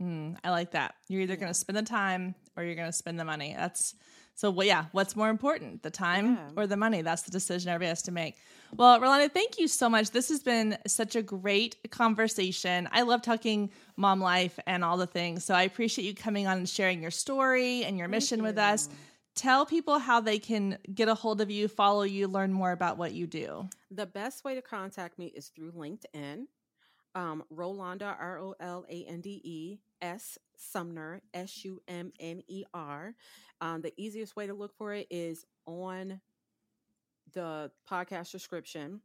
Mm, 0.00 0.36
I 0.42 0.50
like 0.50 0.70
that. 0.70 0.94
You're 1.08 1.22
either 1.22 1.34
Yeah. 1.34 1.40
going 1.40 1.50
to 1.52 1.58
spend 1.58 1.76
the 1.76 1.82
time 1.82 2.34
or 2.56 2.62
you're 2.64 2.74
going 2.74 2.88
to 2.88 2.92
spend 2.92 3.18
the 3.20 3.24
money. 3.24 3.54
That's 3.56 3.94
so. 4.34 4.50
Well, 4.50 4.66
yeah. 4.66 4.86
What's 4.92 5.14
more 5.14 5.28
important, 5.28 5.82
the 5.82 5.90
time 5.90 6.36
Yeah. 6.36 6.50
or 6.56 6.66
the 6.66 6.76
money? 6.76 7.02
That's 7.02 7.22
the 7.22 7.30
decision 7.30 7.68
everybody 7.70 7.88
has 7.90 8.02
to 8.02 8.12
make. 8.12 8.36
Well, 8.76 8.98
Rolanda, 9.00 9.30
thank 9.30 9.58
you 9.58 9.68
so 9.68 9.90
much. 9.90 10.10
This 10.12 10.28
has 10.30 10.42
been 10.42 10.78
such 10.86 11.16
a 11.16 11.22
great 11.22 11.76
conversation. 11.90 12.88
I 12.92 13.02
love 13.02 13.20
talking 13.20 13.70
mom 13.96 14.20
life 14.20 14.58
and 14.66 14.84
all 14.84 14.96
the 14.96 15.06
things. 15.08 15.44
So 15.44 15.54
I 15.54 15.62
appreciate 15.62 16.04
you 16.06 16.14
coming 16.14 16.46
on 16.46 16.58
and 16.58 16.68
sharing 16.68 17.02
your 17.02 17.10
story 17.10 17.84
and 17.84 17.98
your 17.98 18.06
Thank 18.06 18.22
mission 18.22 18.42
with 18.42 18.56
us. 18.58 18.88
Tell 19.40 19.64
people 19.64 19.98
how 19.98 20.20
they 20.20 20.38
can 20.38 20.76
get 20.94 21.08
a 21.08 21.14
hold 21.14 21.40
of 21.40 21.50
you, 21.50 21.66
follow 21.66 22.02
you, 22.02 22.28
learn 22.28 22.52
more 22.52 22.72
about 22.72 22.98
what 22.98 23.12
you 23.12 23.26
do. 23.26 23.70
The 23.90 24.04
best 24.04 24.44
way 24.44 24.54
to 24.54 24.60
contact 24.60 25.18
me 25.18 25.32
is 25.34 25.48
through 25.48 25.72
LinkedIn. 25.72 26.44
Um, 27.14 27.42
Rolanda, 27.50 28.14
R 28.20 28.38
O 28.38 28.54
L 28.60 28.84
A 28.90 29.04
N 29.08 29.22
D 29.22 29.40
E 29.42 29.78
S 30.02 30.36
Sumner, 30.58 31.22
S 31.32 31.64
U 31.64 31.80
M 31.88 32.12
N 32.20 32.42
E 32.48 32.64
R. 32.74 33.14
Um, 33.62 33.80
the 33.80 33.94
easiest 33.96 34.36
way 34.36 34.46
to 34.46 34.52
look 34.52 34.76
for 34.76 34.92
it 34.92 35.06
is 35.08 35.46
on 35.64 36.20
the 37.32 37.70
podcast 37.90 38.32
description. 38.32 39.00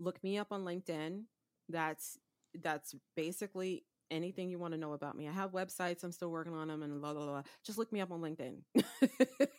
Look 0.00 0.20
me 0.24 0.36
up 0.36 0.48
on 0.50 0.64
LinkedIn. 0.64 1.26
That's 1.68 2.18
that's 2.60 2.96
basically 3.14 3.84
anything 4.10 4.50
you 4.50 4.58
want 4.58 4.74
to 4.74 4.78
know 4.78 4.92
about 4.92 5.16
me. 5.16 5.28
I 5.28 5.32
have 5.32 5.52
websites. 5.52 6.04
I'm 6.04 6.12
still 6.12 6.30
working 6.30 6.54
on 6.54 6.68
them, 6.68 6.82
and 6.82 7.00
blah 7.00 7.14
blah 7.14 7.26
blah. 7.26 7.42
Just 7.64 7.78
look 7.78 7.92
me 7.92 8.00
up 8.00 8.10
on 8.10 8.20
LinkedIn. 8.20 8.56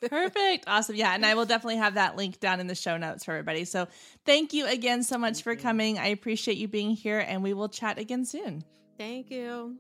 Perfect. 0.10 0.66
Awesome. 0.68 0.96
Yeah. 0.96 1.14
And 1.14 1.26
I 1.26 1.36
will 1.36 1.46
definitely 1.52 1.78
have 1.78 1.96
that 1.96 2.16
link 2.16 2.40
down 2.40 2.60
in 2.60 2.68
the 2.68 2.76
show 2.76 2.98
notes 2.98 3.26
for 3.26 3.32
everybody. 3.32 3.66
So 3.66 3.88
thank 4.26 4.54
you 4.54 4.66
again 4.66 5.04
so 5.04 5.18
much 5.18 5.36
Thank 5.36 5.44
for 5.44 5.52
you. 5.54 5.60
coming. 5.60 6.00
I 6.00 6.08
appreciate 6.08 6.58
you 6.58 6.68
being 6.68 6.92
here 6.92 7.20
and 7.20 7.44
we 7.44 7.54
will 7.54 7.70
chat 7.70 7.98
again 7.98 8.26
soon. 8.26 8.64
Thank 8.98 9.32
you. 9.32 9.78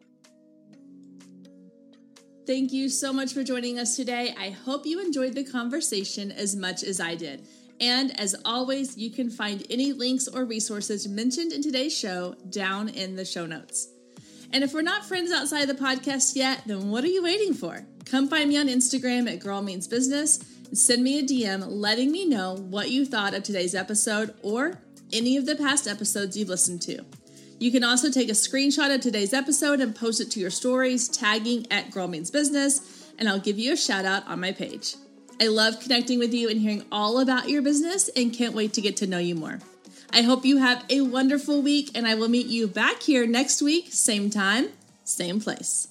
Thank 2.47 2.71
you 2.71 2.89
so 2.89 3.13
much 3.13 3.33
for 3.33 3.43
joining 3.43 3.77
us 3.77 3.95
today. 3.95 4.33
I 4.37 4.49
hope 4.49 4.85
you 4.85 4.99
enjoyed 4.99 5.35
the 5.35 5.43
conversation 5.43 6.31
as 6.31 6.55
much 6.55 6.83
as 6.83 6.99
I 6.99 7.15
did. 7.15 7.47
And 7.79 8.19
as 8.19 8.35
always, 8.45 8.97
you 8.97 9.11
can 9.11 9.29
find 9.29 9.65
any 9.69 9.93
links 9.93 10.27
or 10.27 10.45
resources 10.45 11.07
mentioned 11.07 11.51
in 11.51 11.61
today's 11.61 11.97
show 11.97 12.35
down 12.49 12.89
in 12.89 13.15
the 13.15 13.25
show 13.25 13.45
notes. 13.45 13.90
And 14.53 14.63
if 14.63 14.73
we're 14.73 14.81
not 14.81 15.05
friends 15.05 15.31
outside 15.31 15.65
the 15.65 15.73
podcast 15.73 16.35
yet, 16.35 16.63
then 16.65 16.89
what 16.89 17.03
are 17.03 17.07
you 17.07 17.23
waiting 17.23 17.53
for? 17.53 17.85
Come 18.05 18.27
find 18.27 18.49
me 18.49 18.57
on 18.57 18.67
Instagram 18.67 19.31
at 19.31 19.39
Girl 19.39 19.61
Means 19.61 19.87
Business 19.87 20.39
and 20.67 20.77
send 20.77 21.03
me 21.03 21.19
a 21.19 21.23
DM 21.23 21.65
letting 21.67 22.11
me 22.11 22.25
know 22.25 22.55
what 22.55 22.89
you 22.89 23.05
thought 23.05 23.33
of 23.33 23.43
today's 23.43 23.73
episode 23.73 24.33
or 24.41 24.79
any 25.13 25.37
of 25.37 25.45
the 25.45 25.55
past 25.55 25.87
episodes 25.87 26.37
you've 26.37 26.49
listened 26.49 26.81
to. 26.81 27.05
You 27.59 27.71
can 27.71 27.83
also 27.83 28.09
take 28.09 28.27
a 28.27 28.33
screenshot 28.33 28.93
of 28.93 29.01
today's 29.01 29.33
episode 29.33 29.79
and 29.79 29.95
post 29.95 30.19
it 30.19 30.31
to 30.31 30.39
your 30.39 30.49
stories, 30.49 31.07
tagging 31.07 31.71
at 31.71 31.91
Girl 31.91 32.07
Means 32.07 32.31
Business, 32.31 33.11
and 33.19 33.29
I'll 33.29 33.39
give 33.39 33.59
you 33.59 33.73
a 33.73 33.77
shout 33.77 34.03
out 34.03 34.27
on 34.27 34.41
my 34.41 34.51
page. 34.51 34.95
I 35.39 35.47
love 35.47 35.79
connecting 35.79 36.19
with 36.19 36.33
you 36.33 36.49
and 36.49 36.59
hearing 36.59 36.85
all 36.91 37.19
about 37.19 37.49
your 37.49 37.61
business 37.61 38.09
and 38.15 38.33
can't 38.33 38.55
wait 38.55 38.73
to 38.73 38.81
get 38.81 38.97
to 38.97 39.07
know 39.07 39.19
you 39.19 39.35
more. 39.35 39.59
I 40.13 40.23
hope 40.23 40.45
you 40.45 40.57
have 40.57 40.83
a 40.89 41.01
wonderful 41.01 41.61
week, 41.61 41.91
and 41.95 42.05
I 42.05 42.15
will 42.15 42.27
meet 42.27 42.47
you 42.47 42.67
back 42.67 43.03
here 43.03 43.25
next 43.25 43.61
week, 43.61 43.87
same 43.91 44.29
time, 44.29 44.69
same 45.03 45.39
place. 45.39 45.90